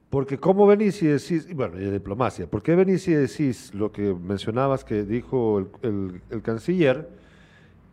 Porque 0.10 0.40
cómo 0.40 0.66
venís 0.66 1.04
y 1.04 1.08
decís, 1.08 1.54
bueno, 1.54 1.78
y 1.78 1.84
de 1.84 1.92
diplomacia, 1.92 2.48
¿por 2.48 2.64
qué 2.64 2.74
venís 2.76 3.08
y 3.08 3.14
decís 3.14 3.74
lo 3.74 3.92
que 3.92 4.14
mencionabas 4.14 4.86
que 4.86 5.04
dijo 5.04 5.60
el, 5.60 5.68
el, 5.82 6.22
el 6.30 6.42
canciller? 6.42 7.25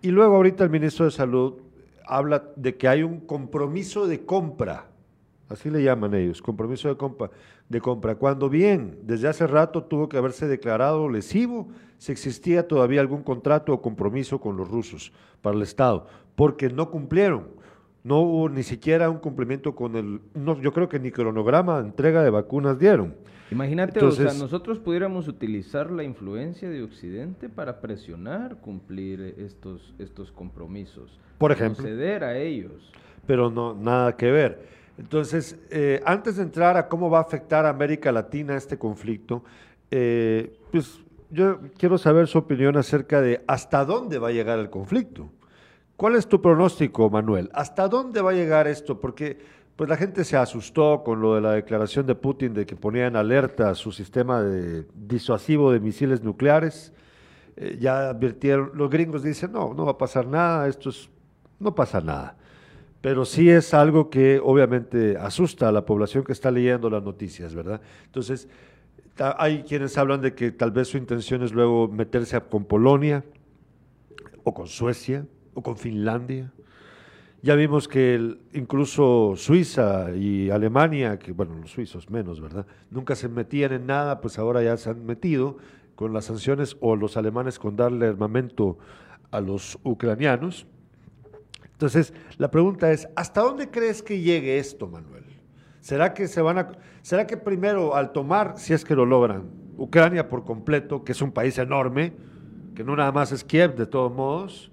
Y 0.02 0.10
luego 0.10 0.34
ahorita 0.34 0.64
el 0.64 0.70
ministro 0.70 1.04
de 1.04 1.12
Salud 1.12 1.54
habla 2.04 2.42
de 2.56 2.76
que 2.76 2.88
hay 2.88 3.04
un 3.04 3.20
compromiso 3.20 4.08
de 4.08 4.24
compra, 4.26 4.88
así 5.48 5.70
le 5.70 5.80
llaman 5.84 6.12
ellos, 6.14 6.42
compromiso 6.42 6.88
de 6.88 6.96
compra, 6.96 7.30
de 7.68 7.80
compra, 7.80 8.16
cuando 8.16 8.48
bien 8.48 8.98
desde 9.04 9.28
hace 9.28 9.46
rato 9.46 9.84
tuvo 9.84 10.08
que 10.08 10.16
haberse 10.16 10.48
declarado 10.48 11.08
lesivo 11.08 11.68
si 11.98 12.10
existía 12.10 12.66
todavía 12.66 13.00
algún 13.00 13.22
contrato 13.22 13.72
o 13.72 13.80
compromiso 13.80 14.40
con 14.40 14.56
los 14.56 14.68
rusos 14.68 15.12
para 15.40 15.54
el 15.54 15.62
Estado, 15.62 16.08
porque 16.34 16.68
no 16.68 16.90
cumplieron. 16.90 17.46
No 18.02 18.18
hubo 18.22 18.48
ni 18.48 18.64
siquiera 18.64 19.08
un 19.08 19.18
cumplimiento 19.18 19.76
con 19.76 19.94
el, 19.94 20.20
no, 20.34 20.60
yo 20.60 20.72
creo 20.72 20.88
que 20.88 20.98
ni 20.98 21.12
cronograma 21.12 21.80
de 21.80 21.86
entrega 21.86 22.24
de 22.24 22.30
vacunas 22.30 22.76
dieron. 22.76 23.14
Imagínate, 23.52 24.04
o 24.04 24.10
sea, 24.10 24.32
nosotros 24.34 24.78
pudiéramos 24.78 25.28
utilizar 25.28 25.90
la 25.90 26.02
influencia 26.02 26.68
de 26.68 26.82
Occidente 26.82 27.48
para 27.48 27.80
presionar 27.80 28.56
cumplir 28.56 29.34
estos, 29.38 29.94
estos 29.98 30.32
compromisos. 30.32 31.20
Por 31.38 31.52
ejemplo. 31.52 31.84
Ceder 31.84 32.24
a 32.24 32.38
ellos. 32.38 32.90
Pero 33.26 33.50
no, 33.50 33.74
nada 33.74 34.16
que 34.16 34.30
ver. 34.30 34.66
Entonces, 34.98 35.58
eh, 35.70 36.02
antes 36.04 36.36
de 36.36 36.42
entrar 36.42 36.76
a 36.76 36.88
cómo 36.88 37.10
va 37.10 37.18
a 37.18 37.22
afectar 37.22 37.66
a 37.66 37.70
América 37.70 38.10
Latina 38.10 38.56
este 38.56 38.78
conflicto, 38.78 39.44
eh, 39.90 40.58
pues 40.70 41.00
yo 41.30 41.60
quiero 41.78 41.98
saber 41.98 42.28
su 42.28 42.38
opinión 42.38 42.76
acerca 42.76 43.20
de 43.20 43.42
hasta 43.46 43.84
dónde 43.84 44.18
va 44.18 44.28
a 44.28 44.32
llegar 44.32 44.58
el 44.58 44.70
conflicto. 44.70 45.30
¿Cuál 45.96 46.16
es 46.16 46.26
tu 46.26 46.42
pronóstico, 46.42 47.08
Manuel? 47.10 47.50
¿Hasta 47.54 47.88
dónde 47.88 48.20
va 48.22 48.30
a 48.30 48.34
llegar 48.34 48.66
esto? 48.66 49.00
Porque 49.00 49.38
pues 49.76 49.88
la 49.88 49.96
gente 49.96 50.24
se 50.24 50.36
asustó 50.36 51.02
con 51.02 51.20
lo 51.20 51.34
de 51.34 51.40
la 51.40 51.52
declaración 51.52 52.06
de 52.06 52.14
Putin 52.14 52.52
de 52.54 52.66
que 52.66 52.76
ponía 52.76 53.06
en 53.06 53.16
alerta 53.16 53.74
su 53.74 53.90
sistema 53.90 54.42
de 54.42 54.86
disuasivo 54.94 55.72
de 55.72 55.80
misiles 55.80 56.22
nucleares. 56.22 56.92
Eh, 57.56 57.78
ya 57.80 58.10
advirtieron, 58.10 58.72
los 58.74 58.90
gringos 58.90 59.22
dicen, 59.22 59.52
no, 59.52 59.72
no 59.74 59.84
va 59.86 59.92
a 59.92 59.98
pasar 59.98 60.26
nada, 60.26 60.68
esto 60.68 60.90
es, 60.90 61.08
no 61.58 61.74
pasa 61.74 62.00
nada. 62.00 62.36
Pero 63.00 63.24
sí 63.24 63.50
es 63.50 63.74
algo 63.74 64.10
que 64.10 64.40
obviamente 64.42 65.16
asusta 65.16 65.68
a 65.68 65.72
la 65.72 65.84
población 65.84 66.22
que 66.22 66.32
está 66.32 66.50
leyendo 66.50 66.88
las 66.88 67.02
noticias, 67.02 67.54
¿verdad? 67.54 67.80
Entonces, 68.04 68.48
hay 69.18 69.62
quienes 69.62 69.98
hablan 69.98 70.20
de 70.20 70.34
que 70.34 70.52
tal 70.52 70.70
vez 70.70 70.88
su 70.88 70.98
intención 70.98 71.42
es 71.42 71.52
luego 71.52 71.88
meterse 71.88 72.40
con 72.40 72.64
Polonia 72.64 73.24
o 74.44 74.54
con 74.54 74.68
Suecia 74.68 75.26
o 75.54 75.62
con 75.62 75.76
Finlandia 75.76 76.52
ya 77.42 77.56
vimos 77.56 77.88
que 77.88 78.38
incluso 78.52 79.34
Suiza 79.36 80.12
y 80.14 80.50
Alemania, 80.50 81.18
que 81.18 81.32
bueno, 81.32 81.56
los 81.56 81.72
suizos 81.72 82.08
menos, 82.08 82.40
¿verdad? 82.40 82.66
Nunca 82.90 83.16
se 83.16 83.28
metían 83.28 83.72
en 83.72 83.86
nada, 83.86 84.20
pues 84.20 84.38
ahora 84.38 84.62
ya 84.62 84.76
se 84.76 84.90
han 84.90 85.04
metido 85.04 85.56
con 85.96 86.12
las 86.12 86.26
sanciones 86.26 86.76
o 86.80 86.94
los 86.94 87.16
alemanes 87.16 87.58
con 87.58 87.74
darle 87.74 88.06
armamento 88.06 88.78
a 89.32 89.40
los 89.40 89.76
ucranianos. 89.82 90.66
Entonces, 91.72 92.14
la 92.38 92.48
pregunta 92.50 92.92
es, 92.92 93.08
¿hasta 93.16 93.40
dónde 93.40 93.70
crees 93.70 94.02
que 94.02 94.20
llegue 94.20 94.58
esto, 94.58 94.86
Manuel? 94.86 95.24
¿Será 95.80 96.14
que 96.14 96.28
se 96.28 96.40
van 96.42 96.58
a 96.58 96.72
será 97.02 97.26
que 97.26 97.36
primero 97.36 97.96
al 97.96 98.12
tomar, 98.12 98.54
si 98.56 98.72
es 98.72 98.84
que 98.84 98.94
lo 98.94 99.04
logran, 99.04 99.50
Ucrania 99.76 100.28
por 100.28 100.44
completo, 100.44 101.02
que 101.02 101.10
es 101.10 101.20
un 101.20 101.32
país 101.32 101.58
enorme, 101.58 102.12
que 102.76 102.84
no 102.84 102.94
nada 102.94 103.10
más 103.10 103.32
es 103.32 103.42
Kiev 103.42 103.74
de 103.74 103.86
todos 103.86 104.12
modos, 104.12 104.70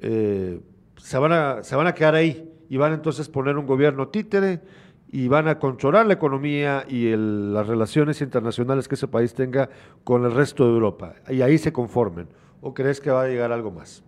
eh, 0.00 0.60
se 0.96 1.18
van 1.18 1.32
a, 1.32 1.62
se 1.62 1.76
van 1.76 1.86
a 1.86 1.94
quedar 1.94 2.14
ahí 2.14 2.52
y 2.68 2.76
van 2.76 2.92
entonces 2.92 3.28
a 3.28 3.32
poner 3.32 3.56
un 3.56 3.66
gobierno 3.66 4.08
títere 4.08 4.60
y 5.08 5.28
van 5.28 5.48
a 5.48 5.58
controlar 5.58 6.06
la 6.06 6.14
economía 6.14 6.84
y 6.88 7.14
las 7.16 7.66
relaciones 7.66 8.20
internacionales 8.20 8.88
que 8.88 8.96
ese 8.96 9.08
país 9.08 9.34
tenga 9.34 9.68
con 10.04 10.24
el 10.24 10.32
resto 10.32 10.64
de 10.64 10.72
Europa. 10.72 11.14
Y 11.28 11.42
ahí 11.42 11.58
se 11.58 11.72
conformen. 11.72 12.28
¿O 12.60 12.74
crees 12.74 13.00
que 13.00 13.10
va 13.10 13.22
a 13.22 13.28
llegar 13.28 13.52
algo 13.52 13.70
más? 13.70 14.02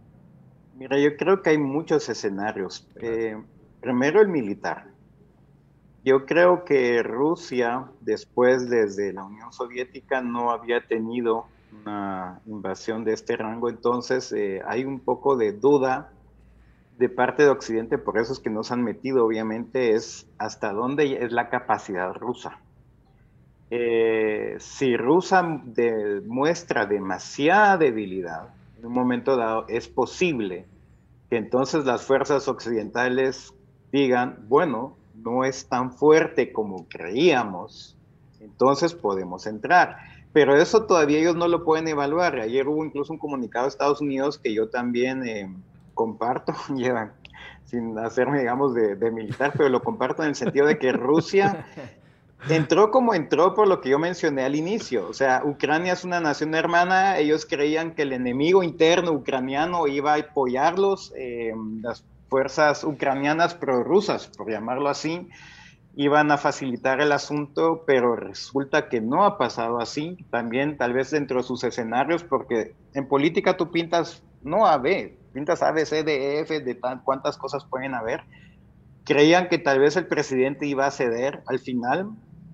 Mira, 0.76 0.98
yo 0.98 1.16
creo 1.16 1.42
que 1.42 1.50
hay 1.50 1.58
muchos 1.58 2.08
escenarios. 2.08 2.88
Eh, 2.96 3.36
primero 3.80 4.20
el 4.20 4.28
militar. 4.28 4.86
Yo 6.04 6.24
creo 6.24 6.64
que 6.64 7.02
Rusia, 7.02 7.86
después 8.00 8.68
desde 8.70 9.12
la 9.12 9.24
Unión 9.24 9.52
Soviética, 9.52 10.20
no 10.20 10.50
había 10.50 10.86
tenido 10.86 11.46
una 11.82 12.40
invasión 12.46 13.04
de 13.04 13.12
este 13.12 13.36
rango, 13.36 13.68
entonces 13.68 14.32
eh, 14.32 14.62
hay 14.66 14.84
un 14.84 15.00
poco 15.00 15.36
de 15.36 15.52
duda 15.52 16.12
de 16.98 17.08
parte 17.08 17.44
de 17.44 17.50
Occidente, 17.50 17.96
por 17.96 18.18
eso 18.18 18.32
es 18.32 18.40
que 18.40 18.50
nos 18.50 18.72
han 18.72 18.82
metido, 18.82 19.24
obviamente, 19.24 19.92
es 19.92 20.26
hasta 20.36 20.72
dónde 20.72 21.24
es 21.24 21.30
la 21.30 21.48
capacidad 21.48 22.12
rusa. 22.12 22.58
Eh, 23.70 24.56
si 24.58 24.96
Rusia 24.96 25.62
demuestra 25.64 26.86
demasiada 26.86 27.76
debilidad, 27.76 28.48
en 28.78 28.86
un 28.86 28.92
momento 28.92 29.36
dado, 29.36 29.64
es 29.68 29.88
posible 29.88 30.66
que 31.30 31.36
entonces 31.36 31.84
las 31.84 32.02
fuerzas 32.02 32.48
occidentales 32.48 33.54
digan, 33.92 34.44
bueno, 34.48 34.96
no 35.14 35.44
es 35.44 35.68
tan 35.68 35.92
fuerte 35.92 36.52
como 36.52 36.88
creíamos, 36.88 37.96
entonces 38.40 38.94
podemos 38.94 39.46
entrar. 39.46 39.98
Pero 40.32 40.56
eso 40.56 40.84
todavía 40.84 41.20
ellos 41.20 41.36
no 41.36 41.46
lo 41.46 41.64
pueden 41.64 41.88
evaluar. 41.88 42.40
Ayer 42.40 42.66
hubo 42.66 42.84
incluso 42.84 43.12
un 43.12 43.18
comunicado 43.18 43.64
de 43.64 43.70
Estados 43.70 44.00
Unidos 44.00 44.38
que 44.38 44.52
yo 44.52 44.68
también 44.68 45.26
eh, 45.26 45.48
comparto, 45.98 46.54
llevan 46.76 47.12
sin 47.64 47.98
hacerme, 47.98 48.38
digamos, 48.38 48.72
de, 48.72 49.10
militar, 49.10 49.52
pero 49.54 49.68
lo 49.68 49.82
comparto 49.82 50.22
en 50.22 50.30
el 50.30 50.34
sentido 50.36 50.66
de 50.66 50.78
que 50.78 50.90
Rusia 50.90 51.66
entró 52.48 52.90
como 52.90 53.12
entró 53.12 53.52
por 53.52 53.68
lo 53.68 53.82
que 53.82 53.90
yo 53.90 53.98
mencioné 53.98 54.44
al 54.44 54.54
inicio. 54.54 55.06
O 55.06 55.12
sea, 55.12 55.42
Ucrania 55.44 55.92
es 55.92 56.04
una 56.04 56.18
nación 56.20 56.54
hermana, 56.54 57.18
ellos 57.18 57.44
creían 57.44 57.94
que 57.94 58.02
el 58.02 58.14
enemigo 58.14 58.62
interno 58.62 59.12
ucraniano 59.12 59.86
iba 59.86 60.14
a 60.14 60.18
apoyarlos, 60.18 61.12
eh, 61.14 61.52
las 61.82 62.04
fuerzas 62.30 62.84
ucranianas 62.84 63.54
prorrusas, 63.54 64.28
por 64.28 64.50
llamarlo 64.50 64.88
así, 64.88 65.28
iban 65.94 66.30
a 66.30 66.38
facilitar 66.38 67.02
el 67.02 67.12
asunto, 67.12 67.82
pero 67.86 68.16
resulta 68.16 68.88
que 68.88 69.02
no 69.02 69.24
ha 69.24 69.36
pasado 69.36 69.78
así. 69.78 70.16
También 70.30 70.78
tal 70.78 70.94
vez 70.94 71.10
dentro 71.10 71.38
de 71.38 71.42
sus 71.42 71.64
escenarios, 71.64 72.22
porque 72.24 72.74
en 72.94 73.06
política 73.08 73.58
tú 73.58 73.70
pintas 73.70 74.22
no 74.42 74.66
A, 74.66 74.78
B, 74.78 75.17
pintas 75.38 75.62
A, 75.62 75.72
D, 75.72 76.40
F, 76.40 76.60
de 76.60 76.74
tan, 76.74 76.98
cuántas 77.04 77.38
cosas 77.38 77.64
pueden 77.64 77.94
haber. 77.94 78.24
Creían 79.04 79.48
que 79.48 79.58
tal 79.58 79.78
vez 79.78 79.96
el 79.96 80.08
presidente 80.08 80.66
iba 80.66 80.84
a 80.84 80.90
ceder 80.90 81.44
al 81.46 81.60
final 81.60 82.10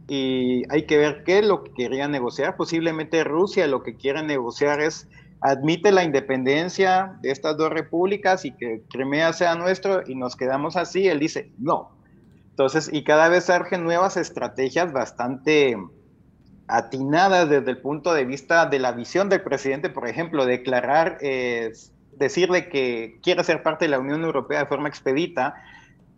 y 0.07 0.65
hay 0.71 0.83
que 0.83 0.99
ver 0.99 1.25
qué 1.25 1.39
es 1.39 1.47
lo 1.47 1.65
que 1.65 1.73
quería 1.73 2.09
negociar. 2.09 2.57
Posiblemente 2.57 3.25
Rusia 3.25 3.67
lo 3.67 3.83
que 3.83 3.97
quiere 3.97 4.23
negociar 4.23 4.83
es 4.83 5.09
admite 5.41 5.93
la 5.93 6.05
independencia 6.05 7.17
de 7.23 7.31
estas 7.31 7.57
dos 7.57 7.71
repúblicas 7.71 8.45
y 8.45 8.53
que 8.53 8.83
Crimea 8.91 9.33
sea 9.33 9.55
nuestro 9.55 10.03
y 10.07 10.15
nos 10.15 10.37
quedamos 10.37 10.77
así. 10.77 11.09
Él 11.09 11.21
dice, 11.21 11.53
no. 11.59 11.97
Entonces, 12.51 12.91
y 12.93 13.03
cada 13.03 13.31
vez 13.31 13.45
surgen 13.45 13.83
nuevas 13.83 14.19
estrategias 14.19 14.93
bastante 14.93 15.75
atinadas 16.69 17.49
desde 17.49 17.71
el 17.71 17.79
punto 17.79 18.13
de 18.13 18.27
vista 18.27 18.67
de 18.67 18.79
la 18.79 18.93
visión 18.93 19.31
del 19.31 19.43
presidente, 19.43 19.89
por 19.89 20.07
ejemplo, 20.07 20.47
declarar, 20.47 21.19
eh, 21.21 21.73
decirle 22.19 22.69
que 22.69 23.19
quiere 23.23 23.45
ser 23.45 23.63
parte 23.63 23.85
de 23.85 23.91
la 23.91 23.99
Unión 23.99 24.23
Europea 24.23 24.61
de 24.61 24.67
forma 24.67 24.89
expedita. 24.89 25.55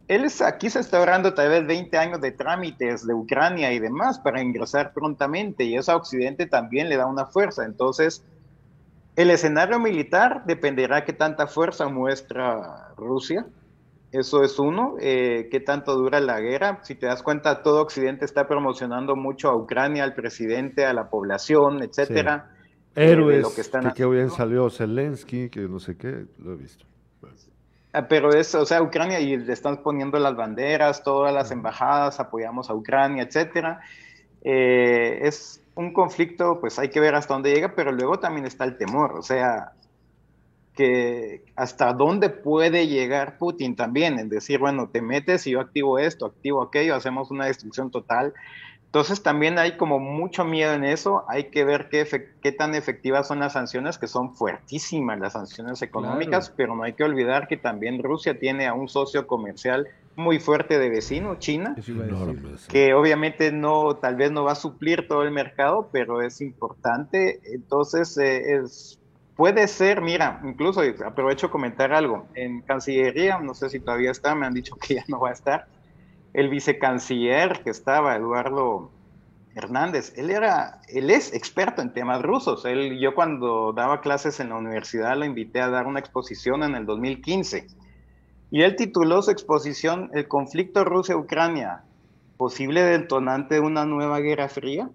Él 0.09 0.25
es, 0.25 0.41
aquí 0.41 0.71
se 0.71 0.81
está 0.81 0.99
ahorrando 0.99 1.35
tal 1.35 1.49
vez 1.49 1.67
20 1.67 1.97
años 1.99 2.21
de 2.21 2.31
trámites 2.31 3.07
de 3.07 3.15
Ucrania 3.15 3.73
y 3.73 3.79
demás 3.79 4.19
para 4.21 4.41
ingresar 4.41 4.93
prontamente 4.93 5.65
y 5.65 5.77
eso 5.77 5.93
a 5.93 5.97
Occidente 5.97 6.47
también 6.47 6.89
le 6.89 6.97
da 6.97 7.07
una 7.07 7.27
fuerza. 7.27 7.65
Entonces, 7.65 8.25
el 9.17 9.31
escenario 9.31 9.81
militar 9.81 10.45
dependerá 10.47 11.05
qué 11.05 11.13
tanta 11.13 11.47
fuerza 11.47 11.89
muestra 11.89 12.95
Rusia 12.97 13.47
eso 14.13 14.43
es 14.43 14.59
uno. 14.59 14.95
Eh, 15.01 15.49
¿Qué 15.51 15.61
tanto 15.61 15.95
dura 15.97 16.21
la 16.21 16.41
guerra? 16.41 16.81
Si 16.83 16.95
te 16.95 17.07
das 17.07 17.23
cuenta, 17.23 17.63
todo 17.63 17.83
Occidente 17.83 18.25
está 18.25 18.47
promocionando 18.47 19.17
mucho 19.17 19.51
a 19.51 19.57
Ucrania, 19.57 20.05
al 20.05 20.15
presidente, 20.15 20.85
a 20.87 20.93
la 20.93 21.11
población, 21.11 21.83
etcétera. 21.83 22.51
Héroes, 22.97 23.43
lo 23.43 23.55
que, 23.55 23.61
están 23.61 23.93
que, 23.93 24.07
bien 24.07 24.31
salió 24.31 24.71
Zelensky, 24.71 25.51
que 25.51 25.61
no 25.61 25.79
sé 25.79 25.97
qué, 25.97 26.25
lo 26.39 26.55
he 26.55 26.57
visto. 26.57 26.87
Ah, 27.93 28.09
pero 28.09 28.31
es, 28.33 28.55
o 28.55 28.67
sea, 28.67 28.83
Ucrania 28.83 29.21
y 29.21 29.37
le 29.37 29.53
están 29.53 29.83
poniendo 29.83 30.19
las 30.19 30.35
banderas, 30.35 31.03
todas 31.03 31.33
las 31.33 31.51
embajadas, 31.51 32.21
apoyamos 32.21 32.69
a 32.69 32.75
Ucrania, 32.75 33.23
etcétera. 33.23 33.81
Eh, 34.43 35.21
es 35.23 35.63
un 35.75 35.93
conflicto, 35.93 36.59
pues 36.61 36.79
hay 36.79 36.89
que 36.89 37.01
ver 37.01 37.15
hasta 37.15 37.35
dónde 37.35 37.53
llega, 37.53 37.75
pero 37.75 37.93
luego 37.93 38.19
también 38.19 38.47
está 38.47 38.65
el 38.65 38.77
temor, 38.79 39.13
o 39.19 39.23
sea, 39.23 39.73
que 40.75 41.43
hasta 41.57 41.93
dónde 41.95 42.29
puede 42.29 42.87
llegar 42.87 43.39
Putin 43.39 43.77
también, 43.77 44.19
en 44.19 44.29
decir, 44.29 44.59
bueno, 44.59 44.89
te 44.91 45.01
metes 45.01 45.47
y 45.47 45.53
yo 45.53 45.61
activo 45.61 45.99
esto, 45.99 46.27
activo 46.27 46.63
aquello, 46.63 46.95
hacemos 46.95 47.31
una 47.31 47.47
destrucción 47.47 47.91
total. 47.91 48.35
Entonces 48.97 49.23
también 49.23 49.59
hay 49.59 49.77
como 49.77 49.99
mucho 49.99 50.47
miedo 50.47 50.73
en 50.73 50.83
eso, 50.83 51.27
hay 51.29 51.51
que 51.51 51.67
ver 51.67 51.91
qué, 51.91 52.09
qué 52.41 52.51
tan 52.51 52.75
efectivas 52.75 53.29
son 53.29 53.41
las 53.41 53.53
sanciones, 53.53 53.99
que 53.99 54.07
son 54.07 54.35
fuertísimas 54.35 55.21
las 55.21 55.35
sanciones 55.35 55.83
económicas, 55.83 56.49
pero 56.57 56.75
no 56.75 56.83
hay 56.83 56.95
que 56.95 57.05
olvidar 57.05 57.47
que 57.47 57.59
también 57.59 58.03
Rusia 58.03 58.39
tiene 58.39 58.67
a 58.67 58.73
un 58.73 58.89
socio 58.89 59.27
comercial 59.27 59.87
muy 60.15 60.39
fuerte 60.39 60.79
de 60.79 60.89
vecino, 60.89 61.39
China, 61.39 61.77
que 62.71 62.95
obviamente 62.95 63.53
no, 63.53 63.97
tal 63.97 64.17
vez 64.17 64.33
no 64.33 64.45
va 64.45 64.53
a 64.53 64.55
suplir 64.55 65.07
todo 65.07 65.25
el 65.25 65.31
mercado, 65.31 65.91
pero 65.93 66.23
es 66.23 66.41
importante. 66.41 67.39
Entonces 67.53 68.17
eh, 68.17 68.57
es 68.57 68.99
Puede 69.37 69.69
ser, 69.69 70.01
mira, 70.01 70.41
incluso 70.45 70.81
aprovecho 71.05 71.51
comentar 71.51 71.93
algo. 71.93 72.27
En 72.35 72.63
Cancillería, 72.63 73.39
no 73.39 73.53
sé 73.53 73.69
si 73.69 73.81
todavía 73.81 74.11
está, 74.11 74.35
me 74.35 74.47
han 74.47 74.55
dicho 74.55 74.77
que 74.77 74.95
ya 74.95 75.05
no 75.09 75.21
va 75.21 75.29
a 75.29 75.35
estar. 75.35 75.67
El 76.37 76.51
vicecanciller 76.51 77.63
que 77.63 77.71
estaba, 77.71 78.15
Eduardo 78.15 78.91
Hernández, 79.55 80.13
él 80.17 80.31
era, 80.31 80.83
él 80.89 81.09
es 81.09 81.33
experto 81.33 81.81
en 81.81 81.95
temas 81.95 82.21
rusos. 82.21 82.67
Él, 82.67 82.99
yo 83.01 83.15
cuando 83.15 83.73
daba 83.73 84.03
clases 84.03 84.39
en 84.41 84.51
la 84.51 84.57
universidad 84.57 85.17
lo 85.17 85.25
invité 85.25 85.63
a 85.63 85.71
dar 85.71 85.87
una 85.87 85.99
exposición 85.99 86.63
en 86.63 86.75
el 86.75 86.85
2015. 86.85 87.67
Y 88.51 88.63
él 88.63 88.77
tituló 88.77 89.23
su 89.23 89.31
exposición 89.31 90.11
El 90.13 90.29
conflicto 90.29 90.85
Rusia-Ucrania, 90.85 91.85
posible 92.37 92.83
detonante 92.83 93.55
de 93.55 93.61
una 93.61 93.87
nueva 93.87 94.21
guerra 94.21 94.51
fría. 94.51 94.91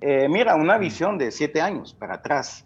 Eh, 0.00 0.28
mira, 0.30 0.54
una 0.54 0.78
visión 0.78 1.18
de 1.18 1.30
siete 1.30 1.60
años 1.60 1.92
para 1.92 2.14
atrás 2.14 2.64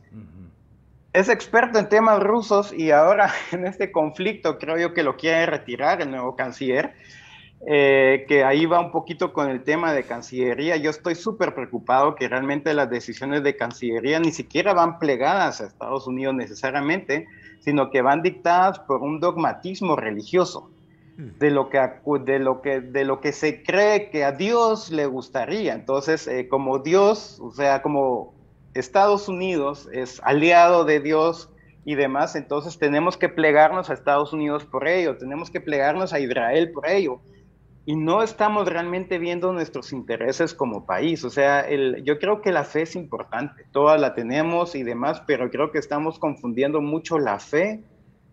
es 1.15 1.29
experto 1.29 1.79
en 1.79 1.89
temas 1.89 2.21
rusos 2.21 2.73
y 2.73 2.91
ahora 2.91 3.33
en 3.53 3.67
este 3.67 3.91
conflicto 3.91 4.59
creo 4.59 4.77
yo 4.77 4.93
que 4.93 5.03
lo 5.03 5.17
quiere 5.17 5.47
retirar 5.47 6.03
el 6.03 6.11
nuevo 6.11 6.37
canciller, 6.37 6.95
eh, 7.67 8.27
que 8.29 8.45
ahí 8.45 8.67
va 8.67 8.79
un 8.79 8.91
poquito 8.91 9.33
con 9.33 9.49
el 9.49 9.62
tema 9.62 9.95
de 9.95 10.05
Cancillería. 10.05 10.77
Yo 10.77 10.91
estoy 10.91 11.15
súper 11.15 11.55
preocupado 11.55 12.15
que 12.15 12.29
realmente 12.29 12.75
las 12.75 12.91
decisiones 12.91 13.43
de 13.43 13.57
Cancillería 13.57 14.21
ni 14.21 14.33
siquiera 14.33 14.75
van 14.75 14.99
plegadas 14.99 15.62
a 15.62 15.67
Estados 15.67 16.07
Unidos 16.07 16.35
necesariamente, 16.35 17.27
sino 17.61 17.91
que 17.91 18.03
van 18.03 18.21
dictadas 18.21 18.81
por 18.81 19.01
un 19.01 19.19
dogmatismo 19.19 19.97
religioso 19.97 20.71
hmm. 21.17 21.39
de 21.39 21.51
lo 21.51 21.71
que 21.71 21.81
de 22.27 22.39
lo 22.39 22.61
que 22.61 22.83
de 22.83 23.05
lo 23.07 23.23
que 23.23 23.33
se 23.33 23.62
cree 23.62 24.11
que 24.11 24.25
a 24.25 24.33
Dios 24.33 24.91
le 24.91 25.07
gustaría. 25.07 25.73
Entonces, 25.73 26.29
eh, 26.29 26.49
como 26.49 26.81
Dios, 26.81 27.41
o 27.41 27.51
sea, 27.51 27.81
como 27.81 28.35
Estados 28.75 29.27
Unidos 29.27 29.89
es 29.91 30.21
aliado 30.23 30.85
de 30.85 31.01
Dios 31.01 31.49
y 31.87 31.95
demás, 31.95 32.37
entonces 32.37 32.79
tenemos 32.79 33.17
que 33.17 33.31
plegarnos 33.31 33.89
a 33.89 33.95
Estados 33.95 34.35
Unidos 34.35 34.67
por 34.67 34.87
ello, 34.87 35.17
tenemos 35.17 35.51
que 35.51 35.62
plegarnos 35.62 36.12
a 36.12 36.21
Israel 36.21 36.71
por 36.71 36.87
ello. 36.87 37.21
Y 37.87 37.97
no 37.97 38.22
estamos 38.22 38.66
realmente 38.66 39.18
viendo 39.18 39.53
nuestros 39.53 39.93
intereses 39.93 40.55
como 40.55 40.87
país. 40.87 41.24
O 41.24 41.30
sea, 41.30 41.61
el, 41.61 42.03
yo 42.05 42.18
creo 42.18 42.41
que 42.41 42.51
la 42.51 42.64
fe 42.64 42.82
es 42.82 42.97
importante, 42.97 43.66
todas 43.72 44.01
la 44.01 44.14
tenemos 44.14 44.74
y 44.74 44.82
demás, 44.82 45.22
pero 45.26 45.51
creo 45.51 45.70
que 45.70 45.78
estamos 45.78 46.18
confundiendo 46.18 46.80
mucho 46.80 47.18
la 47.18 47.39
fe 47.39 47.85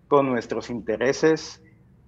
con 0.07 0.29
nuestros 0.29 0.69
intereses 0.69 1.61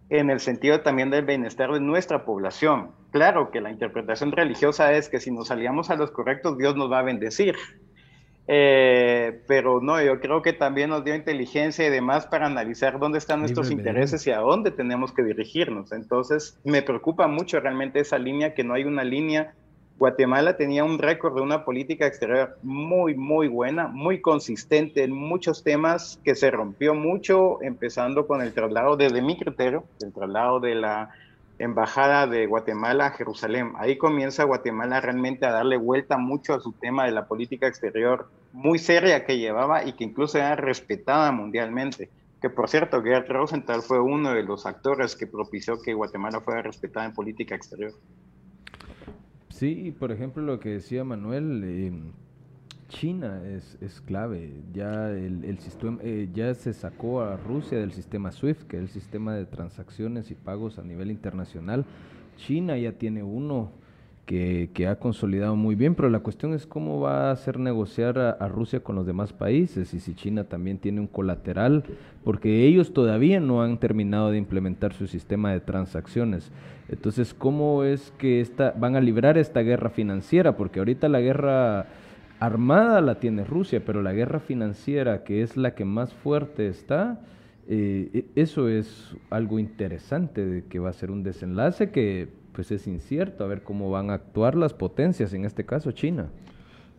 en 0.09 0.29
el 0.29 0.39
sentido 0.39 0.81
también 0.81 1.09
del 1.09 1.25
bienestar 1.25 1.71
de 1.71 1.79
nuestra 1.79 2.25
población. 2.25 2.91
Claro 3.11 3.51
que 3.51 3.61
la 3.61 3.71
interpretación 3.71 4.31
religiosa 4.31 4.93
es 4.93 5.09
que 5.09 5.19
si 5.19 5.31
nos 5.31 5.51
aliamos 5.51 5.89
a 5.89 5.95
los 5.95 6.11
correctos, 6.11 6.57
Dios 6.57 6.75
nos 6.75 6.91
va 6.91 6.99
a 6.99 7.03
bendecir. 7.03 7.55
Eh, 8.47 9.41
pero 9.47 9.79
no, 9.79 10.01
yo 10.01 10.19
creo 10.19 10.41
que 10.41 10.51
también 10.51 10.89
nos 10.89 11.05
dio 11.05 11.15
inteligencia 11.15 11.87
y 11.87 11.89
demás 11.89 12.27
para 12.27 12.47
analizar 12.47 12.99
dónde 12.99 13.17
están 13.17 13.39
nuestros 13.39 13.71
intereses 13.71 14.27
y 14.27 14.31
a 14.31 14.39
dónde 14.39 14.71
tenemos 14.71 15.13
que 15.13 15.23
dirigirnos. 15.23 15.91
Entonces, 15.91 16.59
me 16.63 16.81
preocupa 16.81 17.27
mucho 17.27 17.59
realmente 17.59 17.99
esa 17.99 18.17
línea, 18.17 18.53
que 18.53 18.63
no 18.63 18.73
hay 18.73 18.83
una 18.83 19.03
línea. 19.03 19.53
Guatemala 19.97 20.57
tenía 20.57 20.83
un 20.83 20.99
récord 20.99 21.35
de 21.35 21.41
una 21.41 21.63
política 21.63 22.05
exterior 22.05 22.57
muy, 22.63 23.15
muy 23.15 23.47
buena, 23.47 23.87
muy 23.87 24.19
consistente 24.19 25.03
en 25.03 25.11
muchos 25.11 25.63
temas 25.63 26.19
que 26.25 26.35
se 26.35 26.51
rompió 26.51 26.95
mucho, 26.95 27.61
empezando 27.61 28.27
con 28.27 28.41
el 28.41 28.53
traslado, 28.53 28.97
desde 28.97 29.21
mi 29.21 29.37
criterio, 29.37 29.85
el 30.01 30.11
traslado 30.11 30.59
de 30.59 30.75
la 30.75 31.11
embajada 31.59 32.27
de 32.27 32.45
Guatemala 32.45 33.07
a 33.07 33.11
Jerusalén. 33.11 33.73
Ahí 33.77 33.97
comienza 33.97 34.43
Guatemala 34.43 35.01
realmente 35.01 35.45
a 35.45 35.51
darle 35.51 35.77
vuelta 35.77 36.17
mucho 36.17 36.53
a 36.53 36.59
su 36.59 36.71
tema 36.73 37.05
de 37.05 37.11
la 37.11 37.27
política 37.27 37.67
exterior 37.67 38.29
muy 38.53 38.79
seria 38.79 39.25
que 39.25 39.37
llevaba 39.37 39.85
y 39.85 39.93
que 39.93 40.03
incluso 40.03 40.37
era 40.37 40.55
respetada 40.55 41.31
mundialmente. 41.31 42.09
Que 42.41 42.49
por 42.49 42.69
cierto, 42.69 43.01
Gerd 43.01 43.27
Rosenthal 43.29 43.81
fue 43.81 43.99
uno 43.99 44.33
de 44.33 44.43
los 44.43 44.65
actores 44.65 45.15
que 45.15 45.27
propició 45.27 45.81
que 45.81 45.93
Guatemala 45.93 46.41
fuera 46.41 46.61
respetada 46.61 47.05
en 47.05 47.13
política 47.13 47.55
exterior. 47.55 47.93
Sí, 49.49 49.95
por 49.97 50.11
ejemplo, 50.11 50.43
lo 50.43 50.59
que 50.59 50.69
decía 50.69 51.03
Manuel, 51.03 51.63
eh, 51.63 51.93
China 52.93 53.41
es, 53.45 53.77
es 53.81 53.99
clave. 54.01 54.53
Ya, 54.71 55.09
el, 55.09 55.57
sistema, 55.59 55.99
eh, 56.03 56.29
ya 56.33 56.53
se 56.53 56.73
sacó 56.73 57.21
a 57.21 57.35
Rusia 57.35 57.79
del 57.79 57.91
sistema 57.91 58.31
SWIFT, 58.31 58.67
que 58.67 58.77
es 58.77 58.83
el 58.83 58.89
sistema 58.89 59.35
de 59.35 59.45
transacciones 59.45 60.31
y 60.31 60.35
pagos 60.35 60.77
a 60.77 60.83
nivel 60.83 61.11
internacional. 61.11 61.85
China 62.37 62.77
ya 62.77 62.93
tiene 62.93 63.23
uno 63.23 63.71
que, 64.25 64.87
ha 64.87 64.95
consolidado 64.95 65.55
muy 65.55 65.75
bien, 65.75 65.95
pero 65.95 66.09
la 66.09 66.19
cuestión 66.19 66.53
es 66.53 66.65
cómo 66.65 67.01
va 67.01 67.29
a 67.29 67.31
hacer 67.31 67.59
negociar 67.59 68.17
a, 68.17 68.47
Rusia 68.47 68.79
con 68.79 68.95
los 68.95 69.05
demás 69.05 69.33
países 69.33 69.93
y 69.93 69.99
si 69.99 70.13
China 70.15 70.45
también 70.45 70.77
tiene 70.77 71.01
un 71.01 71.07
colateral, 71.07 71.83
porque 72.23 72.65
ellos 72.65 72.93
todavía 72.93 73.39
no 73.39 73.61
han 73.61 73.79
terminado 73.79 74.31
de 74.31 74.37
implementar 74.37 74.93
su 74.93 75.07
sistema 75.07 75.51
de 75.51 75.59
transacciones. 75.59 76.51
Entonces, 76.89 77.33
¿cómo 77.33 77.83
es 77.83 78.13
que 78.17 78.39
esta, 78.39 78.71
van 78.71 78.95
a 78.95 79.01
librar 79.01 79.37
esta 79.37 79.61
guerra 79.61 79.89
financiera? 79.89 80.55
Porque 80.55 80.79
ahorita 80.79 81.09
la 81.09 81.19
guerra 81.19 81.87
armada 82.45 83.01
la 83.01 83.19
tiene 83.19 83.43
Rusia, 83.43 83.83
pero 83.85 84.01
la 84.01 84.13
guerra 84.13 84.39
financiera, 84.39 85.23
que 85.23 85.41
es 85.41 85.57
la 85.57 85.75
que 85.75 85.85
más 85.85 86.13
fuerte 86.13 86.67
está, 86.67 87.21
eh, 87.67 88.09
e, 88.13 88.25
eso 88.41 88.67
es 88.67 89.15
algo 89.29 89.59
interesante 89.59 90.45
de 90.45 90.65
que 90.65 90.79
va 90.79 90.89
a 90.89 90.93
ser 90.93 91.11
un 91.11 91.23
desenlace 91.23 91.91
que 91.91 92.27
pues 92.51 92.71
es 92.71 92.85
incierto, 92.85 93.43
a 93.43 93.47
ver 93.47 93.63
cómo 93.63 93.89
van 93.89 94.11
a 94.11 94.15
actuar 94.15 94.55
las 94.55 94.73
potencias, 94.73 95.33
en 95.33 95.45
este 95.45 95.65
caso 95.65 95.91
China. 95.91 96.29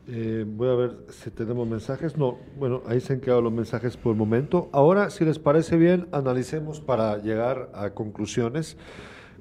Eh, 0.07 0.45
voy 0.47 0.69
a 0.69 0.75
ver 0.75 0.97
si 1.09 1.31
tenemos 1.31 1.67
mensajes. 1.67 2.17
No, 2.17 2.39
bueno, 2.59 2.83
ahí 2.87 3.01
se 3.01 3.15
han 3.15 3.21
quedado 3.21 3.41
los 3.41 3.53
mensajes 3.53 3.97
por 3.97 4.13
el 4.13 4.19
momento. 4.19 4.69
Ahora, 4.73 5.11
si 5.11 5.25
les 5.25 5.39
parece 5.39 5.77
bien, 5.77 6.09
analicemos 6.13 6.81
para 6.81 7.19
llegar 7.19 7.71
a 7.73 7.91
conclusiones. 7.91 8.77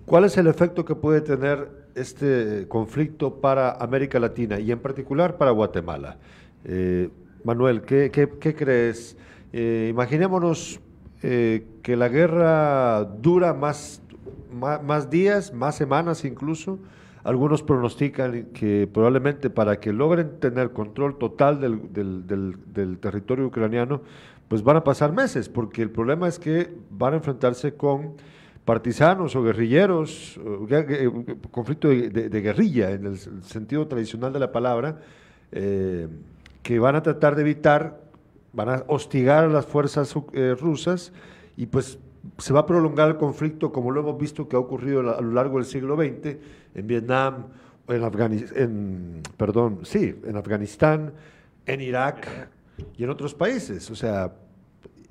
¿Cuál 0.05 0.25
es 0.25 0.37
el 0.37 0.47
efecto 0.47 0.85
que 0.85 0.95
puede 0.95 1.21
tener 1.21 1.82
este 1.95 2.67
conflicto 2.67 3.35
para 3.35 3.71
América 3.71 4.19
Latina 4.19 4.59
y 4.59 4.71
en 4.71 4.79
particular 4.79 5.37
para 5.37 5.51
Guatemala. 5.51 6.17
Eh, 6.65 7.09
Manuel, 7.43 7.81
¿qué, 7.81 8.09
crees? 8.57 9.17
Eh, 9.51 9.87
imaginémonos 9.89 10.79
eh, 11.21 11.65
que 11.81 11.95
la 11.95 12.07
guerra 12.07 13.03
dura 13.03 13.53
más, 13.53 14.01
más, 14.51 15.09
días, 15.09 15.53
más 15.53 15.75
semanas 15.75 16.25
incluso. 16.25 16.79
Algunos 17.23 17.63
pronostican 17.63 18.47
que 18.53 18.89
probablemente 18.91 19.49
para 19.49 19.79
que 19.79 19.93
logren 19.93 20.39
tener 20.39 20.71
control 20.71 21.17
total 21.17 21.61
del, 21.61 22.27
del 22.73 22.97
territorio 22.99 23.47
ucraniano, 23.47 24.01
pues 24.49 24.61
van 24.61 24.77
a 24.77 24.83
pasar 24.83 25.13
meses, 25.13 25.47
porque 25.47 25.81
el 25.81 25.89
problema 25.89 26.27
es 26.27 26.37
que 26.37 26.73
van 26.91 27.13
a 27.13 27.17
enfrentarse 27.17 27.75
con 27.75 28.15
partisanos 28.65 29.35
o 29.35 29.43
guerrilleros, 29.43 30.39
conflicto 31.51 31.89
de, 31.89 32.41
guerrilla 32.41 32.91
en 32.91 33.05
el 33.05 33.17
sentido 33.43 33.87
tradicional 33.87 34.31
de 34.31 34.39
la 34.39 34.51
palabra, 34.51 35.01
eh, 35.51 36.07
que 36.61 36.79
van 36.79 36.95
a 36.95 37.03
tratar 37.03 37.35
de 37.35 37.41
evitar, 37.41 38.01
van 38.53 38.69
a 38.69 38.83
hostigar 38.87 39.43
a 39.45 39.47
las 39.47 39.65
fuerzas 39.65 40.13
eh, 40.33 40.55
rusas 40.59 41.11
y 41.57 41.65
pues 41.65 41.99
se 42.37 42.53
va 42.53 42.61
a 42.61 42.65
prolongar 42.65 43.09
el 43.09 43.17
conflicto 43.17 43.71
como 43.71 43.91
lo 43.91 43.99
hemos 43.99 44.17
visto 44.17 44.47
que 44.47 44.55
ha 44.55 44.59
ocurrido 44.59 45.01
a 45.01 45.21
lo 45.21 45.33
largo 45.33 45.57
del 45.57 45.65
siglo 45.65 45.97
XX 45.97 46.37
en 46.75 46.87
Vietnam, 46.87 47.47
en, 47.89 48.03
Afganistán, 48.03 49.21
perdón, 49.35 49.79
sí, 49.83 50.15
en 50.23 50.37
Afganistán, 50.37 51.13
en 51.65 51.81
Irak 51.81 52.49
y 52.97 53.03
en 53.03 53.09
otros 53.09 53.33
países. 53.33 53.91
O 53.91 53.95
sea, 53.95 54.31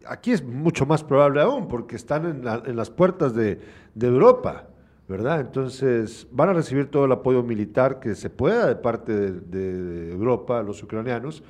aquí 0.06 0.32
es 0.32 0.44
mucho 0.44 0.86
más 0.86 1.02
probable 1.04 1.40
aún 1.40 1.68
porque 1.68 1.96
están 1.96 2.26
en, 2.26 2.76
las 2.76 2.90
puertas 2.90 3.34
de, 3.34 3.60
Europa, 4.00 4.68
¿verdad? 5.08 5.40
Entonces 5.40 6.26
van 6.30 6.50
a 6.50 6.52
recibir 6.52 6.90
todo 6.90 7.04
el 7.04 7.12
apoyo 7.12 7.42
militar 7.42 8.00
que 8.00 8.14
se 8.14 8.30
pueda 8.30 8.66
de 8.66 8.76
parte 8.76 9.12
de, 9.12 9.32
de 9.40 10.12
Europa, 10.12 10.62
los 10.62 10.82
ucranianos, 10.82 11.42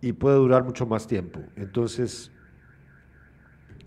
y 0.00 0.12
puede 0.12 0.36
durar 0.36 0.64
mucho 0.64 0.84
más 0.84 1.06
tiempo. 1.06 1.40
Entonces, 1.56 2.32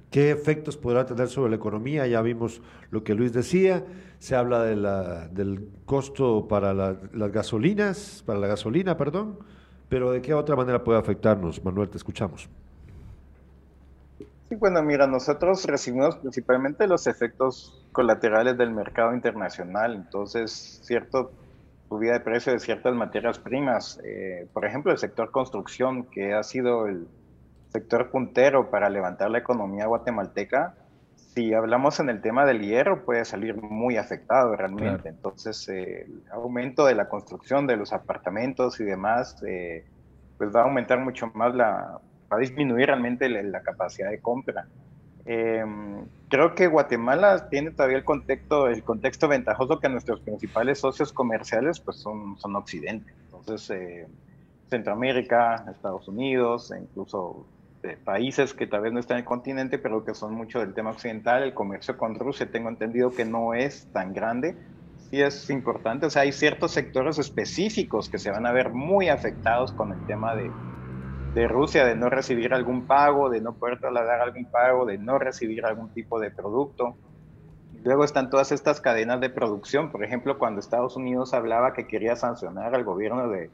¿qué 0.09 0.31
efectos 0.31 0.77
podrá 0.77 1.05
tener 1.05 1.27
sobre 1.27 1.49
la 1.49 1.57
economía? 1.57 2.07
Ya 2.07 2.21
vimos 2.21 2.61
lo 2.89 3.03
que 3.03 3.13
Luis 3.13 3.33
decía, 3.33 3.83
se 4.19 4.35
habla 4.35 4.63
de 4.63 4.75
la, 4.75 5.27
del 5.27 5.69
costo 5.85 6.47
para 6.47 6.73
las 6.73 7.31
gasolinas, 7.31 8.23
para 8.25 8.39
la 8.39 8.47
gasolina, 8.47 8.95
perdón, 8.95 9.39
pero 9.89 10.11
¿de 10.11 10.21
qué 10.21 10.33
otra 10.33 10.55
manera 10.55 10.83
puede 10.83 10.99
afectarnos? 10.99 11.63
Manuel, 11.63 11.89
te 11.89 11.97
escuchamos. 11.97 12.49
Sí, 14.55 14.59
bueno, 14.59 14.81
mira, 14.81 15.05
nosotros 15.05 15.65
recibimos 15.65 16.15
principalmente 16.15 16.87
los 16.87 17.07
efectos 17.07 17.85
colaterales 17.91 18.57
del 18.57 18.71
mercado 18.71 19.13
internacional, 19.13 19.93
entonces, 19.95 20.79
cierto 20.81 21.33
subida 21.89 22.13
de 22.13 22.19
precio 22.21 22.53
de 22.53 22.59
ciertas 22.59 22.95
materias 22.95 23.37
primas, 23.37 23.99
eh, 24.05 24.47
por 24.53 24.65
ejemplo, 24.65 24.93
el 24.93 24.97
sector 24.97 25.29
construcción, 25.31 26.05
que 26.05 26.33
ha 26.33 26.41
sido 26.41 26.87
el 26.87 27.05
sector 27.67 28.09
puntero 28.11 28.71
para 28.71 28.89
levantar 28.89 29.29
la 29.29 29.39
economía 29.39 29.87
guatemalteca, 29.87 30.73
si 31.15 31.53
hablamos 31.53 31.99
en 31.99 32.09
el 32.09 32.21
tema 32.21 32.45
del 32.45 32.61
hierro, 32.61 33.03
puede 33.03 33.25
salir 33.25 33.61
muy 33.61 33.97
afectado 33.97 34.55
realmente. 34.55 35.09
Entonces, 35.09 35.67
eh, 35.67 36.03
el 36.03 36.23
aumento 36.31 36.85
de 36.85 36.95
la 36.95 37.09
construcción 37.09 37.67
de 37.67 37.75
los 37.75 37.91
apartamentos 37.91 38.79
y 38.79 38.85
demás, 38.85 39.35
eh, 39.45 39.83
pues 40.37 40.55
va 40.55 40.61
a 40.61 40.63
aumentar 40.63 40.99
mucho 40.99 41.29
más 41.33 41.53
la, 41.53 41.99
va 42.31 42.37
a 42.37 42.39
disminuir 42.39 42.87
realmente 42.87 43.29
la, 43.29 43.61
capacidad 43.61 44.09
de 44.09 44.19
compra. 44.19 44.67
Em, 45.25 46.05
creo 46.29 46.53
que 46.53 46.67
Guatemala 46.67 47.49
tiene 47.49 47.71
todavía 47.71 47.97
el 47.97 48.03
contexto, 48.03 48.67
el 48.67 48.83
contexto 48.83 49.27
ventajoso 49.27 49.79
que 49.79 49.89
nuestros 49.89 50.21
principales 50.21 50.79
socios 50.79 51.11
comerciales 51.11 51.79
pues 51.79 51.97
son, 51.97 52.37
son 52.37 52.55
Occidente. 52.55 53.11
Entonces, 53.25 53.69
eh, 53.71 54.07
Centroamérica, 54.69 55.65
Estados 55.71 56.07
Unidos, 56.07 56.71
e 56.71 56.79
incluso 56.79 57.47
países 58.03 58.53
que 58.53 58.65
tal 58.65 58.81
vez 58.81 58.93
no 58.93 58.99
están 58.99 59.17
en 59.17 59.19
el 59.19 59.25
continente, 59.25 59.77
pero 59.77 60.03
que 60.03 60.15
son 60.15 60.33
mucho 60.33 60.59
del 60.59 60.73
tema 60.73 60.91
occidental. 60.91 61.43
El 61.43 61.53
comercio 61.53 61.97
con 61.97 62.15
Rusia, 62.15 62.49
tengo 62.51 62.69
entendido 62.69 63.11
que 63.11 63.25
no 63.25 63.53
es 63.53 63.87
tan 63.91 64.13
grande. 64.13 64.57
Sí 64.95 65.21
es 65.21 65.49
importante, 65.51 66.07
o 66.07 66.09
sea, 66.09 66.23
hay 66.23 66.31
ciertos 66.31 66.71
sectores 66.71 67.19
específicos 67.19 68.09
que 68.09 68.17
se 68.17 68.31
van 68.31 68.45
a 68.47 68.51
ver 68.51 68.71
muy 68.71 69.09
afectados 69.09 69.71
con 69.71 69.91
el 69.91 70.03
tema 70.07 70.35
de, 70.35 70.49
de 71.35 71.49
Rusia, 71.49 71.83
de 71.83 71.95
no 71.95 72.09
recibir 72.09 72.53
algún 72.53 72.87
pago, 72.87 73.29
de 73.29 73.41
no 73.41 73.55
poder 73.55 73.77
trasladar 73.77 74.21
algún 74.21 74.45
pago, 74.45 74.85
de 74.85 74.97
no 74.97 75.19
recibir 75.19 75.65
algún 75.65 75.89
tipo 75.89 76.17
de 76.17 76.31
producto. 76.31 76.95
Luego 77.83 78.05
están 78.05 78.29
todas 78.29 78.53
estas 78.53 78.79
cadenas 78.79 79.19
de 79.19 79.29
producción. 79.29 79.91
Por 79.91 80.05
ejemplo, 80.05 80.39
cuando 80.39 80.61
Estados 80.61 80.95
Unidos 80.95 81.33
hablaba 81.33 81.73
que 81.73 81.87
quería 81.87 82.15
sancionar 82.15 82.73
al 82.73 82.85
gobierno 82.85 83.27
de 83.27 83.51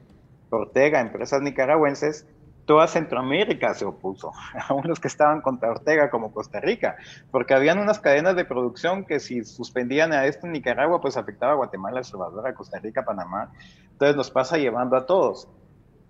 Ortega, 0.51 1.01
empresas 1.01 1.41
nicaragüenses, 1.41 2.27
toda 2.65 2.85
Centroamérica 2.85 3.73
se 3.73 3.85
opuso, 3.85 4.31
aún 4.69 4.83
los 4.85 4.99
que 4.99 5.07
estaban 5.07 5.41
contra 5.41 5.71
Ortega 5.71 6.11
como 6.11 6.31
Costa 6.31 6.59
Rica, 6.59 6.97
porque 7.31 7.55
habían 7.55 7.79
unas 7.79 7.99
cadenas 7.99 8.35
de 8.35 8.45
producción 8.45 9.05
que 9.05 9.19
si 9.19 9.43
suspendían 9.43 10.13
a 10.13 10.27
esto 10.27 10.45
en 10.45 10.53
Nicaragua, 10.53 11.01
pues 11.01 11.17
afectaba 11.17 11.53
a 11.53 11.55
Guatemala, 11.55 11.97
El 11.97 12.05
Salvador, 12.05 12.47
a 12.47 12.53
Costa 12.53 12.77
Rica, 12.77 13.03
Panamá. 13.03 13.51
Entonces 13.89 14.15
nos 14.15 14.29
pasa 14.29 14.59
llevando 14.59 14.95
a 14.95 15.07
todos. 15.07 15.49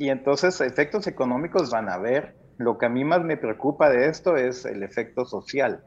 Y 0.02 0.10
entonces 0.10 0.60
efectos 0.62 1.06
económicos 1.06 1.70
van 1.70 1.88
a 1.88 1.94
haber. 1.94 2.34
Lo 2.58 2.80
que 2.80 2.88
a 2.88 2.90
mí 2.90 3.06
más 3.06 3.24
me 3.24 3.38
preocupa 3.38 3.88
de 3.92 4.08
esto 4.08 4.36
es 4.36 4.66
el 4.66 4.82
efecto 4.82 5.26
social, 5.26 5.84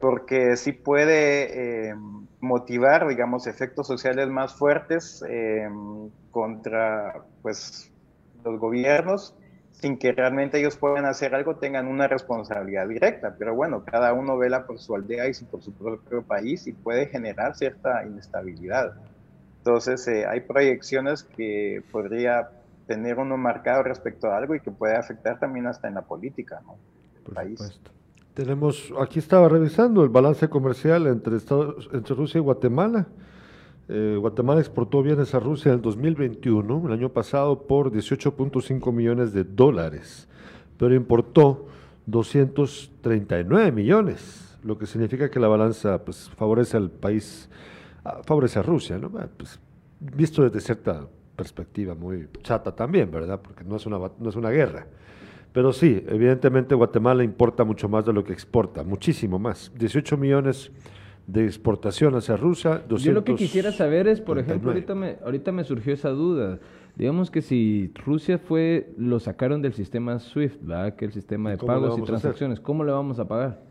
porque 0.00 0.54
sí 0.56 0.72
puede 0.72 1.88
eh, 1.88 1.94
motivar, 2.40 3.08
digamos, 3.08 3.46
efectos 3.46 3.86
sociales 3.86 4.28
más 4.28 4.54
fuertes 4.54 5.24
eh, 5.26 5.66
contra, 6.30 7.24
pues, 7.40 7.90
los 8.44 8.60
gobiernos, 8.60 9.34
sin 9.70 9.96
que 9.96 10.12
realmente 10.12 10.58
ellos 10.58 10.76
puedan 10.76 11.06
hacer 11.06 11.34
algo, 11.34 11.56
tengan 11.56 11.86
una 11.86 12.06
responsabilidad 12.06 12.86
directa. 12.86 13.34
Pero 13.38 13.54
bueno, 13.54 13.82
cada 13.82 14.12
uno 14.12 14.36
vela 14.36 14.66
por 14.66 14.78
su 14.78 14.94
aldea 14.94 15.26
y 15.26 15.32
por 15.50 15.62
su 15.62 15.72
propio 15.72 16.20
país 16.20 16.66
y 16.66 16.74
puede 16.74 17.06
generar 17.06 17.56
cierta 17.56 18.04
inestabilidad. 18.04 18.92
Entonces, 19.56 20.06
eh, 20.08 20.26
hay 20.26 20.40
proyecciones 20.40 21.22
que 21.22 21.82
podría 21.90 22.50
tener 22.88 23.18
uno 23.18 23.36
marcado 23.36 23.84
respecto 23.84 24.28
a 24.28 24.38
algo 24.38 24.54
y 24.54 24.60
que 24.60 24.70
puede 24.70 24.96
afectar 24.96 25.38
también 25.38 25.66
hasta 25.66 25.86
en 25.86 25.94
la 25.94 26.02
política, 26.02 26.60
¿no? 26.66 26.76
país. 27.32 27.78
Tenemos, 28.32 28.92
aquí 28.98 29.18
estaba 29.18 29.48
revisando 29.48 30.02
el 30.02 30.08
balance 30.08 30.48
comercial 30.48 31.06
entre, 31.06 31.36
Estados, 31.36 31.90
entre 31.92 32.14
Rusia 32.14 32.38
y 32.38 32.40
Guatemala. 32.40 33.06
Eh, 33.88 34.16
Guatemala 34.18 34.60
exportó 34.60 35.02
bienes 35.02 35.34
a 35.34 35.40
Rusia 35.40 35.70
en 35.70 35.76
el 35.76 35.82
2021, 35.82 36.86
el 36.86 36.92
año 36.92 37.10
pasado, 37.10 37.66
por 37.66 37.92
18.5 37.92 38.92
millones 38.92 39.34
de 39.34 39.44
dólares, 39.44 40.26
pero 40.78 40.94
importó 40.94 41.66
239 42.06 43.70
millones, 43.70 44.56
lo 44.62 44.78
que 44.78 44.86
significa 44.86 45.30
que 45.30 45.40
la 45.40 45.48
balanza 45.48 46.02
pues, 46.04 46.30
favorece 46.36 46.78
al 46.78 46.90
país, 46.90 47.50
ah, 48.04 48.20
favorece 48.24 48.60
a 48.60 48.62
Rusia, 48.62 48.96
¿no? 48.98 49.10
Pues, 49.10 49.60
visto 50.00 50.42
desde 50.42 50.60
cierta 50.60 51.06
perspectiva 51.38 51.94
muy 51.94 52.28
chata 52.42 52.74
también, 52.74 53.10
¿verdad? 53.12 53.40
Porque 53.40 53.62
no 53.62 53.76
es 53.76 53.86
una, 53.86 53.98
no 54.18 54.28
es 54.28 54.34
una 54.34 54.50
guerra. 54.50 54.88
Pero 55.52 55.72
sí, 55.72 56.04
evidentemente 56.08 56.74
Guatemala 56.74 57.22
importa 57.22 57.62
mucho 57.64 57.88
más 57.88 58.04
de 58.04 58.12
lo 58.12 58.24
que 58.24 58.32
exporta, 58.32 58.82
muchísimo 58.82 59.38
más. 59.38 59.72
18 59.78 60.16
millones 60.16 60.72
de 61.28 61.44
exportación 61.44 62.16
hacia 62.16 62.36
Rusia. 62.36 62.82
Yo 62.88 63.12
lo 63.12 63.22
que 63.22 63.36
quisiera 63.36 63.70
saber 63.70 64.08
es, 64.08 64.20
por 64.20 64.38
ejemplo, 64.38 64.72
ahorita 64.72 64.94
me, 64.94 65.16
ahorita 65.24 65.52
me 65.52 65.62
surgió 65.62 65.94
esa 65.94 66.10
duda. 66.10 66.58
Digamos 66.96 67.30
que 67.30 67.40
si 67.40 67.92
Rusia 67.94 68.38
fue, 68.38 68.92
lo 68.98 69.20
sacaron 69.20 69.62
del 69.62 69.74
sistema 69.74 70.18
SWIFT, 70.18 70.60
¿verdad? 70.62 70.96
Que 70.96 71.04
el 71.04 71.12
sistema 71.12 71.50
de 71.50 71.58
pagos 71.58 71.96
y 71.98 72.02
transacciones, 72.02 72.58
¿cómo 72.58 72.82
le 72.82 72.90
vamos 72.90 73.20
a 73.20 73.28
pagar? 73.28 73.67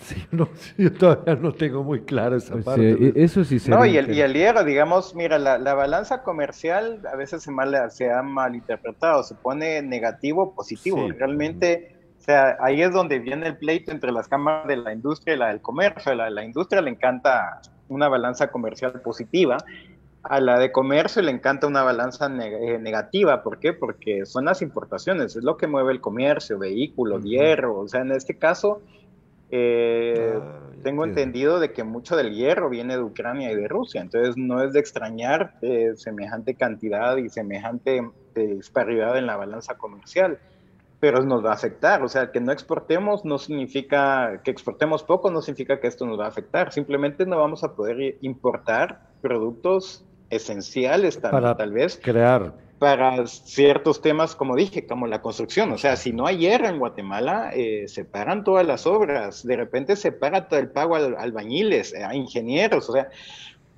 Sí, 0.00 0.24
no, 0.30 0.48
yo 0.76 0.92
todavía 0.92 1.34
no 1.36 1.52
tengo 1.52 1.82
muy 1.82 2.00
claro 2.02 2.36
esa 2.36 2.52
pues, 2.54 2.64
parte. 2.64 2.90
Eh, 2.90 3.12
eso 3.16 3.44
sí 3.44 3.58
No, 3.68 3.84
y 3.84 3.96
el, 3.96 4.14
y 4.14 4.20
el 4.20 4.32
hierro, 4.34 4.64
digamos, 4.64 5.14
mira, 5.14 5.38
la, 5.38 5.58
la, 5.58 5.74
balanza 5.74 6.22
comercial 6.22 7.00
a 7.12 7.16
veces 7.16 7.42
se, 7.42 7.50
mal, 7.50 7.76
se 7.90 8.10
ha 8.10 8.22
malinterpretado, 8.22 9.22
se 9.22 9.34
pone 9.34 9.82
negativo, 9.82 10.54
positivo. 10.54 11.08
Realmente 11.16 11.96
o 12.18 12.22
sea, 12.22 12.58
ahí 12.60 12.82
es 12.82 12.92
donde 12.92 13.18
viene 13.18 13.46
el 13.46 13.56
pleito 13.56 13.92
entre 13.92 14.12
las 14.12 14.28
cámaras 14.28 14.66
de 14.66 14.76
la 14.76 14.92
industria 14.92 15.34
y 15.34 15.38
la 15.38 15.48
del 15.48 15.62
comercio. 15.62 16.12
A 16.12 16.14
la, 16.14 16.28
la 16.28 16.44
industria 16.44 16.82
le 16.82 16.90
encanta 16.90 17.62
una 17.88 18.08
balanza 18.08 18.50
comercial 18.50 19.00
positiva, 19.00 19.56
a 20.22 20.40
la 20.40 20.58
de 20.58 20.70
comercio 20.70 21.22
le 21.22 21.30
encanta 21.30 21.66
una 21.66 21.82
balanza 21.82 22.26
eh, 22.26 22.78
negativa. 22.78 23.42
¿Por 23.42 23.58
qué? 23.58 23.72
Porque 23.72 24.26
son 24.26 24.44
las 24.44 24.60
importaciones, 24.62 25.34
es 25.36 25.42
lo 25.42 25.56
que 25.56 25.66
mueve 25.66 25.92
el 25.92 26.00
comercio, 26.00 26.58
vehículos, 26.58 27.24
hierro. 27.24 27.78
O 27.78 27.88
sea, 27.88 28.02
en 28.02 28.12
este 28.12 28.36
caso, 28.36 28.82
eh, 29.50 30.34
ah, 30.36 30.60
tengo 30.82 31.04
entendido 31.04 31.60
de 31.60 31.72
que 31.72 31.84
mucho 31.84 32.16
del 32.16 32.34
hierro 32.34 32.70
viene 32.70 32.96
de 32.96 33.02
Ucrania 33.02 33.52
y 33.52 33.56
de 33.56 33.68
Rusia. 33.68 34.00
Entonces, 34.00 34.36
no 34.36 34.62
es 34.62 34.72
de 34.72 34.80
extrañar 34.80 35.54
eh, 35.62 35.92
semejante 35.96 36.54
cantidad 36.54 37.16
y 37.16 37.28
semejante 37.28 38.08
disparidad 38.34 39.18
en 39.18 39.26
la 39.26 39.36
balanza 39.36 39.76
comercial 39.76 40.38
pero 41.00 41.24
nos 41.24 41.44
va 41.44 41.50
a 41.50 41.54
afectar. 41.54 42.02
O 42.02 42.08
sea, 42.08 42.30
que 42.30 42.40
no 42.40 42.52
exportemos 42.52 43.24
no 43.24 43.38
significa 43.38 44.42
que 44.44 44.50
exportemos 44.50 45.02
poco, 45.02 45.30
no 45.30 45.40
significa 45.40 45.80
que 45.80 45.88
esto 45.88 46.06
nos 46.06 46.20
va 46.20 46.26
a 46.26 46.28
afectar. 46.28 46.72
Simplemente 46.72 47.24
no 47.24 47.38
vamos 47.38 47.64
a 47.64 47.74
poder 47.74 48.18
importar 48.20 49.00
productos 49.22 50.04
esenciales 50.28 51.16
para, 51.16 51.56
tal 51.56 51.72
vez 51.72 51.98
crear 52.00 52.52
para 52.80 53.26
ciertos 53.26 54.00
temas, 54.00 54.34
como 54.34 54.56
dije, 54.56 54.86
como 54.86 55.06
la 55.06 55.20
construcción. 55.20 55.70
O 55.70 55.78
sea, 55.78 55.96
si 55.96 56.12
no 56.12 56.26
hay 56.26 56.38
hierro 56.38 56.66
en 56.66 56.78
Guatemala, 56.78 57.52
eh, 57.54 57.86
se 57.86 58.06
paran 58.06 58.42
todas 58.42 58.66
las 58.66 58.86
obras. 58.86 59.46
De 59.46 59.54
repente 59.54 59.96
se 59.96 60.12
paga 60.12 60.48
todo 60.48 60.58
el 60.58 60.70
pago 60.70 60.96
a 60.96 61.00
albañiles, 61.00 61.94
a 61.94 62.14
ingenieros. 62.14 62.88
O 62.88 62.92
sea, 62.92 63.10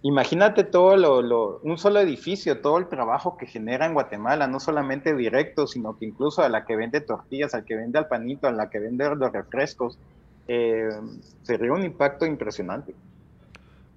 Imagínate 0.04 0.64
todo 0.64 0.96
lo, 0.96 1.60
un 1.60 1.78
solo 1.78 2.00
edificio, 2.00 2.60
todo 2.60 2.78
el 2.78 2.88
trabajo 2.88 3.36
que 3.36 3.46
genera 3.46 3.86
en 3.86 3.94
Guatemala, 3.94 4.48
no 4.48 4.58
solamente 4.58 5.14
directo, 5.14 5.68
sino 5.68 5.96
que 5.96 6.06
incluso 6.06 6.42
a 6.42 6.48
la 6.48 6.64
que 6.64 6.74
vende 6.74 7.00
tortillas, 7.00 7.54
al 7.54 7.64
que 7.64 7.76
vende 7.76 8.00
al 8.00 8.08
panito, 8.08 8.48
a 8.48 8.52
la 8.52 8.68
que 8.68 8.80
vende 8.80 9.08
los 9.14 9.32
refrescos, 9.32 9.96
eh, 10.48 10.90
sería 11.44 11.72
un 11.72 11.84
impacto 11.84 12.26
impresionante. 12.26 12.96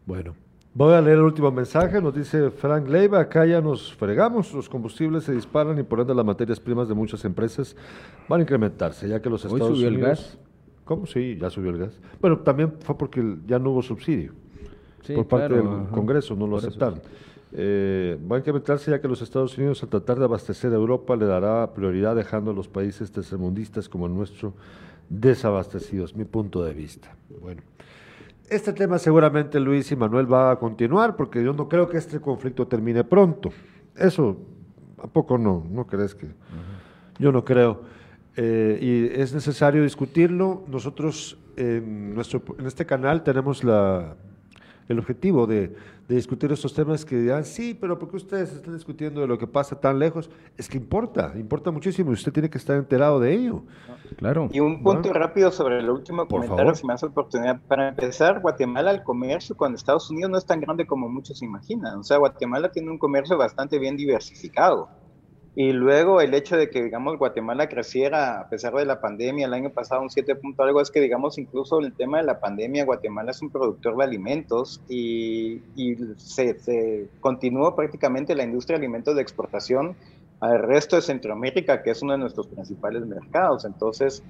Bueno, 0.05 0.35
Voy 0.77 0.93
a 0.93 0.99
leer 0.99 1.19
el 1.19 1.23
último 1.23 1.49
mensaje, 1.53 2.01
nos 2.01 2.13
dice 2.13 2.51
Frank 2.51 2.89
Leiva, 2.89 3.21
acá 3.21 3.45
ya 3.45 3.61
nos 3.61 3.93
fregamos, 3.93 4.53
los 4.53 4.67
combustibles 4.67 5.23
se 5.23 5.31
disparan 5.31 5.79
y 5.79 5.83
por 5.83 6.01
ende 6.01 6.13
las 6.13 6.25
materias 6.25 6.59
primas 6.59 6.89
de 6.89 6.93
muchas 6.93 7.23
empresas 7.23 7.77
van 8.27 8.41
a 8.41 8.43
incrementarse, 8.43 9.07
ya 9.07 9.21
que 9.21 9.29
los 9.29 9.45
Hoy 9.45 9.53
Estados 9.53 9.77
subió 9.77 9.87
el 9.87 9.93
Unidos... 9.93 10.09
gas. 10.09 10.37
¿Cómo? 10.83 11.05
Sí, 11.05 11.37
ya 11.39 11.49
subió 11.49 11.71
el 11.71 11.77
gas. 11.77 11.97
Bueno, 12.19 12.39
también 12.39 12.73
fue 12.81 12.97
porque 12.97 13.37
ya 13.47 13.57
no 13.57 13.69
hubo 13.69 13.81
subsidio. 13.81 14.33
Sí, 15.03 15.13
por 15.13 15.29
parte 15.29 15.47
claro, 15.47 15.63
del 15.63 15.81
ajá. 15.81 15.91
Congreso, 15.91 16.35
no 16.35 16.45
lo 16.45 16.57
Por 16.57 16.67
aceptaron. 16.67 17.01
Eh, 17.53 18.19
va 18.29 18.35
a 18.35 18.39
incrementarse 18.39 18.91
ya 18.91 18.99
que 18.99 19.07
los 19.07 19.21
Estados 19.21 19.57
Unidos, 19.57 19.81
al 19.81 19.87
tratar 19.87 20.19
de 20.19 20.25
abastecer 20.25 20.73
a 20.73 20.75
Europa, 20.75 21.15
le 21.15 21.25
dará 21.25 21.73
prioridad 21.73 22.17
dejando 22.17 22.51
a 22.51 22.53
los 22.53 22.67
países 22.67 23.13
tercermundistas 23.13 23.87
como 23.87 24.07
el 24.07 24.13
nuestro 24.13 24.53
desabastecidos, 25.07 26.17
mi 26.17 26.25
punto 26.25 26.65
de 26.65 26.73
vista. 26.73 27.15
Bueno, 27.41 27.61
este 28.49 28.73
tema 28.73 28.99
seguramente 28.99 29.59
Luis 29.59 29.91
y 29.91 29.95
Manuel 29.95 30.31
va 30.31 30.51
a 30.51 30.55
continuar 30.57 31.15
porque 31.15 31.43
yo 31.43 31.53
no 31.53 31.67
creo 31.67 31.89
que 31.89 31.97
este 31.97 32.19
conflicto 32.19 32.67
termine 32.67 33.03
pronto. 33.03 33.49
Eso, 33.95 34.37
¿a 35.01 35.07
poco 35.07 35.37
no? 35.37 35.65
¿No 35.69 35.87
crees 35.87 36.15
que? 36.15 36.27
Yo 37.17 37.31
no 37.31 37.43
creo. 37.43 37.83
Eh, 38.35 38.77
y 38.81 39.19
es 39.21 39.33
necesario 39.33 39.83
discutirlo. 39.83 40.63
Nosotros 40.67 41.37
en, 41.55 42.13
nuestro, 42.13 42.43
en 42.59 42.65
este 42.65 42.85
canal 42.85 43.23
tenemos 43.23 43.63
la, 43.63 44.15
el 44.87 44.99
objetivo 44.99 45.47
de, 45.47 45.75
de 46.07 46.15
discutir 46.15 46.51
estos 46.51 46.73
temas 46.73 47.03
que 47.03 47.15
dirán, 47.15 47.43
sí, 47.43 47.73
pero 47.79 47.97
¿por 47.97 48.09
qué 48.09 48.17
ustedes 48.17 48.53
están 48.53 48.75
discutiendo 48.75 49.21
de 49.21 49.27
lo 49.27 49.37
que 49.37 49.47
pasa 49.47 49.79
tan 49.79 49.97
lejos? 49.97 50.29
Es 50.57 50.69
que 50.69 50.77
importa, 50.77 51.33
importa 51.35 51.71
muchísimo 51.71 52.11
y 52.11 52.13
usted 52.13 52.31
tiene 52.31 52.49
que 52.49 52.57
estar 52.57 52.77
enterado 52.77 53.19
de 53.19 53.33
ello. 53.33 53.63
Claro. 54.17 54.49
Y 54.51 54.59
un 54.59 54.83
punto 54.83 55.11
rápido 55.13 55.51
sobre 55.51 55.79
el 55.79 55.89
último 55.89 56.27
Por 56.27 56.41
comentario, 56.41 56.65
favor. 56.65 56.77
si 56.77 56.85
me 56.85 56.93
das 56.93 57.03
oportunidad. 57.03 57.59
Para 57.67 57.89
empezar, 57.89 58.39
Guatemala, 58.39 58.91
el 58.91 59.01
comercio 59.03 59.57
con 59.57 59.73
Estados 59.73 60.09
Unidos 60.11 60.29
no 60.29 60.37
es 60.37 60.45
tan 60.45 60.61
grande 60.61 60.85
como 60.85 61.09
muchos 61.09 61.39
se 61.39 61.45
imaginan. 61.45 61.99
O 61.99 62.03
sea, 62.03 62.17
Guatemala 62.17 62.71
tiene 62.71 62.91
un 62.91 62.99
comercio 62.99 63.37
bastante 63.37 63.79
bien 63.79 63.97
diversificado. 63.97 64.89
Y 65.57 65.71
luego 65.71 66.19
el 66.19 66.33
hecho 66.33 66.57
de 66.57 66.69
que, 66.69 66.83
digamos, 66.83 67.17
Guatemala 67.17 67.69
creciera 67.69 68.41
a 68.41 68.49
pesar 68.49 68.73
de 68.73 68.85
la 68.85 68.99
pandemia, 68.99 69.47
el 69.47 69.53
año 69.53 69.69
pasado 69.69 70.01
un 70.01 70.09
7 70.09 70.35
punto 70.35 70.63
algo, 70.63 70.81
es 70.81 70.91
que, 70.91 70.99
digamos, 70.99 71.37
incluso 71.37 71.79
el 71.79 71.93
tema 71.93 72.17
de 72.17 72.25
la 72.25 72.41
pandemia, 72.41 72.83
Guatemala 72.83 73.31
es 73.31 73.41
un 73.41 73.49
productor 73.49 73.95
de 73.95 74.03
alimentos 74.03 74.81
y, 74.89 75.61
y 75.77 75.95
se, 76.17 76.59
se 76.59 77.07
continuó 77.21 77.73
prácticamente 77.73 78.35
la 78.35 78.43
industria 78.43 78.77
de 78.77 78.85
alimentos 78.85 79.15
de 79.15 79.21
exportación 79.21 79.95
al 80.41 80.61
resto 80.61 80.97
de 80.97 81.01
Centroamérica, 81.01 81.81
que 81.81 81.91
es 81.91 82.01
uno 82.01 82.11
de 82.13 82.19
nuestros 82.19 82.47
principales 82.47 83.05
mercados. 83.05 83.63
Entonces, 83.63 84.23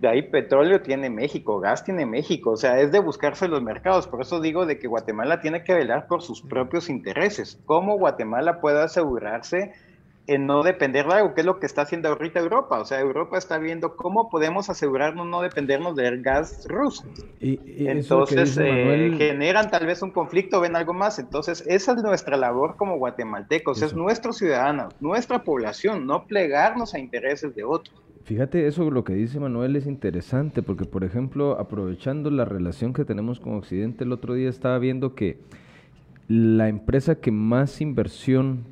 de 0.00 0.08
ahí 0.08 0.22
petróleo 0.22 0.80
tiene 0.80 1.10
México, 1.10 1.60
gas 1.60 1.84
tiene 1.84 2.06
México, 2.06 2.52
o 2.52 2.56
sea, 2.56 2.80
es 2.80 2.90
de 2.90 3.00
buscarse 3.00 3.48
los 3.48 3.62
mercados. 3.62 4.06
Por 4.06 4.22
eso 4.22 4.40
digo 4.40 4.64
de 4.64 4.78
que 4.78 4.88
Guatemala 4.88 5.42
tiene 5.42 5.62
que 5.62 5.74
velar 5.74 6.06
por 6.06 6.22
sus 6.22 6.40
propios 6.40 6.88
intereses. 6.88 7.60
¿Cómo 7.66 7.98
Guatemala 7.98 8.62
puede 8.62 8.80
asegurarse 8.80 9.72
en 10.26 10.46
no 10.46 10.62
depender 10.62 11.06
de 11.06 11.14
algo, 11.14 11.34
que 11.34 11.40
es 11.40 11.46
lo 11.46 11.58
que 11.58 11.66
está 11.66 11.82
haciendo 11.82 12.08
ahorita 12.08 12.40
Europa? 12.40 12.78
O 12.78 12.84
sea, 12.84 13.00
Europa 13.00 13.38
está 13.38 13.58
viendo 13.58 13.96
cómo 13.96 14.28
podemos 14.28 14.70
asegurarnos 14.70 15.26
no 15.26 15.42
dependernos 15.42 15.96
del 15.96 16.22
gas 16.22 16.66
ruso. 16.68 17.04
Y, 17.40 17.58
y 17.64 17.88
Entonces, 17.88 18.56
eh, 18.56 18.62
Manuel, 18.62 19.16
generan 19.16 19.70
tal 19.70 19.86
vez 19.86 20.02
un 20.02 20.10
conflicto, 20.10 20.60
ven 20.60 20.76
algo 20.76 20.94
más. 20.94 21.18
Entonces, 21.18 21.64
esa 21.66 21.92
es 21.92 22.02
nuestra 22.02 22.36
labor 22.36 22.76
como 22.76 22.96
guatemaltecos, 22.98 23.78
es 23.78 23.90
Eso. 23.90 23.96
nuestros 23.96 24.38
ciudadanos, 24.38 24.94
nuestra 25.00 25.42
población, 25.42 26.06
no 26.06 26.26
plegarnos 26.26 26.94
a 26.94 26.98
intereses 26.98 27.54
de 27.54 27.64
otros. 27.64 28.00
Fíjate, 28.24 28.66
eso 28.66 28.88
lo 28.90 29.02
que 29.02 29.14
dice 29.14 29.40
Manuel 29.40 29.74
es 29.74 29.86
interesante, 29.86 30.62
porque 30.62 30.84
por 30.84 31.02
ejemplo, 31.02 31.58
aprovechando 31.58 32.30
la 32.30 32.44
relación 32.44 32.92
que 32.92 33.04
tenemos 33.04 33.40
con 33.40 33.56
Occidente, 33.56 34.04
el 34.04 34.12
otro 34.12 34.34
día 34.34 34.48
estaba 34.48 34.78
viendo 34.78 35.14
que 35.14 35.40
la 36.28 36.68
empresa 36.68 37.16
que 37.16 37.32
más 37.32 37.80
inversión 37.80 38.66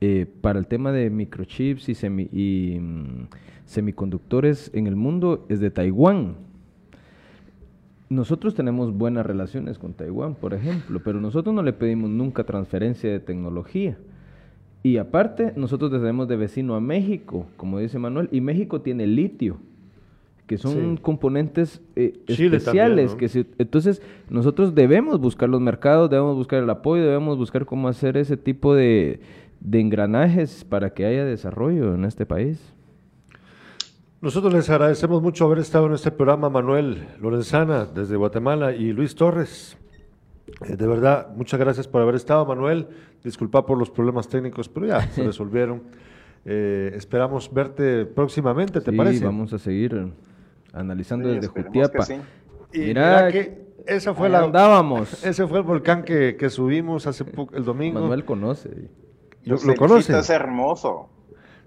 eh, 0.00 0.26
para 0.40 0.58
el 0.58 0.66
tema 0.66 0.92
de 0.92 1.10
microchips 1.10 1.88
y, 1.88 1.94
semi- 1.94 2.28
y, 2.32 2.78
mm, 2.80 3.26
semiconductores 3.66 4.70
en 4.74 4.86
el 4.86 4.96
mundo 4.96 5.44
es 5.48 5.60
de 5.60 5.70
Taiwán. 5.70 6.36
Nosotros 8.08 8.54
tenemos 8.56 8.92
buenas 8.92 9.24
relaciones 9.24 9.78
con 9.78 9.92
Taiwán, 9.92 10.34
por 10.34 10.52
ejemplo, 10.52 11.00
pero 11.04 11.20
nosotros 11.20 11.54
no 11.54 11.62
le 11.62 11.72
pedimos 11.72 12.10
nunca 12.10 12.42
transferencia 12.42 13.08
de 13.10 13.20
tecnología. 13.20 13.96
Y 14.82 14.96
aparte, 14.96 15.52
nosotros 15.56 15.92
tenemos 15.92 16.26
de 16.26 16.36
vecino 16.36 16.74
a 16.74 16.80
México, 16.80 17.46
como 17.56 17.78
dice 17.78 17.98
Manuel, 18.00 18.28
y 18.32 18.40
México 18.40 18.80
tiene 18.80 19.06
litio, 19.06 19.58
que 20.48 20.58
son 20.58 20.96
Sí. 20.96 21.02
componentes 21.02 21.80
eh, 21.94 22.14
especiales. 22.26 22.64
también, 22.64 23.06
¿no? 23.06 23.16
que 23.16 23.28
se- 23.28 23.46
entonces, 23.58 24.02
nosotros 24.28 24.74
debemos 24.74 25.20
buscar 25.20 25.48
los 25.48 25.60
mercados, 25.60 26.10
debemos 26.10 26.34
buscar 26.34 26.64
el 26.64 26.70
apoyo, 26.70 27.04
debemos 27.04 27.38
buscar 27.38 27.64
cómo 27.64 27.86
hacer 27.86 28.16
ese 28.16 28.36
tipo 28.36 28.74
de, 28.74 29.20
de 29.60 29.80
engranajes 29.80 30.64
para 30.64 30.90
que 30.90 31.04
haya 31.06 31.24
desarrollo 31.24 31.94
en 31.94 32.04
este 32.04 32.26
país. 32.26 32.74
Nosotros 34.20 34.52
les 34.52 34.68
agradecemos 34.68 35.22
mucho 35.22 35.46
haber 35.46 35.58
estado 35.58 35.86
en 35.86 35.94
este 35.94 36.10
programa, 36.10 36.50
Manuel 36.50 37.08
Lorenzana, 37.20 37.86
desde 37.86 38.16
Guatemala, 38.16 38.72
y 38.74 38.92
Luis 38.92 39.14
Torres. 39.14 39.78
Eh, 40.66 40.76
de 40.76 40.86
verdad, 40.86 41.28
muchas 41.36 41.58
gracias 41.58 41.88
por 41.88 42.02
haber 42.02 42.16
estado, 42.16 42.44
Manuel. 42.44 42.88
Disculpa 43.24 43.64
por 43.64 43.78
los 43.78 43.90
problemas 43.90 44.28
técnicos, 44.28 44.68
pero 44.68 44.86
ya 44.86 45.00
se 45.10 45.22
resolvieron. 45.24 45.82
Eh, 46.44 46.92
esperamos 46.94 47.52
verte 47.52 48.04
próximamente, 48.06 48.80
¿te 48.80 48.90
Sí, 48.90 48.96
parece? 48.96 49.24
vamos 49.24 49.52
a 49.54 49.58
seguir 49.58 50.12
analizando 50.72 51.28
Sí, 51.28 51.34
desde 51.36 51.48
Jutiapa. 51.48 52.02
sí. 52.04 52.14
Y 52.72 52.78
Mira, 52.80 53.16
mira 53.26 53.32
que 53.32 53.66
esa 53.86 54.14
fue 54.14 54.28
la, 54.28 54.40
andábamos. 54.44 55.24
ese 55.24 55.46
fue 55.46 55.58
el 55.58 55.64
volcán 55.64 56.02
que, 56.04 56.36
que 56.36 56.50
subimos 56.50 57.06
hace 57.06 57.24
el 57.54 57.64
domingo. 57.64 58.00
Manuel 58.00 58.24
conoce. 58.26 58.90
¿Lo, 59.44 59.56
lo 59.56 59.74
conoce? 59.76 60.12
felicitos, 60.12 60.24
Es 60.24 60.30
hermoso. 60.30 61.08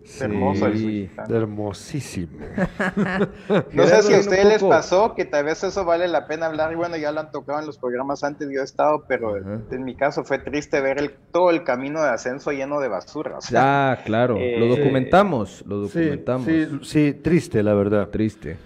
Es 0.04 0.10
Sí, 0.12 0.24
hermoso 0.26 0.68
el 0.68 1.10
hermosísimo. 1.30 2.38
No 3.74 3.88
sé 3.88 4.04
si 4.04 4.14
a 4.14 4.20
ustedes 4.20 4.46
les 4.46 4.64
pasó 4.64 5.16
que 5.16 5.24
tal 5.26 5.46
vez 5.46 5.64
eso 5.64 5.86
vale 5.86 6.08
la 6.08 6.28
pena 6.28 6.48
hablar 6.48 6.72
y 6.74 6.76
bueno, 6.76 6.98
ya 6.98 7.12
lo 7.12 7.22
han 7.22 7.32
tocado 7.32 7.60
en 7.60 7.66
los 7.66 7.78
programas 7.78 8.24
antes, 8.24 8.50
yo 8.52 8.60
he 8.62 8.64
estado, 8.64 9.06
pero 9.08 9.38
en 9.38 9.84
mi 9.84 9.96
caso 9.96 10.24
fue 10.24 10.40
triste 10.40 10.82
ver 10.82 11.00
el, 11.00 11.12
todo 11.32 11.50
el 11.52 11.64
camino 11.64 12.02
de 12.04 12.10
ascenso 12.10 12.52
lleno 12.52 12.80
de 12.82 12.90
basura. 12.90 13.38
o 13.38 13.42
sea, 13.42 13.94
Ah, 13.94 13.98
claro. 14.04 14.38
Eh, 14.38 14.58
lo 14.60 14.68
documentamos. 14.68 15.64
Lo 15.66 15.78
documentamos. 15.78 16.46
sí, 16.46 16.68
sí, 16.84 17.14
triste, 17.14 17.64
la 17.64 17.74
verdad. 17.74 18.10
Triste. 18.10 18.58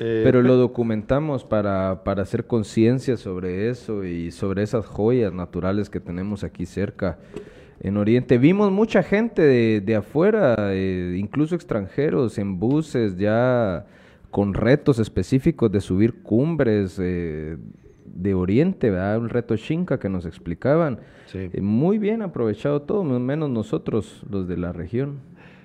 Eh, 0.00 0.20
Pero 0.24 0.40
pe- 0.42 0.48
lo 0.48 0.54
documentamos 0.56 1.44
para, 1.44 2.04
para 2.04 2.22
hacer 2.22 2.46
conciencia 2.46 3.16
sobre 3.16 3.68
eso 3.68 4.04
y 4.04 4.30
sobre 4.30 4.62
esas 4.62 4.86
joyas 4.86 5.32
naturales 5.32 5.90
que 5.90 6.00
tenemos 6.00 6.42
aquí 6.44 6.66
cerca 6.66 7.18
en 7.80 7.96
Oriente. 7.96 8.38
Vimos 8.38 8.70
mucha 8.72 9.02
gente 9.02 9.42
de, 9.42 9.80
de 9.80 9.96
afuera, 9.96 10.56
eh, 10.72 11.16
incluso 11.18 11.54
extranjeros, 11.54 12.38
en 12.38 12.58
buses 12.58 13.16
ya 13.16 13.86
con 14.30 14.54
retos 14.54 14.98
específicos 14.98 15.70
de 15.72 15.80
subir 15.80 16.22
cumbres 16.22 16.98
eh, 17.00 17.56
de 18.04 18.34
Oriente, 18.34 18.90
¿verdad? 18.90 19.18
Un 19.18 19.28
reto 19.28 19.56
Shinka 19.56 19.98
que 19.98 20.08
nos 20.08 20.26
explicaban. 20.26 20.98
Sí. 21.26 21.50
Eh, 21.52 21.60
muy 21.60 21.98
bien 21.98 22.22
aprovechado 22.22 22.82
todo, 22.82 23.04
menos 23.04 23.48
nosotros, 23.50 24.22
los 24.30 24.48
de 24.48 24.56
la 24.56 24.72
región. 24.72 25.20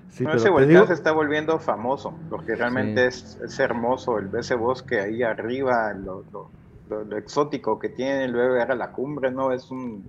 Sí, 0.10 0.24
no, 0.24 0.30
pero 0.30 0.40
ese 0.40 0.50
volcán 0.52 0.70
digo- 0.70 0.86
se 0.88 0.94
está 0.94 1.12
volviendo 1.12 1.58
famoso, 1.58 2.14
porque 2.30 2.56
realmente 2.56 3.10
Sí. 3.10 3.24
es, 3.26 3.42
es 3.44 3.60
hermoso 3.60 4.20
el, 4.20 4.30
ese 4.38 4.54
bosque 4.56 5.00
ahí 5.00 5.24
arriba, 5.24 5.94
lo, 5.94 6.24
lo- 6.32 6.52
lo- 6.90 7.04
lo 7.06 7.18
exótico 7.18 7.80
que 7.80 7.90
tiene, 7.90 8.28
luego 8.28 8.54
llegar 8.54 8.72
a 8.72 8.76
la 8.76 8.92
cumbre, 8.92 9.32
¿no? 9.32 9.52
Es 9.52 9.72
un... 9.72 10.04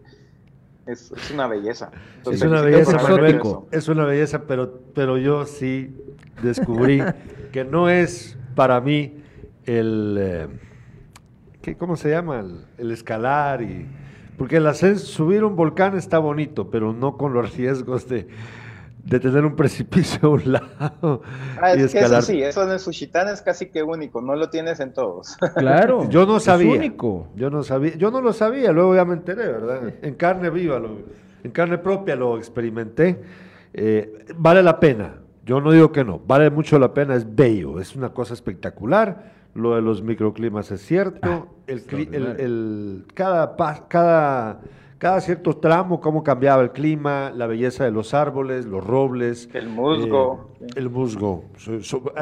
Es, 0.86 1.12
es 1.12 1.30
una 1.30 1.46
belleza. 1.46 1.90
Es 2.30 2.42
una 2.42 2.60
belleza, 2.60 2.98
Manuel. 3.02 3.40
Es 3.70 3.88
una 3.88 4.04
belleza, 4.04 4.42
pero, 4.46 4.80
pero 4.94 5.16
yo 5.18 5.46
sí 5.46 5.96
descubrí 6.42 7.02
que 7.52 7.64
no 7.64 7.88
es 7.88 8.36
para 8.54 8.80
mí 8.80 9.14
el. 9.64 10.16
eh, 10.20 10.48
¿qué, 11.62 11.76
¿Cómo 11.76 11.96
se 11.96 12.10
llama? 12.10 12.40
El, 12.40 12.66
el 12.78 12.90
escalar 12.90 13.62
y. 13.62 13.86
Porque 14.36 14.56
el 14.56 14.66
ascenso, 14.66 15.06
subir 15.06 15.44
un 15.44 15.54
volcán 15.54 15.96
está 15.96 16.18
bonito, 16.18 16.68
pero 16.68 16.92
no 16.92 17.16
con 17.16 17.32
los 17.32 17.56
riesgos 17.56 18.08
de, 18.08 18.26
de 19.04 19.20
tener 19.20 19.44
un 19.44 19.54
precipicio 19.54 20.28
a 20.28 20.32
un 20.32 20.42
lado 20.52 21.22
Ah, 21.60 21.76
y 21.76 21.80
es 21.82 21.92
que 21.92 21.98
eso 21.98 22.06
escalar. 22.06 22.22
sí, 22.22 22.42
eso 22.42 22.62
en 22.62 22.70
el 22.70 22.78
Sushitán 22.80 23.28
es 23.28 23.42
casi 23.42 23.66
que 23.66 23.82
único, 23.82 24.20
no 24.22 24.34
lo 24.34 24.48
tienes 24.50 24.80
en 24.80 24.92
todos. 24.92 25.36
Claro. 25.56 26.08
Yo 26.08 26.24
no 26.26 26.38
es 26.38 26.44
sabía. 26.44 26.72
único. 26.74 27.28
Yo 27.36 27.50
no 27.50 27.62
sabía, 27.62 27.94
yo 27.96 28.10
no 28.10 28.20
lo 28.20 28.32
sabía, 28.32 28.72
luego 28.72 28.94
ya 28.94 29.04
me 29.04 29.14
enteré, 29.14 29.46
¿verdad? 29.46 29.92
En 30.02 30.14
carne 30.14 30.48
viva, 30.50 30.78
lo- 30.78 30.98
en 31.42 31.50
carne 31.50 31.76
propia 31.78 32.16
lo 32.16 32.38
experimenté. 32.38 33.20
Eh, 33.74 34.24
vale 34.36 34.62
la 34.62 34.80
pena. 34.80 35.16
Yo 35.44 35.60
no 35.60 35.70
digo 35.72 35.92
que 35.92 36.04
no, 36.04 36.18
vale 36.20 36.48
mucho 36.48 36.78
la 36.78 36.94
pena, 36.94 37.14
es 37.14 37.34
bello, 37.36 37.78
es 37.80 37.94
una 37.96 38.10
cosa 38.14 38.32
espectacular. 38.32 39.34
Lo 39.54 39.74
de 39.76 39.82
los 39.82 40.02
microclimas 40.02 40.70
es 40.70 40.80
cierto. 40.80 41.48
el, 41.66 41.86
cli- 41.86 42.08
el- 42.12 42.26
extraordinario. 42.26 42.44
el- 42.44 43.04
cada, 43.14 43.54
cada, 43.88 44.60
cada 45.04 45.20
cierto 45.20 45.58
tramo, 45.58 46.00
cómo 46.00 46.24
cambiaba 46.24 46.62
el 46.62 46.70
clima, 46.70 47.30
la 47.30 47.46
belleza 47.46 47.84
de 47.84 47.90
los 47.90 48.14
árboles, 48.14 48.64
los 48.64 48.82
robles. 48.82 49.50
El 49.52 49.68
musgo. 49.68 50.56
Eh, 50.62 50.66
el 50.76 50.88
musgo, 50.88 51.44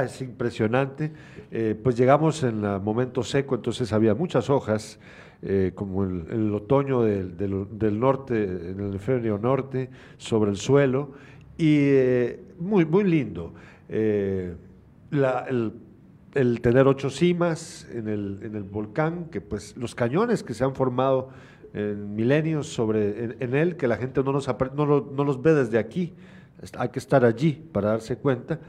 es 0.02 0.20
impresionante. 0.20 1.12
Eh, 1.52 1.78
pues 1.80 1.96
llegamos 1.96 2.42
en 2.42 2.64
el 2.64 2.80
momento 2.80 3.22
seco, 3.22 3.54
entonces 3.54 3.92
había 3.92 4.16
muchas 4.16 4.50
hojas, 4.50 4.98
eh, 5.42 5.70
como 5.76 6.02
el, 6.02 6.26
el 6.28 6.52
otoño 6.52 7.02
del, 7.02 7.36
del, 7.36 8.00
norte, 8.00 8.42
en 8.42 8.80
el 8.80 8.88
hemisferio 8.88 9.38
norte, 9.38 9.88
sobre 10.16 10.50
el 10.50 10.56
suelo, 10.56 11.12
y 11.56 11.88
muy, 12.58 12.84
muy 12.84 13.04
lindo. 13.04 13.54
La, 15.12 15.46
el 15.48 15.72
el 16.34 16.62
tener 16.62 16.86
ocho 16.86 17.10
cimas 17.10 17.86
en 17.92 18.08
el, 18.08 18.40
en 18.42 18.56
el 18.56 18.62
volcán, 18.62 19.26
que 19.26 19.42
pues 19.42 19.76
los 19.76 19.94
cañones 19.94 20.42
que 20.42 20.54
se 20.54 20.64
han 20.64 20.74
formado 20.74 21.28
en 21.74 22.14
milenios 22.14 22.68
sobre 22.68 23.36
en, 23.40 23.54
él, 23.54 23.76
que 23.76 23.88
la 23.88 23.96
gente 23.96 24.22
no, 24.22 24.32
nos, 24.32 24.46
no, 24.74 24.86
no, 25.00 25.24
los 25.24 25.40
ve 25.40 25.54
desde 25.54 25.78
aquí, 25.78 26.12
hay 26.78 26.88
que 26.90 26.98
estar 26.98 27.24
allí 27.24 27.52
para 27.72 27.90
darse 27.90 28.16
cuenta. 28.16 28.60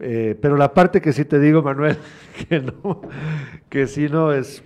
Eh, 0.00 0.38
pero 0.40 0.56
la 0.56 0.72
parte 0.72 1.00
que 1.00 1.12
sí 1.12 1.24
te 1.24 1.40
digo, 1.40 1.62
Manuel, 1.62 1.96
que 2.48 2.60
no, 2.60 3.00
que 3.68 3.86
sí 3.86 4.08
no 4.08 4.32
es 4.32 4.62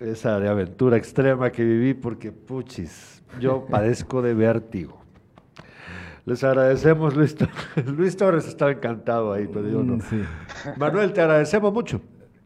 esa 0.00 0.40
de 0.40 0.48
aventura 0.48 0.96
extrema 0.96 1.50
que 1.50 1.64
viví, 1.64 1.94
porque 1.94 2.32
puchis, 2.32 3.22
yo 3.40 3.66
padezco 3.70 4.20
de 4.20 4.34
vértigo. 4.34 5.00
Les 6.24 6.44
agradecemos, 6.44 7.16
Luis, 7.16 7.36
Luis 7.86 8.16
Torres 8.16 8.46
estaba 8.46 8.70
encantado 8.70 9.32
ahí, 9.32 9.48
pero 9.52 9.68
yo 9.68 9.82
no. 9.82 9.98
Manuel, 10.76 11.12
te 11.12 11.20
agradecemos 11.20 11.72
mucho. 11.72 12.00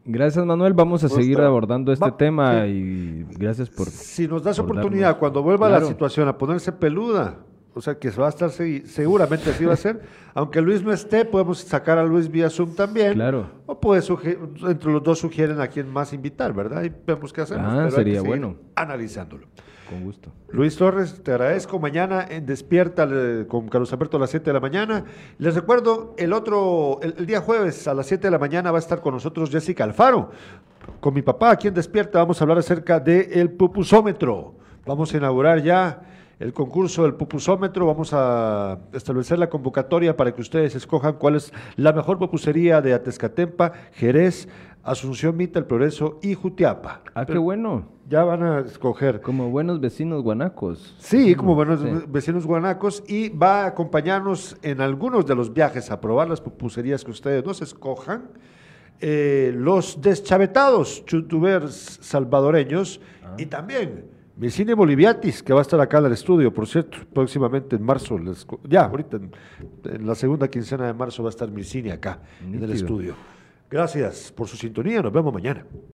Gracias, 0.09 0.45
Manuel. 0.45 0.73
Vamos 0.73 1.03
a 1.03 1.09
seguir 1.09 1.39
abordando 1.41 1.91
este 1.91 2.09
tema 2.13 2.65
y 2.65 3.25
gracias 3.37 3.69
por. 3.69 3.89
Si 3.89 4.25
nos 4.25 4.41
das 4.41 4.57
oportunidad, 4.57 5.19
cuando 5.19 5.43
vuelva 5.43 5.69
la 5.69 5.81
situación 5.81 6.29
a 6.29 6.37
ponerse 6.37 6.71
peluda, 6.71 7.39
o 7.73 7.81
sea 7.81 7.99
que 7.99 8.09
se 8.09 8.19
va 8.19 8.27
a 8.27 8.29
estar 8.29 8.49
seguramente 8.49 9.49
así 9.49 9.65
va 9.65 9.73
a 9.73 9.77
ser. 9.77 10.01
Aunque 10.33 10.61
Luis 10.61 10.81
no 10.81 10.93
esté, 10.93 11.25
podemos 11.25 11.59
sacar 11.59 11.97
a 11.97 12.05
Luis 12.05 12.31
vía 12.31 12.49
Zoom 12.49 12.73
también. 12.73 13.15
Claro. 13.15 13.49
O 13.65 13.79
puede 13.79 14.01
entre 14.67 14.91
los 14.91 15.03
dos 15.03 15.19
sugieren 15.19 15.59
a 15.59 15.67
quién 15.67 15.89
más 15.89 16.13
invitar, 16.13 16.53
¿verdad? 16.53 16.85
Y 16.85 16.91
vemos 17.05 17.33
qué 17.33 17.41
hacemos. 17.41 17.65
Ah, 17.67 17.91
sería 17.91 18.21
bueno. 18.21 18.55
Analizándolo. 18.75 19.47
Con 19.89 20.03
gusto. 20.03 20.31
Luis 20.49 20.75
Torres, 20.75 21.23
te 21.23 21.31
agradezco. 21.31 21.79
Mañana 21.79 22.25
en 22.29 22.45
Despierta 22.45 23.07
con 23.47 23.69
Carlos 23.69 23.91
Alberto 23.93 24.17
a 24.17 24.19
las 24.19 24.29
7 24.29 24.45
de 24.45 24.53
la 24.53 24.59
mañana. 24.59 25.05
Les 25.37 25.55
recuerdo, 25.55 26.13
el 26.17 26.33
otro, 26.33 26.99
el, 27.01 27.25
día 27.25 27.39
jueves 27.39 27.87
a 27.87 27.93
las 27.93 28.07
7 28.07 28.27
de 28.27 28.31
la 28.31 28.39
mañana 28.39 28.71
va 28.71 28.77
a 28.77 28.79
estar 28.79 28.99
con 28.99 29.13
nosotros 29.13 29.49
Jessica 29.49 29.83
Alfaro. 29.85 30.31
Con 30.99 31.13
mi 31.13 31.21
papá 31.21 31.51
aquí 31.51 31.69
en 31.69 31.73
Despierta 31.73 32.19
vamos 32.19 32.41
a 32.41 32.43
hablar 32.43 32.57
acerca 32.57 32.99
del 32.99 33.51
pupusómetro. 33.51 34.55
Vamos 34.85 35.13
a 35.13 35.17
inaugurar 35.17 35.61
ya 35.61 36.01
el 36.39 36.53
concurso 36.53 37.03
del 37.03 37.15
pupusómetro. 37.15 37.85
Vamos 37.85 38.11
a 38.13 38.79
establecer 38.93 39.39
la 39.39 39.49
convocatoria 39.49 40.15
para 40.15 40.33
que 40.33 40.41
ustedes 40.41 40.75
escojan 40.75 41.13
cuál 41.13 41.35
es 41.35 41.53
la 41.75 41.93
mejor 41.93 42.19
pupusería 42.19 42.81
de 42.81 42.93
Atezcatempa, 42.93 43.71
Jerez, 43.93 44.47
Asunción 44.87 45.35
Mita, 45.35 45.59
El 45.59 45.65
Progreso 45.65 46.17
y 46.21 46.33
Jutiapa. 46.33 47.01
Ah, 47.13 47.25
qué 47.25 47.37
bueno. 47.37 47.89
Ya 48.07 48.23
van 48.23 48.41
a 48.41 48.59
escoger. 48.61 49.19
Como 49.19 49.49
buenos 49.49 49.81
vecinos 49.81 50.23
guanacos. 50.23 50.95
Sí, 50.97 51.35
como 51.35 51.55
buenos 51.55 51.81
vecinos 52.09 52.45
guanacos. 52.45 53.03
Y 53.05 53.27
va 53.27 53.63
a 53.63 53.67
acompañarnos 53.67 54.55
en 54.61 54.79
algunos 54.79 55.25
de 55.25 55.35
los 55.35 55.53
viajes 55.53 55.91
a 55.91 55.99
probar 55.99 56.29
las 56.29 56.39
pupuserías 56.39 57.03
que 57.03 57.11
ustedes 57.11 57.45
nos 57.45 57.61
escojan. 57.61 58.29
Eh, 59.01 59.51
los 59.53 60.01
deschavetados 60.01 61.05
youtubers 61.05 61.99
salvadoreños 62.01 63.01
ah. 63.23 63.35
y 63.37 63.45
también 63.45 64.05
cine 64.49 64.73
Boliviatis, 64.73 65.43
que 65.43 65.51
va 65.51 65.59
a 65.59 65.61
estar 65.63 65.79
acá 65.81 65.97
en 65.97 66.05
el 66.05 66.13
estudio, 66.13 66.53
por 66.53 66.67
cierto, 66.67 66.99
próximamente 67.11 67.75
en 67.75 67.83
marzo, 67.83 68.19
ya, 68.63 68.85
ahorita 68.85 69.17
en, 69.17 70.07
la 70.07 70.15
segunda 70.15 70.47
quincena 70.47 70.87
de 70.87 70.93
marzo 70.93 71.23
va 71.23 71.29
a 71.29 71.31
estar 71.31 71.49
cine 71.63 71.91
acá 71.91 72.21
en 72.41 72.63
el 72.63 72.71
estudio. 72.71 73.15
Gracias 73.69 74.31
por 74.31 74.47
su 74.47 74.55
sintonía. 74.55 75.01
Nos 75.01 75.11
vemos 75.11 75.33
mañana. 75.33 75.65